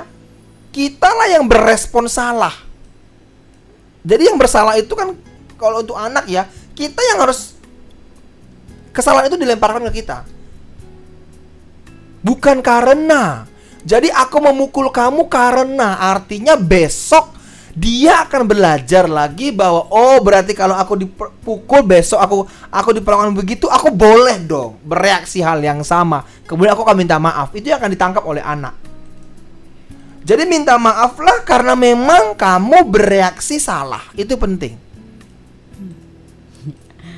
Kita 0.70 1.10
lah 1.10 1.28
yang 1.34 1.50
berespon 1.50 2.06
salah. 2.06 2.54
Jadi 4.06 4.30
yang 4.30 4.38
bersalah 4.38 4.78
itu 4.78 4.94
kan 4.94 5.18
kalau 5.60 5.84
untuk 5.84 5.98
anak 5.98 6.30
ya 6.30 6.48
kita 6.80 7.02
yang 7.12 7.20
harus 7.28 7.60
kesalahan 8.96 9.28
itu 9.28 9.36
dilemparkan 9.36 9.84
ke 9.92 10.00
kita. 10.00 10.24
Bukan 12.24 12.64
karena. 12.64 13.44
Jadi 13.84 14.12
aku 14.12 14.44
memukul 14.44 14.92
kamu 14.92 15.28
karena 15.32 16.00
artinya 16.00 16.60
besok 16.60 17.36
dia 17.72 18.28
akan 18.28 18.44
belajar 18.44 19.08
lagi 19.08 19.56
bahwa 19.56 19.88
oh 19.88 20.20
berarti 20.20 20.52
kalau 20.52 20.76
aku 20.76 21.00
dipukul 21.00 21.80
besok 21.88 22.20
aku 22.20 22.38
aku 22.68 22.90
diperlakukan 23.00 23.32
begitu 23.40 23.72
aku 23.72 23.88
boleh 23.88 24.36
dong 24.44 24.76
bereaksi 24.84 25.40
hal 25.40 25.64
yang 25.64 25.80
sama. 25.84 26.28
Kemudian 26.44 26.76
aku 26.76 26.84
akan 26.84 26.96
minta 26.96 27.16
maaf. 27.20 27.56
Itu 27.56 27.72
yang 27.72 27.80
akan 27.80 27.92
ditangkap 27.92 28.24
oleh 28.24 28.44
anak. 28.44 28.76
Jadi 30.28 30.44
minta 30.44 30.76
maaflah 30.76 31.40
karena 31.48 31.74
memang 31.74 32.36
kamu 32.36 32.84
bereaksi 32.84 33.64
salah. 33.64 34.04
Itu 34.12 34.36
penting 34.36 34.89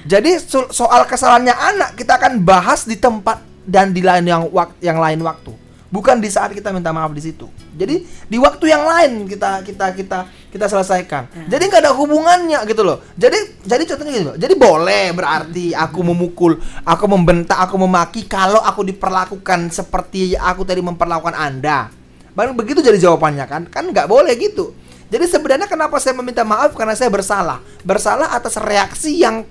jadi 0.06 0.42
so- 0.42 0.72
soal 0.74 1.06
kesalahannya 1.06 1.54
anak 1.54 1.90
kita 1.98 2.18
akan 2.18 2.42
bahas 2.42 2.86
di 2.90 2.98
tempat 2.98 3.42
dan 3.66 3.94
di 3.94 4.02
lain 4.02 4.26
yang 4.26 4.42
wak 4.50 4.78
yang 4.82 4.98
lain 4.98 5.22
waktu. 5.22 5.54
Bukan 5.92 6.24
di 6.24 6.32
saat 6.32 6.56
kita 6.56 6.72
minta 6.72 6.96
maaf 6.96 7.12
di 7.12 7.20
situ. 7.20 7.52
Jadi 7.76 8.08
di 8.08 8.38
waktu 8.40 8.72
yang 8.72 8.88
lain 8.88 9.28
kita 9.28 9.60
kita 9.60 9.92
kita 9.92 10.20
kita 10.48 10.66
selesaikan. 10.72 11.28
Jadi 11.52 11.68
nggak 11.68 11.84
ada 11.84 11.92
hubungannya 11.92 12.64
gitu 12.64 12.88
loh. 12.88 13.04
Jadi 13.20 13.60
jadi 13.68 13.84
contohnya 13.84 14.12
gitu 14.16 14.26
loh. 14.32 14.38
Jadi 14.40 14.54
boleh 14.56 15.12
berarti 15.12 15.76
aku 15.76 16.00
memukul, 16.00 16.56
aku 16.88 17.06
membentak, 17.12 17.60
aku 17.60 17.76
memaki 17.76 18.24
kalau 18.24 18.64
aku 18.64 18.88
diperlakukan 18.88 19.68
seperti 19.68 20.40
aku 20.40 20.64
tadi 20.64 20.80
memperlakukan 20.80 21.36
Anda. 21.36 21.92
Baru 22.32 22.56
begitu 22.56 22.80
jadi 22.80 22.96
jawabannya 22.96 23.44
kan? 23.52 23.68
Kan 23.68 23.92
nggak 23.92 24.08
boleh 24.08 24.32
gitu. 24.40 24.72
Jadi 25.12 25.28
sebenarnya 25.28 25.68
kenapa 25.68 26.00
saya 26.00 26.16
meminta 26.16 26.48
maaf 26.48 26.72
karena 26.72 26.96
saya 26.96 27.12
bersalah. 27.12 27.60
Bersalah 27.84 28.32
atas 28.32 28.56
reaksi 28.56 29.20
yang 29.20 29.44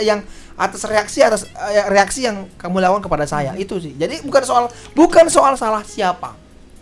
yang 0.00 0.22
atas 0.56 0.82
reaksi 0.88 1.20
atas 1.20 1.44
eh, 1.52 1.84
reaksi 1.92 2.24
yang 2.24 2.48
kamu 2.56 2.80
lakukan 2.80 3.04
kepada 3.04 3.28
saya 3.28 3.52
itu 3.60 3.76
sih. 3.76 3.92
Jadi 3.92 4.24
bukan 4.24 4.42
soal 4.42 4.64
bukan 4.96 5.28
soal 5.28 5.54
salah 5.60 5.84
siapa, 5.84 6.32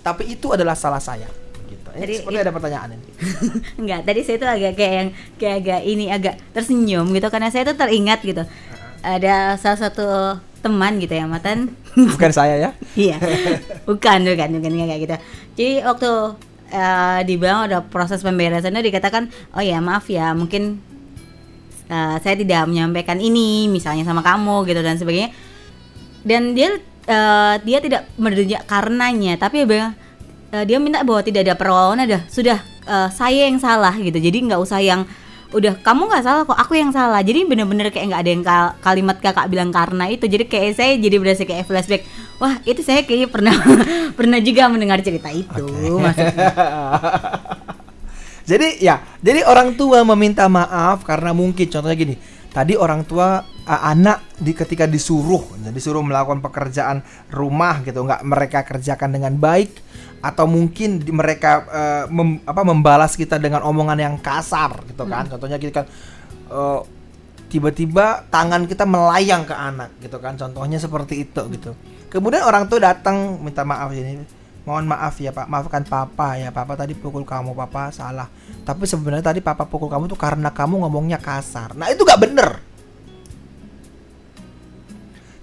tapi 0.07 0.39
itu 0.39 0.55
adalah 0.55 0.78
salah 0.78 1.03
saya. 1.03 1.26
Gitu. 1.66 1.89
Ini 1.91 2.01
Jadi 2.07 2.14
seperti 2.22 2.39
ada 2.39 2.53
pertanyaan 2.55 2.89
ini. 2.95 3.07
Enggak, 3.82 4.01
tadi 4.07 4.20
saya 4.22 4.37
tuh 4.39 4.49
agak 4.49 4.72
kayak 4.78 4.95
yang 4.95 5.09
kayak 5.37 5.57
agak 5.61 5.80
ini 5.82 6.05
agak 6.09 6.35
tersenyum 6.55 7.11
gitu 7.11 7.28
karena 7.35 7.51
saya 7.51 7.66
tuh 7.66 7.76
teringat 7.76 8.22
gitu. 8.22 8.43
Ada 9.05 9.59
salah 9.61 9.78
satu 9.91 10.09
teman 10.64 10.97
gitu 10.97 11.12
ya, 11.12 11.28
Matan. 11.28 11.74
Bukan 12.14 12.30
saya 12.32 12.57
ya. 12.57 12.70
Iya. 12.97 13.18
bukan, 13.85 14.24
bukan, 14.24 14.49
bukan 14.59 14.72
kayak 14.87 15.01
gitu. 15.03 15.14
Jadi 15.59 15.72
waktu 15.85 16.11
eh, 16.72 17.20
dibilang 17.26 17.68
ada 17.68 17.85
proses 17.85 18.24
pemberesannya 18.24 18.80
dikatakan, 18.80 19.28
"Oh 19.53 19.61
ya, 19.61 19.82
maaf 19.85 20.09
ya, 20.09 20.32
mungkin 20.32 20.80
eh, 21.89 22.16
saya 22.20 22.35
tidak 22.39 22.68
menyampaikan 22.68 23.18
ini 23.20 23.68
misalnya 23.68 24.05
sama 24.07 24.20
kamu 24.20 24.64
gitu 24.68 24.80
dan 24.80 24.97
sebagainya." 24.97 25.30
Dan 26.24 26.57
dia 26.57 26.80
eh, 27.05 27.55
dia 27.62 27.78
tidak 27.85 28.09
menunjuk 28.16 28.64
karenanya, 28.64 29.37
tapi 29.37 29.68
dia 29.68 29.93
eh, 30.53 30.64
dia 30.64 30.78
minta 30.80 31.05
bahwa 31.05 31.20
tidak 31.20 31.45
ada 31.45 31.55
perlawanan 31.57 32.07
dah 32.09 32.22
sudah 32.28 32.59
eh, 32.89 33.09
saya 33.12 33.47
yang 33.49 33.61
salah 33.61 33.95
gitu. 33.97 34.16
Jadi 34.16 34.51
nggak 34.51 34.61
usah 34.61 34.80
yang 34.80 35.05
udah 35.55 35.78
kamu 35.87 36.11
nggak 36.11 36.24
salah 36.26 36.43
kok 36.43 36.59
aku 36.59 36.74
yang 36.74 36.91
salah. 36.91 37.22
Jadi 37.22 37.47
bener-bener 37.47 37.93
kayak 37.95 38.11
nggak 38.11 38.22
ada 38.26 38.30
yang 38.30 38.43
kal- 38.43 38.74
kalimat 38.82 39.16
kakak 39.22 39.47
bilang 39.47 39.70
karena 39.70 40.11
itu. 40.11 40.26
Jadi 40.26 40.45
kayak 40.51 40.72
saya 40.74 40.93
jadi 40.99 41.16
berasa 41.20 41.47
kayak 41.47 41.68
flashback 41.68 42.03
wah 42.39 42.59
itu 42.66 42.82
saya 42.82 43.07
kayaknya 43.07 43.28
pernah 43.30 43.55
pernah 44.18 44.39
juga 44.43 44.66
mendengar 44.66 44.99
cerita 45.03 45.30
itu 45.30 45.66
maksudnya 46.03 46.51
Jadi 48.45 48.84
ya, 48.84 49.01
jadi 49.24 49.40
orang 49.49 49.72
tua 49.72 50.05
meminta 50.05 50.45
maaf 50.53 51.01
karena 51.01 51.32
mungkin 51.32 51.64
contohnya 51.64 51.97
gini. 51.97 52.16
Tadi 52.55 52.78
orang 52.78 53.03
tua 53.03 53.42
uh, 53.42 53.82
anak 53.82 54.38
di 54.38 54.55
ketika 54.55 54.86
disuruh, 54.86 55.42
disuruh 55.74 56.07
melakukan 56.07 56.38
pekerjaan 56.38 57.03
rumah 57.32 57.82
gitu, 57.82 58.05
nggak 58.07 58.22
mereka 58.22 58.62
kerjakan 58.62 59.11
dengan 59.11 59.34
baik 59.34 59.74
atau 60.22 60.47
mungkin 60.47 61.03
di- 61.03 61.11
mereka 61.11 61.66
uh, 61.66 62.05
mem- 62.12 62.47
apa 62.47 62.62
membalas 62.62 63.18
kita 63.18 63.42
dengan 63.42 63.66
omongan 63.66 63.99
yang 63.99 64.14
kasar 64.22 64.86
gitu 64.86 65.03
kan. 65.03 65.26
Contohnya 65.26 65.59
gitu 65.59 65.74
kan 65.74 65.88
uh, 66.53 66.86
tiba-tiba 67.51 68.22
tangan 68.30 68.70
kita 68.70 68.86
melayang 68.86 69.42
ke 69.49 69.55
anak 69.57 69.90
gitu 69.99 70.22
kan. 70.22 70.38
Contohnya 70.38 70.78
seperti 70.78 71.26
itu 71.26 71.42
gitu. 71.59 71.74
Kemudian 72.07 72.47
orang 72.47 72.70
tua 72.70 72.78
datang 72.92 73.42
minta 73.42 73.66
maaf 73.66 73.90
ini 73.90 74.22
mohon 74.64 74.84
maaf 74.88 75.20
ya 75.20 75.30
pak. 75.30 75.46
Maafkan 75.46 75.84
papa 75.84 76.40
ya. 76.40 76.48
Papa 76.50 76.74
tadi 76.74 76.96
pukul 76.96 77.22
kamu 77.22 77.52
papa. 77.52 77.92
Salah. 77.92 78.28
Tapi 78.64 78.84
sebenarnya 78.88 79.30
tadi 79.32 79.40
papa 79.44 79.68
pukul 79.68 79.92
kamu 79.92 80.08
tuh 80.08 80.18
karena 80.18 80.50
kamu 80.50 80.84
ngomongnya 80.84 81.20
kasar. 81.20 81.76
Nah 81.76 81.92
itu 81.92 82.02
gak 82.02 82.20
bener. 82.20 82.48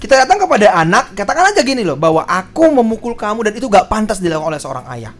Kita 0.01 0.17
datang 0.17 0.41
kepada 0.41 0.81
anak 0.81 1.13
katakan 1.13 1.53
aja 1.53 1.61
gini 1.61 1.85
loh 1.85 1.93
bahwa 1.93 2.25
aku 2.25 2.73
memukul 2.73 3.13
kamu 3.13 3.45
dan 3.45 3.53
itu 3.53 3.69
gak 3.69 3.85
pantas 3.85 4.17
dilakukan 4.17 4.49
oleh 4.49 4.59
seorang 4.59 4.85
ayah. 4.97 5.13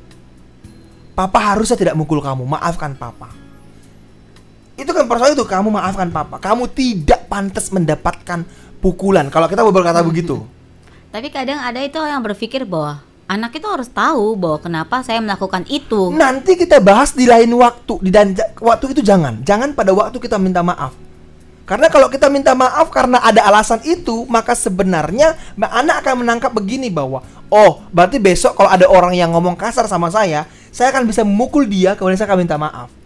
Papa 1.14 1.38
harusnya 1.54 1.78
tidak 1.78 1.94
mukul 1.94 2.18
kamu. 2.18 2.42
Maafkan 2.50 2.98
papa. 2.98 3.30
Itu 4.74 4.90
kan 4.98 5.06
persoalan 5.06 5.38
itu 5.38 5.46
kamu 5.46 5.70
maafkan 5.70 6.10
papa. 6.10 6.42
Kamu 6.42 6.66
tidak 6.74 7.30
pantas 7.30 7.70
mendapatkan 7.70 8.42
pukulan. 8.82 9.30
Kalau 9.30 9.46
kita 9.46 9.62
berkata 9.62 10.02
begitu. 10.02 10.42
Tapi 11.14 11.30
kadang 11.30 11.62
ada 11.62 11.78
itu 11.84 12.02
yang 12.02 12.24
berpikir 12.26 12.66
bahwa 12.66 13.04
anak 13.32 13.56
itu 13.56 13.68
harus 13.72 13.88
tahu 13.88 14.36
bahwa 14.36 14.60
kenapa 14.60 15.00
saya 15.08 15.24
melakukan 15.24 15.64
itu 15.72 16.12
Nanti 16.12 16.60
kita 16.60 16.84
bahas 16.84 17.16
di 17.16 17.24
lain 17.24 17.48
waktu. 17.56 18.04
Di 18.04 18.12
dan 18.12 18.36
waktu 18.60 18.92
itu 18.92 19.00
jangan, 19.00 19.40
jangan 19.48 19.72
pada 19.72 19.96
waktu 19.96 20.20
kita 20.20 20.36
minta 20.36 20.60
maaf. 20.60 20.92
Karena 21.64 21.88
kalau 21.88 22.12
kita 22.12 22.28
minta 22.28 22.52
maaf 22.52 22.92
karena 22.92 23.24
ada 23.24 23.48
alasan 23.48 23.80
itu, 23.88 24.28
maka 24.28 24.52
sebenarnya 24.52 25.40
anak 25.56 26.04
akan 26.04 26.28
menangkap 26.28 26.52
begini 26.52 26.92
bahwa 26.92 27.24
oh, 27.48 27.80
berarti 27.96 28.20
besok 28.20 28.60
kalau 28.60 28.68
ada 28.68 28.92
orang 28.92 29.16
yang 29.16 29.32
ngomong 29.32 29.56
kasar 29.56 29.88
sama 29.88 30.12
saya, 30.12 30.44
saya 30.68 30.92
akan 30.92 31.08
bisa 31.08 31.24
memukul 31.24 31.64
dia 31.64 31.96
kemudian 31.96 32.20
saya 32.20 32.28
akan 32.28 32.44
minta 32.44 32.60
maaf. 32.60 33.01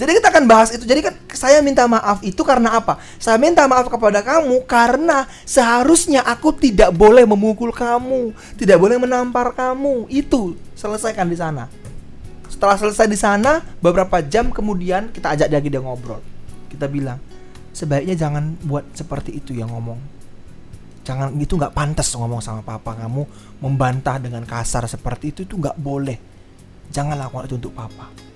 Jadi 0.00 0.16
kita 0.16 0.32
akan 0.32 0.44
bahas 0.48 0.72
itu. 0.72 0.88
Jadi 0.88 1.04
kan 1.04 1.14
saya 1.36 1.60
minta 1.60 1.84
maaf 1.84 2.24
itu 2.24 2.40
karena 2.40 2.80
apa? 2.80 2.96
Saya 3.20 3.36
minta 3.36 3.68
maaf 3.68 3.92
kepada 3.92 4.24
kamu 4.24 4.64
karena 4.64 5.28
seharusnya 5.44 6.24
aku 6.24 6.56
tidak 6.56 6.88
boleh 6.96 7.28
memukul 7.28 7.68
kamu, 7.68 8.32
tidak 8.56 8.80
boleh 8.80 8.96
menampar 8.96 9.52
kamu. 9.52 10.08
Itu 10.08 10.56
selesaikan 10.72 11.28
di 11.28 11.36
sana. 11.36 11.68
Setelah 12.48 12.80
selesai 12.80 13.06
di 13.12 13.18
sana, 13.20 13.60
beberapa 13.84 14.24
jam 14.24 14.48
kemudian 14.48 15.12
kita 15.12 15.36
ajak 15.36 15.52
lagi 15.52 15.68
dia 15.68 15.84
ngobrol. 15.84 16.24
Kita 16.72 16.88
bilang, 16.88 17.20
sebaiknya 17.76 18.16
jangan 18.16 18.56
buat 18.64 18.88
seperti 18.96 19.36
itu 19.36 19.52
yang 19.52 19.68
ngomong. 19.68 20.00
Jangan 21.04 21.36
itu 21.36 21.60
nggak 21.60 21.76
pantas 21.76 22.08
ngomong 22.16 22.40
sama 22.40 22.64
papa 22.64 22.96
kamu 22.96 23.28
membantah 23.60 24.16
dengan 24.16 24.48
kasar 24.48 24.88
seperti 24.88 25.36
itu 25.36 25.40
itu 25.44 25.60
nggak 25.60 25.76
boleh. 25.76 26.16
Jangan 26.88 27.20
lakukan 27.20 27.52
itu 27.52 27.56
untuk 27.60 27.76
papa. 27.76 28.29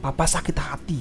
Papa 0.00 0.24
sakit 0.24 0.56
hati. 0.56 1.00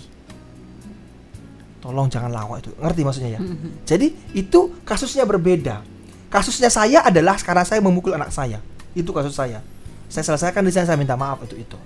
Tolong 1.79 2.11
jangan 2.11 2.27
lakukan 2.29 2.59
itu. 2.67 2.71
Ngerti 2.75 3.01
maksudnya 3.07 3.31
ya? 3.35 3.41
Jadi 3.87 4.11
itu 4.35 4.75
kasusnya 4.83 5.23
berbeda. 5.23 5.79
Kasusnya 6.27 6.67
saya 6.67 7.01
adalah 7.01 7.39
sekarang 7.39 7.63
saya 7.63 7.79
memukul 7.79 8.13
anak 8.13 8.29
saya. 8.29 8.59
Itu 8.91 9.15
kasus 9.15 9.33
saya. 9.33 9.63
Saya 10.11 10.27
selesaikan 10.27 10.61
di 10.61 10.75
sana 10.75 10.91
saya 10.91 10.99
minta 10.99 11.15
maaf 11.15 11.39
untuk 11.39 11.55
itu. 11.55 11.79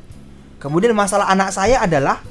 Kemudian 0.57 0.95
masalah 0.97 1.29
anak 1.29 1.53
saya 1.53 1.83
adalah 1.85 2.23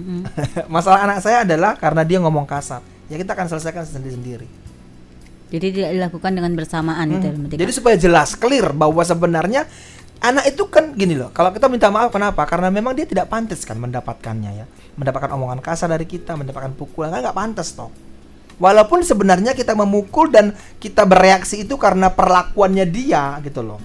masalah 0.74 1.04
anak 1.04 1.18
saya 1.20 1.44
adalah 1.44 1.76
karena 1.76 2.02
dia 2.06 2.18
ngomong 2.24 2.48
kasar. 2.48 2.80
Ya 3.12 3.20
kita 3.20 3.36
akan 3.36 3.46
selesaikan 3.50 3.84
sendiri-sendiri. 3.84 4.48
jadi 5.50 5.66
tidak 5.74 5.90
dilakukan 5.98 6.30
dengan 6.30 6.54
bersamaan 6.54 7.10
gitu 7.10 7.26
Hmm. 7.26 7.42
berarti 7.42 7.58
Jadi 7.58 7.72
supaya 7.74 7.96
jelas, 7.98 8.38
clear 8.38 8.70
bahwa 8.70 9.02
sebenarnya 9.02 9.66
anak 10.20 10.44
itu 10.52 10.68
kan 10.68 10.92
gini 10.92 11.16
loh. 11.16 11.32
Kalau 11.32 11.50
kita 11.50 11.66
minta 11.66 11.88
maaf 11.88 12.12
kenapa? 12.12 12.44
Karena 12.44 12.68
memang 12.68 12.92
dia 12.92 13.08
tidak 13.08 13.32
pantas 13.32 13.64
kan 13.64 13.80
mendapatkannya 13.80 14.50
ya. 14.52 14.66
Mendapatkan 14.94 15.32
omongan 15.32 15.64
kasar 15.64 15.88
dari 15.88 16.04
kita, 16.04 16.36
mendapatkan 16.36 16.76
pukulan 16.76 17.10
kan 17.10 17.24
nggak 17.24 17.36
pantas 17.36 17.72
toh. 17.72 17.90
Walaupun 18.60 19.00
sebenarnya 19.00 19.56
kita 19.56 19.72
memukul 19.72 20.28
dan 20.28 20.52
kita 20.76 21.08
bereaksi 21.08 21.64
itu 21.64 21.80
karena 21.80 22.12
perlakuannya 22.12 22.84
dia 22.84 23.40
gitu 23.40 23.64
loh. 23.64 23.80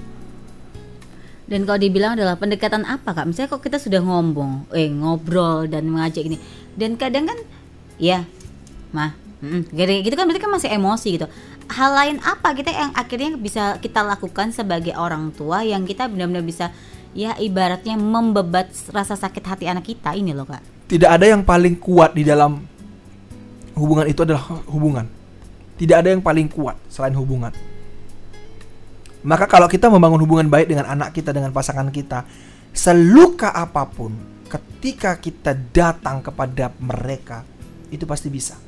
Dan 1.48 1.64
kalau 1.64 1.80
dibilang 1.80 2.20
adalah 2.20 2.36
pendekatan 2.36 2.84
apa 2.84 3.16
kak? 3.16 3.24
Misalnya 3.30 3.56
kok 3.56 3.64
kita 3.64 3.78
sudah 3.80 4.02
ngomong, 4.04 4.68
eh 4.76 4.92
ngobrol 4.92 5.70
dan 5.70 5.88
mengajak 5.88 6.26
ini, 6.26 6.42
dan 6.74 6.98
kadang 6.98 7.30
kan, 7.30 7.38
ya, 8.02 8.26
mah, 8.90 9.14
Mm-mm. 9.46 9.68
Jadi 9.70 10.02
gitu 10.02 10.16
kan 10.18 10.26
berarti 10.26 10.42
kan 10.42 10.52
masih 10.52 10.70
emosi 10.74 11.08
gitu. 11.22 11.28
Hal 11.66 11.92
lain 11.98 12.18
apa 12.22 12.54
kita 12.54 12.70
yang 12.70 12.94
akhirnya 12.94 13.34
bisa 13.42 13.82
kita 13.82 14.06
lakukan 14.06 14.54
sebagai 14.54 14.94
orang 14.94 15.34
tua 15.34 15.66
yang 15.66 15.82
kita 15.84 16.06
benar-benar 16.06 16.46
bisa 16.46 16.70
ya 17.18 17.34
ibaratnya 17.42 17.98
membebat 17.98 18.70
rasa 18.94 19.18
sakit 19.18 19.44
hati 19.44 19.66
anak 19.66 19.88
kita 19.88 20.14
ini 20.14 20.36
loh 20.36 20.46
kak. 20.46 20.62
Tidak 20.86 21.10
ada 21.10 21.26
yang 21.26 21.42
paling 21.42 21.82
kuat 21.82 22.14
di 22.14 22.22
dalam 22.22 22.62
hubungan 23.74 24.06
itu 24.06 24.22
adalah 24.22 24.62
hubungan. 24.70 25.10
Tidak 25.76 25.96
ada 25.96 26.14
yang 26.14 26.22
paling 26.22 26.48
kuat 26.48 26.78
selain 26.88 27.18
hubungan. 27.18 27.52
Maka 29.26 29.50
kalau 29.50 29.66
kita 29.66 29.90
membangun 29.90 30.22
hubungan 30.22 30.46
baik 30.46 30.70
dengan 30.70 30.86
anak 30.86 31.18
kita 31.18 31.34
dengan 31.34 31.50
pasangan 31.50 31.90
kita, 31.90 32.30
seluka 32.70 33.50
apa 33.50 33.90
pun 33.90 34.14
ketika 34.46 35.18
kita 35.18 35.58
datang 35.74 36.22
kepada 36.22 36.70
mereka 36.78 37.42
itu 37.90 38.06
pasti 38.06 38.30
bisa. 38.30 38.65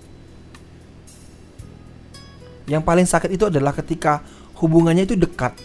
Yang 2.68 2.84
paling 2.84 3.07
sakit 3.07 3.32
itu 3.32 3.47
adalah 3.47 3.72
ketika 3.72 4.22
hubungannya 4.59 5.07
itu 5.07 5.15
dekat. 5.15 5.55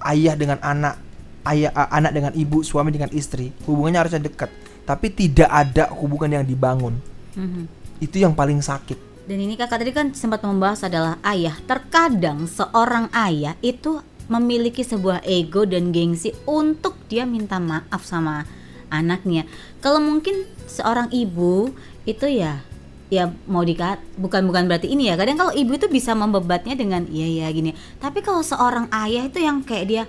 Ayah 0.00 0.32
dengan 0.32 0.56
anak, 0.64 0.96
ayah 1.44 1.72
anak 1.92 2.12
dengan 2.16 2.32
ibu, 2.32 2.64
suami 2.64 2.90
dengan 2.92 3.12
istri, 3.12 3.52
hubungannya 3.68 4.00
harusnya 4.00 4.22
dekat, 4.24 4.48
tapi 4.88 5.12
tidak 5.12 5.50
ada 5.52 5.92
hubungan 5.92 6.40
yang 6.40 6.44
dibangun. 6.46 6.96
Mhm. 7.36 7.64
Itu 8.00 8.16
yang 8.20 8.32
paling 8.32 8.60
sakit. 8.64 9.26
Dan 9.26 9.42
ini 9.42 9.58
kakak 9.58 9.82
tadi 9.82 9.90
kan 9.90 10.14
sempat 10.14 10.40
membahas 10.46 10.86
adalah 10.86 11.18
ayah. 11.26 11.58
Terkadang 11.66 12.46
seorang 12.46 13.10
ayah 13.10 13.58
itu 13.58 13.98
memiliki 14.30 14.86
sebuah 14.86 15.22
ego 15.26 15.66
dan 15.66 15.90
gengsi 15.90 16.34
untuk 16.46 16.94
dia 17.10 17.26
minta 17.26 17.58
maaf 17.58 18.06
sama 18.06 18.46
anaknya. 18.90 19.46
Kalau 19.82 19.98
mungkin 19.98 20.46
seorang 20.70 21.10
ibu 21.10 21.74
itu 22.06 22.26
ya 22.30 22.62
ya 23.06 23.30
mau 23.46 23.62
dikat 23.62 24.02
bukan 24.18 24.46
bukan 24.46 24.66
berarti 24.66 24.90
ini 24.90 25.10
ya. 25.10 25.14
Kadang 25.14 25.38
kalau 25.38 25.52
ibu 25.54 25.74
itu 25.74 25.86
bisa 25.86 26.12
membebatnya 26.12 26.74
dengan 26.74 27.06
iya 27.10 27.46
ya 27.46 27.48
gini. 27.54 27.72
Tapi 28.02 28.22
kalau 28.22 28.42
seorang 28.42 28.90
ayah 28.90 29.26
itu 29.26 29.38
yang 29.38 29.62
kayak 29.62 29.86
dia 29.86 30.02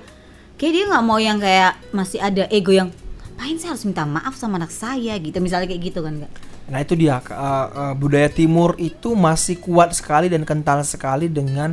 kayak 0.57 0.73
dia 0.73 0.83
nggak 0.89 1.05
mau 1.05 1.19
yang 1.21 1.37
kayak 1.37 1.77
masih 1.93 2.19
ada 2.21 2.49
ego 2.49 2.73
yang 2.73 2.89
ngapain 3.37 3.57
saya 3.61 3.77
harus 3.77 3.85
minta 3.85 4.03
maaf 4.03 4.33
sama 4.33 4.57
anak 4.57 4.73
saya? 4.73 5.13
Gitu 5.21 5.37
misalnya 5.37 5.69
kayak 5.69 5.81
gitu 5.93 5.99
kan 6.01 6.25
kak. 6.25 6.31
Nah 6.67 6.79
itu 6.83 6.93
dia 6.99 7.23
uh, 7.23 7.23
uh, 7.31 7.93
budaya 7.95 8.27
Timur 8.27 8.75
itu 8.75 9.15
masih 9.15 9.61
kuat 9.63 9.95
sekali 9.95 10.27
dan 10.27 10.43
kental 10.43 10.83
sekali 10.83 11.31
dengan 11.31 11.71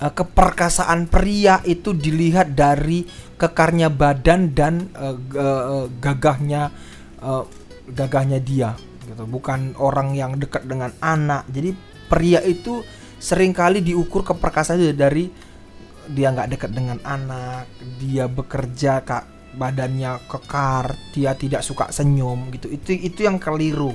uh, 0.00 0.12
keperkasaan 0.12 1.12
pria 1.12 1.60
itu 1.68 1.92
dilihat 1.92 2.56
dari 2.56 3.04
kekarnya 3.36 3.92
badan 3.92 4.52
dan 4.56 4.88
uh, 4.96 5.16
uh, 5.16 5.86
gagahnya 6.00 6.72
uh, 7.20 7.44
gagahnya 7.92 8.40
dia 8.40 8.76
gitu 9.12 9.26
bukan 9.26 9.74
orang 9.78 10.14
yang 10.14 10.38
dekat 10.38 10.66
dengan 10.66 10.94
anak 11.02 11.46
jadi 11.50 11.74
pria 12.06 12.40
itu 12.46 12.82
sering 13.20 13.52
kali 13.52 13.84
diukur 13.84 14.24
keperkasaan 14.24 14.96
dari 14.96 15.28
dia 16.10 16.32
nggak 16.32 16.50
dekat 16.56 16.70
dengan 16.72 16.98
anak 17.04 17.68
dia 18.00 18.26
bekerja 18.26 19.04
kak 19.04 19.54
badannya 19.54 20.18
kekar 20.30 20.94
dia 21.14 21.34
tidak 21.34 21.62
suka 21.66 21.90
senyum 21.90 22.50
gitu 22.54 22.70
itu 22.70 22.94
itu 22.96 23.26
yang 23.26 23.38
keliru 23.38 23.94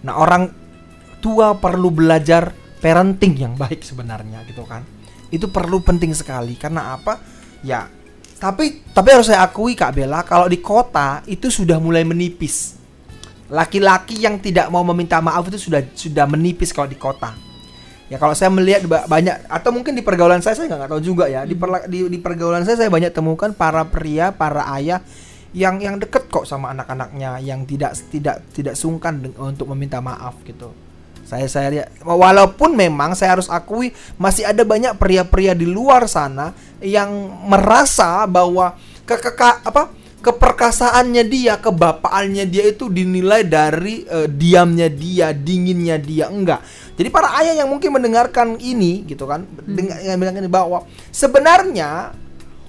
Nah, 0.00 0.16
orang 0.16 0.48
tua 1.20 1.52
perlu 1.56 1.92
belajar 1.92 2.52
parenting 2.80 3.36
yang 3.36 3.54
baik 3.56 3.84
sebenarnya 3.84 4.40
gitu 4.48 4.64
kan. 4.64 4.84
Itu 5.28 5.52
perlu 5.52 5.84
penting 5.84 6.16
sekali 6.16 6.56
karena 6.56 6.96
apa? 6.96 7.20
Ya, 7.60 7.86
tapi 8.40 8.80
tapi 8.96 9.08
harus 9.12 9.28
saya 9.28 9.44
akui 9.44 9.76
Kak 9.76 9.92
Bella 9.92 10.24
kalau 10.24 10.48
di 10.48 10.58
kota 10.64 11.20
itu 11.28 11.52
sudah 11.52 11.76
mulai 11.76 12.02
menipis. 12.08 12.79
Laki-laki 13.50 14.22
yang 14.22 14.38
tidak 14.38 14.70
mau 14.70 14.86
meminta 14.86 15.18
maaf 15.18 15.50
itu 15.50 15.58
sudah 15.58 15.82
sudah 15.92 16.24
menipis 16.30 16.70
kalau 16.70 16.86
di 16.86 16.94
kota. 16.94 17.34
Ya 18.10 18.18
kalau 18.18 18.34
saya 18.34 18.50
melihat 18.50 18.86
ba- 18.90 19.06
banyak 19.06 19.46
atau 19.46 19.70
mungkin 19.70 19.94
di 19.94 20.02
pergaulan 20.02 20.42
saya 20.42 20.58
saya 20.58 20.66
nggak 20.66 20.90
tahu 20.90 21.02
juga 21.02 21.30
ya 21.30 21.46
di, 21.46 21.54
perla- 21.54 21.86
di 21.86 22.10
di 22.10 22.18
pergaulan 22.18 22.66
saya 22.66 22.74
saya 22.74 22.90
banyak 22.90 23.14
temukan 23.14 23.54
para 23.54 23.86
pria 23.86 24.34
para 24.34 24.66
ayah 24.74 24.98
yang 25.54 25.78
yang 25.78 25.98
deket 25.98 26.26
kok 26.26 26.42
sama 26.46 26.74
anak-anaknya 26.74 27.38
yang 27.42 27.62
tidak 27.66 27.94
tidak 28.10 28.42
tidak 28.50 28.74
sungkan 28.74 29.18
untuk 29.38 29.70
meminta 29.74 30.02
maaf 30.02 30.38
gitu. 30.42 30.74
Saya 31.22 31.46
saya 31.46 31.68
lihat 31.70 32.02
walaupun 32.02 32.74
memang 32.74 33.14
saya 33.14 33.38
harus 33.38 33.46
akui 33.46 33.94
masih 34.18 34.42
ada 34.42 34.66
banyak 34.66 34.98
pria-pria 34.98 35.54
di 35.54 35.66
luar 35.66 36.10
sana 36.10 36.50
yang 36.82 37.10
merasa 37.46 38.26
bahwa 38.26 38.74
ke, 39.06 39.14
ke, 39.14 39.30
ke- 39.38 39.60
apa 39.62 39.90
keperkasaannya 40.20 41.24
dia, 41.26 41.56
kebapaannya 41.58 42.44
dia 42.46 42.68
itu 42.68 42.92
dinilai 42.92 43.44
dari 43.48 44.04
eh, 44.04 44.28
diamnya 44.28 44.92
dia, 44.92 45.32
dinginnya 45.32 45.96
dia 45.96 46.28
enggak. 46.28 46.60
Jadi 46.94 47.08
para 47.08 47.32
ayah 47.40 47.64
yang 47.64 47.68
mungkin 47.72 47.96
mendengarkan 47.96 48.60
ini 48.60 49.08
gitu 49.08 49.24
kan, 49.24 49.48
dengar 49.64 49.98
yang 50.04 50.20
bilang 50.20 50.36
ini 50.36 50.48
bahwa 50.52 50.84
sebenarnya 51.08 52.12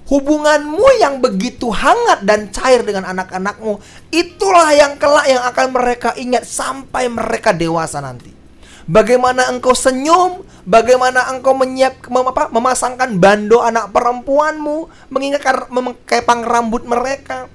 hubunganmu 0.08 0.86
yang 0.98 1.20
begitu 1.20 1.68
hangat 1.72 2.24
dan 2.26 2.48
cair 2.52 2.84
dengan 2.84 3.08
anak-anakmu 3.12 3.78
itulah 4.12 4.72
yang 4.74 4.98
kelak 5.00 5.24
yang 5.28 5.42
akan 5.46 5.66
mereka 5.72 6.10
ingat 6.18 6.44
sampai 6.48 7.06
mereka 7.08 7.52
dewasa 7.54 8.00
nanti. 8.02 8.41
Bagaimana 8.90 9.46
engkau 9.46 9.78
senyum, 9.78 10.42
bagaimana 10.66 11.30
engkau 11.30 11.54
menyiap 11.54 12.02
mem- 12.10 12.30
apa, 12.34 12.50
memasangkan 12.50 13.14
bando 13.14 13.62
anak 13.62 13.94
perempuanmu, 13.94 14.90
mengingatkan 15.10 15.70
mengkepang 15.70 16.42
rambut 16.42 16.82
mereka. 16.82 17.46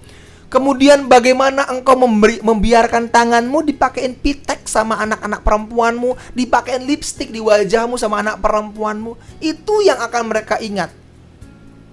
Kemudian 0.47 1.11
bagaimana 1.11 1.67
engkau 1.67 1.99
memberi, 1.99 2.39
membiarkan 2.39 3.11
tanganmu 3.11 3.67
dipakein 3.67 4.15
pitek 4.15 4.63
sama 4.63 4.95
anak-anak 5.03 5.43
perempuanmu, 5.43 6.15
dipakein 6.32 6.88
lipstick 6.88 7.36
di 7.36 7.43
wajahmu 7.43 7.99
sama 7.99 8.23
anak 8.23 8.39
perempuanmu. 8.39 9.43
Itu 9.43 9.84
yang 9.84 9.99
akan 9.99 10.32
mereka 10.32 10.55
ingat. 10.63 10.95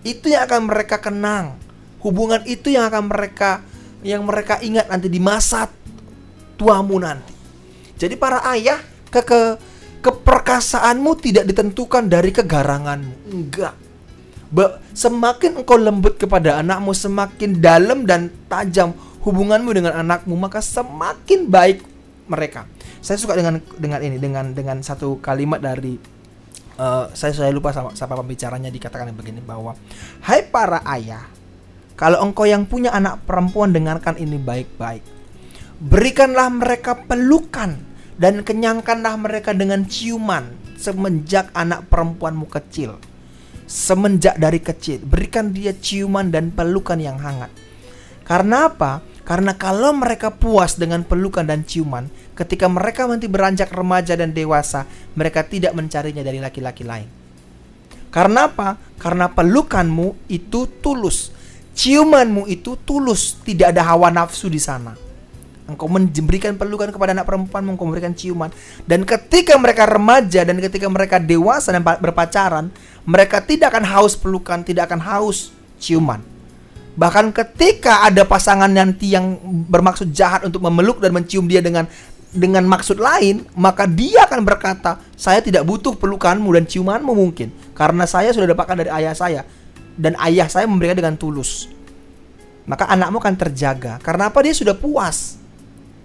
Itu 0.07 0.31
yang 0.31 0.47
akan 0.47 0.71
mereka 0.71 1.03
kenang. 1.03 1.59
Hubungan 1.99 2.47
itu 2.47 2.71
yang 2.71 2.87
akan 2.87 3.11
mereka 3.11 3.65
yang 4.05 4.23
mereka 4.23 4.61
ingat 4.61 4.87
nanti 4.87 5.11
di 5.11 5.19
masa 5.19 5.67
tuamu 6.55 7.01
nanti. 7.01 7.35
Jadi 7.99 8.15
para 8.15 8.45
ayah 8.55 8.79
ke, 9.23 9.61
ke 10.03 10.11
keperkasaanmu 10.45 11.11
tidak 11.25 11.49
ditentukan 11.49 12.05
dari 12.05 12.29
kegaranganmu. 12.29 13.33
Enggak. 13.33 13.73
Ba- 14.53 14.77
semakin 14.93 15.65
engkau 15.65 15.81
lembut 15.81 16.21
kepada 16.21 16.61
anakmu, 16.61 16.93
semakin 16.93 17.65
dalam 17.65 18.05
dan 18.05 18.29
tajam 18.45 18.93
hubunganmu 19.25 19.73
dengan 19.73 19.97
anakmu, 20.05 20.37
maka 20.37 20.61
semakin 20.61 21.49
baik 21.49 21.81
mereka. 22.29 22.69
Saya 23.01 23.17
suka 23.17 23.33
dengan 23.33 23.57
dengan 23.81 24.01
ini 24.05 24.21
dengan 24.21 24.53
dengan 24.53 24.85
satu 24.85 25.17
kalimat 25.25 25.65
dari 25.65 25.97
eh, 26.77 27.05
saya 27.17 27.33
saya 27.33 27.49
lupa 27.49 27.73
sama 27.73 27.97
siapa 27.97 28.13
pembicaranya 28.21 28.69
dikatakan 28.69 29.17
begini 29.17 29.41
bahwa 29.41 29.73
hai 30.29 30.45
para 30.45 30.85
ayah, 30.93 31.25
kalau 31.97 32.21
engkau 32.21 32.45
yang 32.45 32.69
punya 32.69 32.93
anak 32.93 33.25
perempuan 33.25 33.73
dengarkan 33.73 34.21
ini 34.21 34.37
baik-baik. 34.37 35.01
Berikanlah 35.81 36.53
mereka 36.53 37.01
pelukan 37.01 37.94
dan 38.15 38.47
kenyangkanlah 38.47 39.19
mereka 39.19 39.51
dengan 39.55 39.87
ciuman 39.87 40.55
semenjak 40.79 41.51
anak 41.55 41.87
perempuanmu 41.91 42.47
kecil. 42.51 42.99
Semenjak 43.65 44.37
dari 44.37 44.61
kecil, 44.61 45.01
berikan 45.03 45.51
dia 45.51 45.73
ciuman 45.73 46.29
dan 46.29 46.53
pelukan 46.53 47.01
yang 47.01 47.17
hangat. 47.17 47.49
Karena 48.29 48.69
apa? 48.69 49.01
Karena 49.25 49.57
kalau 49.57 49.97
mereka 49.97 50.29
puas 50.29 50.77
dengan 50.77 51.01
pelukan 51.01 51.49
dan 51.49 51.65
ciuman, 51.65 52.13
ketika 52.37 52.69
mereka 52.69 53.09
nanti 53.09 53.25
beranjak 53.25 53.73
remaja 53.73 54.21
dan 54.21 54.37
dewasa, 54.37 54.85
mereka 55.17 55.49
tidak 55.49 55.73
mencarinya 55.73 56.21
dari 56.21 56.45
laki-laki 56.45 56.85
lain. 56.85 57.09
Karena 58.13 58.53
apa? 58.53 58.77
Karena 59.01 59.33
pelukanmu 59.33 60.29
itu 60.29 60.69
tulus. 60.85 61.33
Ciumanmu 61.75 62.47
itu 62.47 62.77
tulus, 62.85 63.41
tidak 63.43 63.75
ada 63.75 63.83
hawa 63.89 64.13
nafsu 64.13 64.53
di 64.53 64.61
sana. 64.61 65.04
Engkau 65.65 65.89
memberikan 65.89 66.61
pelukan 66.61 66.93
kepada 66.93 67.17
anak 67.17 67.25
perempuan, 67.25 67.65
engkau 67.65 67.89
memberikan 67.89 68.13
ciuman. 68.13 68.53
Dan 68.85 69.09
ketika 69.09 69.57
mereka 69.57 69.89
remaja 69.89 70.45
dan 70.45 70.61
ketika 70.61 70.85
mereka 70.93 71.17
dewasa 71.17 71.73
dan 71.73 71.81
pa- 71.81 71.97
berpacaran, 71.97 72.69
mereka 73.09 73.41
tidak 73.41 73.73
akan 73.73 73.85
haus 73.89 74.13
pelukan, 74.13 74.61
tidak 74.61 74.93
akan 74.93 75.01
haus 75.01 75.57
ciuman. 75.81 76.21
Bahkan 76.95 77.33
ketika 77.33 78.05
ada 78.05 78.29
pasangan 78.29 78.69
nanti 78.69 79.17
yang 79.17 79.41
bermaksud 79.67 80.13
jahat 80.13 80.45
untuk 80.45 80.63
memeluk 80.63 81.01
dan 81.01 81.17
mencium 81.17 81.49
dia 81.49 81.65
dengan 81.65 81.89
dengan 82.35 82.67
maksud 82.67 82.99
lain, 82.99 83.47
maka 83.55 83.87
dia 83.87 84.27
akan 84.27 84.43
berkata, 84.43 85.01
"Saya 85.15 85.41
tidak 85.41 85.65
butuh 85.65 85.95
pelukanmu 85.95 86.51
dan 86.55 86.67
ciumanmu 86.67 87.13
mungkin, 87.15 87.55
karena 87.73 88.05
saya 88.05 88.35
sudah 88.35 88.51
dapatkan 88.51 88.85
dari 88.85 88.91
ayah 88.91 89.15
saya 89.15 89.43
dan 89.97 90.19
ayah 90.29 90.51
saya 90.51 90.69
memberikan 90.69 90.99
dengan 90.99 91.15
tulus." 91.17 91.71
Maka 92.65 92.89
anakmu 92.89 93.21
akan 93.21 93.37
terjaga. 93.37 94.01
Karena 94.01 94.33
apa? 94.33 94.41
Dia 94.41 94.57
sudah 94.57 94.73
puas. 94.73 95.44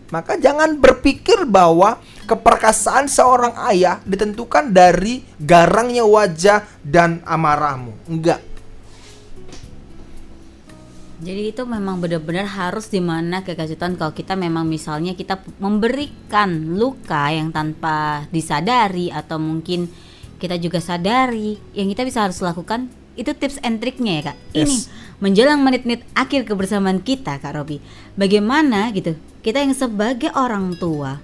Maka 0.10 0.41
jangan 0.41 0.78
berpikir 0.82 1.45
bahwa 1.45 2.01
keperkasaan 2.26 3.10
seorang 3.10 3.53
ayah 3.74 4.01
ditentukan 4.05 4.74
dari 4.74 5.22
garangnya 5.38 6.05
wajah 6.05 6.66
dan 6.82 7.22
amarahmu. 7.26 7.93
Enggak. 8.10 8.41
Jadi 11.20 11.51
itu 11.51 11.68
memang 11.68 11.99
benar-benar 11.99 12.47
harus 12.47 12.88
di 12.88 13.03
mana 13.03 13.43
kekasih 13.43 13.76
Tuhan 13.76 13.99
kalau 13.99 14.16
kita 14.16 14.39
memang 14.39 14.64
misalnya 14.64 15.20
kita 15.20 15.43
memberikan 15.60 16.80
luka 16.80 17.28
yang 17.28 17.51
tanpa 17.51 18.24
disadari 18.32 19.12
atau 19.12 19.36
mungkin 19.36 19.91
kita 20.39 20.55
juga 20.55 20.80
sadari 20.80 21.60
yang 21.76 21.91
kita 21.91 22.07
bisa 22.07 22.24
harus 22.24 22.39
lakukan 22.39 22.88
itu 23.20 23.36
tips 23.36 23.60
and 23.68 23.84
triknya 23.84 24.24
ya 24.24 24.24
kak. 24.32 24.38
Ini 24.55 24.76
Yes. 24.80 24.88
Menjelang 25.20 25.59
menit-menit 25.63 26.03
akhir 26.15 26.47
kebersamaan 26.47 27.03
kita 27.03 27.39
kak 27.39 27.55
Robi. 27.55 27.84
Bagaimana 28.15 28.91
gitu? 28.95 29.15
Kita 29.39 29.63
yang 29.63 29.76
sebagai 29.76 30.32
orang 30.36 30.76
tua 30.76 31.20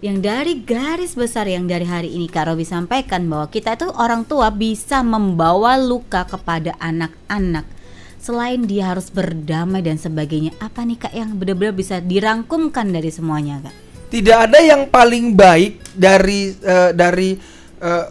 yang 0.00 0.24
dari 0.24 0.64
garis 0.64 1.12
besar 1.12 1.44
yang 1.44 1.68
dari 1.68 1.84
hari 1.84 2.16
ini 2.16 2.24
Kak 2.24 2.48
Robi 2.48 2.64
sampaikan 2.64 3.28
bahwa 3.28 3.52
kita 3.52 3.76
itu 3.76 3.88
orang 4.00 4.24
tua 4.24 4.48
bisa 4.48 5.04
membawa 5.04 5.76
luka 5.76 6.24
kepada 6.24 6.72
anak-anak. 6.80 7.68
Selain 8.16 8.64
dia 8.64 8.92
harus 8.92 9.12
berdamai 9.12 9.84
dan 9.84 10.00
sebagainya 10.00 10.56
apa 10.60 10.84
nih 10.84 10.96
kak 11.00 11.12
yang 11.12 11.36
benar-benar 11.36 11.76
bisa 11.76 12.00
dirangkumkan 12.00 12.88
dari 12.88 13.12
semuanya 13.12 13.64
kak? 13.64 13.76
Tidak 14.08 14.36
ada 14.36 14.60
yang 14.60 14.88
paling 14.88 15.36
baik 15.36 15.92
dari 15.92 16.52
eh, 16.56 16.90
dari 16.96 17.36
eh, 17.80 18.06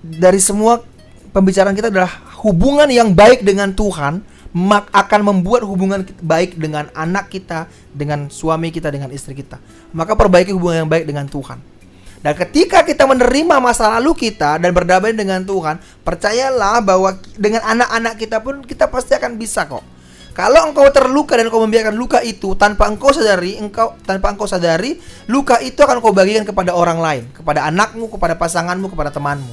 dari 0.00 0.40
semua 0.40 0.80
pembicaraan 1.32 1.76
kita 1.76 1.88
adalah 1.88 2.36
hubungan 2.44 2.88
yang 2.88 3.16
baik 3.16 3.44
dengan 3.44 3.72
Tuhan 3.72 4.20
mak 4.50 4.90
akan 4.90 5.20
membuat 5.30 5.62
hubungan 5.62 6.02
baik 6.22 6.58
dengan 6.58 6.90
anak 6.92 7.30
kita, 7.30 7.70
dengan 7.94 8.26
suami 8.30 8.74
kita, 8.74 8.90
dengan 8.90 9.14
istri 9.14 9.38
kita. 9.38 9.62
Maka 9.94 10.18
perbaiki 10.18 10.50
hubungan 10.50 10.86
yang 10.86 10.90
baik 10.90 11.06
dengan 11.06 11.30
Tuhan. 11.30 11.62
Dan 12.20 12.36
ketika 12.36 12.84
kita 12.84 13.08
menerima 13.08 13.56
masa 13.64 13.88
lalu 13.96 14.12
kita 14.12 14.60
dan 14.60 14.76
berdamai 14.76 15.16
dengan 15.16 15.40
Tuhan, 15.40 15.80
percayalah 16.04 16.84
bahwa 16.84 17.16
dengan 17.32 17.64
anak-anak 17.64 18.14
kita 18.20 18.44
pun 18.44 18.60
kita 18.60 18.92
pasti 18.92 19.16
akan 19.16 19.40
bisa 19.40 19.64
kok. 19.64 19.80
Kalau 20.36 20.68
engkau 20.68 20.86
terluka 20.92 21.34
dan 21.34 21.48
engkau 21.48 21.64
membiarkan 21.64 21.96
luka 21.96 22.20
itu 22.22 22.54
tanpa 22.54 22.86
engkau 22.86 23.10
sadari, 23.10 23.56
engkau 23.56 23.96
tanpa 24.04 24.30
engkau 24.30 24.46
sadari, 24.46 25.00
luka 25.26 25.58
itu 25.64 25.80
akan 25.80 25.98
kau 25.98 26.12
bagikan 26.12 26.44
kepada 26.44 26.76
orang 26.76 27.00
lain, 27.00 27.24
kepada 27.34 27.66
anakmu, 27.66 28.06
kepada 28.12 28.36
pasanganmu, 28.36 28.92
kepada 28.92 29.10
temanmu. 29.10 29.52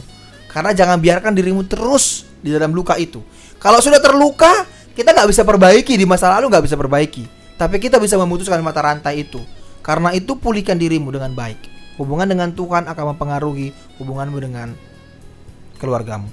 Karena 0.51 0.71
jangan 0.75 0.99
biarkan 1.01 1.33
dirimu 1.33 1.65
terus 1.65 2.27
di 2.43 2.51
dalam 2.53 2.75
luka 2.75 2.99
itu. 2.99 3.23
Kalau 3.57 3.81
sudah 3.81 3.97
terluka, 3.97 4.67
kita 4.97 5.13
nggak 5.13 5.29
bisa 5.29 5.45
perbaiki 5.45 5.93
di 5.93 6.09
masa 6.09 6.33
lalu 6.33 6.49
nggak 6.49 6.65
bisa 6.65 6.73
perbaiki. 6.73 7.29
Tapi 7.53 7.77
kita 7.77 8.01
bisa 8.01 8.17
memutuskan 8.17 8.57
mata 8.65 8.81
rantai 8.81 9.21
itu. 9.21 9.37
Karena 9.85 10.09
itu 10.11 10.33
pulihkan 10.35 10.75
dirimu 10.75 11.13
dengan 11.13 11.31
baik. 11.31 11.57
Hubungan 11.95 12.25
dengan 12.25 12.49
Tuhan 12.53 12.89
akan 12.89 13.13
mempengaruhi 13.13 13.69
hubunganmu 13.97 14.37
dengan 14.41 14.73
keluargamu. 15.77 16.27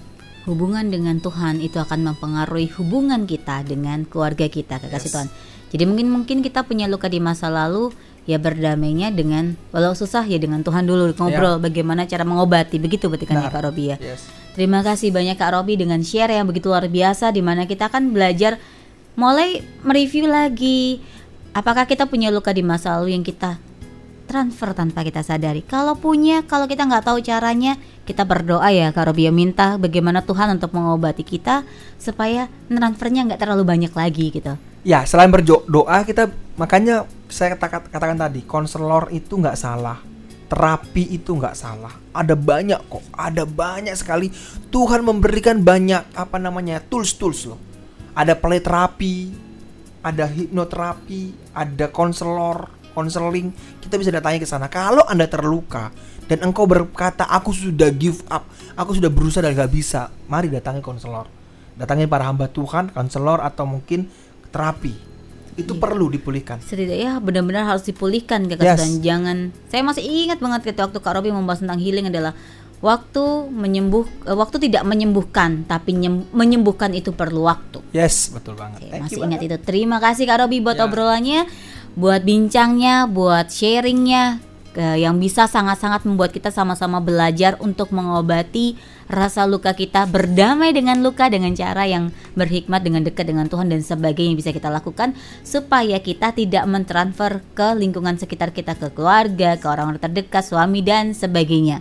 hubungan 0.44 0.92
dengan 0.92 1.16
Tuhan 1.24 1.64
itu 1.64 1.80
akan 1.80 2.12
mempengaruhi 2.12 2.68
hubungan 2.76 3.24
kita 3.24 3.64
dengan 3.64 4.04
keluarga 4.04 4.44
kita 4.44 4.76
kekasih 4.76 5.08
Yes. 5.08 5.14
Tuhan 5.16 5.28
jadi 5.72 5.84
mungkin 5.88 6.12
mungkin 6.12 6.36
kita 6.44 6.68
punya 6.68 6.84
luka 6.84 7.08
di 7.08 7.16
masa 7.16 7.48
lalu 7.48 7.96
ya 8.28 8.36
berdamainya 8.36 9.08
dengan 9.08 9.56
walau 9.72 9.96
susah 9.96 10.20
ya 10.28 10.36
dengan 10.36 10.60
Tuhan 10.60 10.84
dulu 10.84 11.16
ngobrol 11.16 11.56
bagaimana 11.64 12.04
cara 12.04 12.28
mengobati 12.28 12.76
begitu 12.76 13.08
berarti 13.08 13.24
kan 13.24 13.40
ya. 13.40 13.48
Kak 13.48 13.62
Robi 13.64 13.84
ya 13.88 13.96
Yes. 13.96 14.28
Terima 14.54 14.86
kasih 14.86 15.10
banyak 15.10 15.34
Kak 15.34 15.50
Robi 15.50 15.74
dengan 15.74 15.98
share 16.06 16.30
yang 16.30 16.46
begitu 16.46 16.70
luar 16.70 16.86
biasa 16.86 17.34
di 17.34 17.42
mana 17.42 17.66
kita 17.66 17.90
akan 17.90 18.14
belajar 18.14 18.62
mulai 19.18 19.66
mereview 19.82 20.30
lagi 20.30 21.02
apakah 21.50 21.90
kita 21.90 22.06
punya 22.06 22.30
luka 22.30 22.54
di 22.54 22.62
masa 22.62 22.94
lalu 22.94 23.18
yang 23.18 23.26
kita 23.26 23.58
transfer 24.30 24.70
tanpa 24.74 25.02
kita 25.02 25.26
sadari. 25.26 25.66
Kalau 25.66 25.98
punya, 25.98 26.46
kalau 26.46 26.70
kita 26.70 26.86
nggak 26.86 27.06
tahu 27.06 27.18
caranya, 27.22 27.78
kita 28.06 28.22
berdoa 28.22 28.70
ya 28.70 28.94
Kak 28.94 29.10
Robi 29.10 29.26
ya 29.26 29.32
minta 29.34 29.74
bagaimana 29.74 30.22
Tuhan 30.22 30.54
untuk 30.54 30.70
mengobati 30.70 31.22
kita 31.22 31.66
supaya 31.98 32.46
transfernya 32.66 33.30
nggak 33.30 33.40
terlalu 33.42 33.62
banyak 33.66 33.92
lagi 33.94 34.30
gitu. 34.34 34.54
Ya, 34.86 35.02
selain 35.02 35.34
berdoa 35.34 36.04
kita 36.06 36.30
makanya 36.54 37.10
saya 37.26 37.58
kata- 37.58 37.90
katakan 37.90 38.18
tadi, 38.18 38.46
konselor 38.46 39.10
itu 39.10 39.34
nggak 39.34 39.58
salah. 39.58 40.13
Terapi 40.54 41.10
itu 41.10 41.34
nggak 41.34 41.58
salah. 41.58 41.90
Ada 42.14 42.38
banyak 42.38 42.78
kok, 42.86 43.02
ada 43.10 43.42
banyak 43.42 43.90
sekali. 43.98 44.30
Tuhan 44.70 45.02
memberikan 45.02 45.58
banyak 45.58 46.14
apa 46.14 46.38
namanya 46.38 46.78
tools-tools 46.78 47.50
loh. 47.50 47.58
Ada 48.14 48.38
play 48.38 48.62
terapi, 48.62 49.34
ada 49.98 50.30
hipnoterapi, 50.30 51.50
ada 51.50 51.90
konselor, 51.90 52.70
konseling. 52.94 53.50
Kita 53.82 53.98
bisa 53.98 54.14
datangi 54.14 54.38
ke 54.38 54.46
sana. 54.46 54.70
Kalau 54.70 55.02
anda 55.10 55.26
terluka 55.26 55.90
dan 56.30 56.46
engkau 56.46 56.70
berkata 56.70 57.26
aku 57.26 57.50
sudah 57.50 57.90
give 57.90 58.22
up, 58.30 58.46
aku 58.78 58.94
sudah 58.94 59.10
berusaha 59.10 59.42
dan 59.42 59.58
gak 59.58 59.74
bisa, 59.74 60.14
mari 60.30 60.46
datangi 60.54 60.86
konselor. 60.86 61.26
Datangi 61.74 62.06
para 62.06 62.30
hamba 62.30 62.46
Tuhan, 62.46 62.94
konselor 62.94 63.42
atau 63.42 63.66
mungkin 63.66 64.06
terapi. 64.54 65.13
Itu 65.54 65.78
perlu 65.78 66.10
dipulihkan. 66.10 66.58
Setidaknya 66.58 67.22
benar-benar 67.22 67.70
harus 67.70 67.86
dipulihkan 67.86 68.46
Kak 68.46 68.58
Yes. 68.58 68.78
dan 68.82 68.90
jangan. 68.98 69.38
Saya 69.70 69.86
masih 69.86 70.02
ingat 70.02 70.42
banget 70.42 70.66
ketika 70.66 70.90
waktu 70.90 70.98
Kak 70.98 71.14
Robi 71.14 71.30
membahas 71.30 71.62
tentang 71.62 71.78
healing 71.78 72.10
adalah 72.10 72.34
waktu 72.82 73.24
menyembuh, 73.48 74.04
eh, 74.26 74.34
waktu 74.34 74.56
tidak 74.60 74.82
menyembuhkan, 74.82 75.62
tapi 75.64 75.94
nyem- 75.94 76.26
menyembuhkan 76.30 76.90
itu 76.92 77.14
perlu 77.14 77.46
waktu. 77.46 77.80
Yes, 77.94 78.28
betul 78.28 78.58
banget. 78.58 78.82
Oke, 78.82 78.90
Thank 78.90 79.02
masih 79.06 79.18
ingat 79.22 79.40
banget. 79.40 79.56
itu. 79.56 79.56
Terima 79.62 79.96
kasih 80.02 80.24
Kak 80.26 80.38
Robi 80.42 80.58
buat 80.58 80.76
Ya. 80.76 80.84
obrolannya, 80.84 81.40
buat 81.94 82.20
bincangnya, 82.20 83.06
buat 83.06 83.48
sharingnya 83.48 84.42
yang 84.74 85.22
bisa 85.22 85.46
sangat-sangat 85.46 86.02
membuat 86.02 86.34
kita 86.34 86.50
sama-sama 86.50 86.98
belajar 86.98 87.54
untuk 87.62 87.94
mengobati 87.94 88.74
rasa 89.08 89.44
luka 89.44 89.76
kita, 89.76 90.08
berdamai 90.08 90.72
dengan 90.72 91.00
luka 91.00 91.28
dengan 91.28 91.52
cara 91.56 91.84
yang 91.84 92.12
berhikmat, 92.36 92.80
dengan 92.84 93.02
dekat 93.04 93.28
dengan 93.28 93.46
Tuhan 93.48 93.68
dan 93.68 93.80
sebagainya 93.80 94.34
yang 94.34 94.40
bisa 94.40 94.52
kita 94.52 94.68
lakukan 94.72 95.16
supaya 95.44 96.00
kita 96.00 96.32
tidak 96.32 96.64
mentransfer 96.68 97.44
ke 97.56 97.76
lingkungan 97.76 98.16
sekitar 98.16 98.52
kita, 98.52 98.76
ke 98.76 98.92
keluarga, 98.92 99.56
ke 99.56 99.66
orang-orang 99.68 100.00
terdekat, 100.00 100.44
suami 100.44 100.80
dan 100.80 101.12
sebagainya. 101.12 101.80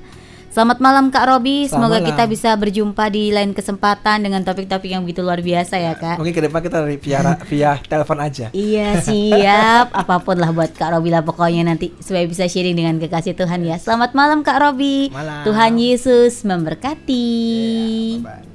Selamat 0.54 0.78
malam 0.78 1.10
Kak 1.10 1.26
Robi, 1.34 1.66
semoga 1.66 1.97
malam. 1.97 2.14
kita 2.14 2.30
bisa 2.30 2.54
berjumpa 2.54 3.10
di 3.10 3.34
lain 3.34 3.58
kesempatan 3.58 4.22
dengan 4.22 4.45
topik-topik 4.45 4.86
yang 4.86 5.01
begitu 5.01 5.26
luar 5.26 5.41
biasa 5.41 5.82
ya 5.82 5.97
Kak. 5.97 6.22
Mungkin 6.22 6.30
ke 6.30 6.45
depan 6.45 6.62
kita 6.62 6.78
dari 6.86 7.01
via 7.01 7.41
via 7.49 7.82
telepon 7.89 8.22
aja. 8.22 8.54
Iya 8.54 9.01
siap 9.10 9.89
Apa 9.89 10.22
pun 10.22 10.38
lah 10.38 10.54
buat 10.54 10.70
Kak 10.78 10.93
Robi 10.93 11.10
lah 11.10 11.26
pokoknya 11.26 11.66
nanti 11.66 11.89
Supaya 11.97 12.30
bisa 12.30 12.45
sharing 12.45 12.78
dengan 12.78 13.01
kekasih 13.01 13.34
Tuhan 13.34 13.66
ya 13.66 13.82
Selamat 13.82 14.14
malam 14.14 14.45
Kak 14.45 14.62
Robi 14.62 15.10
Malam. 15.10 15.41
Tuhan 15.41 15.74
Yesus 15.82 16.45
memberkati 16.45 17.34
Bye. 18.22 18.53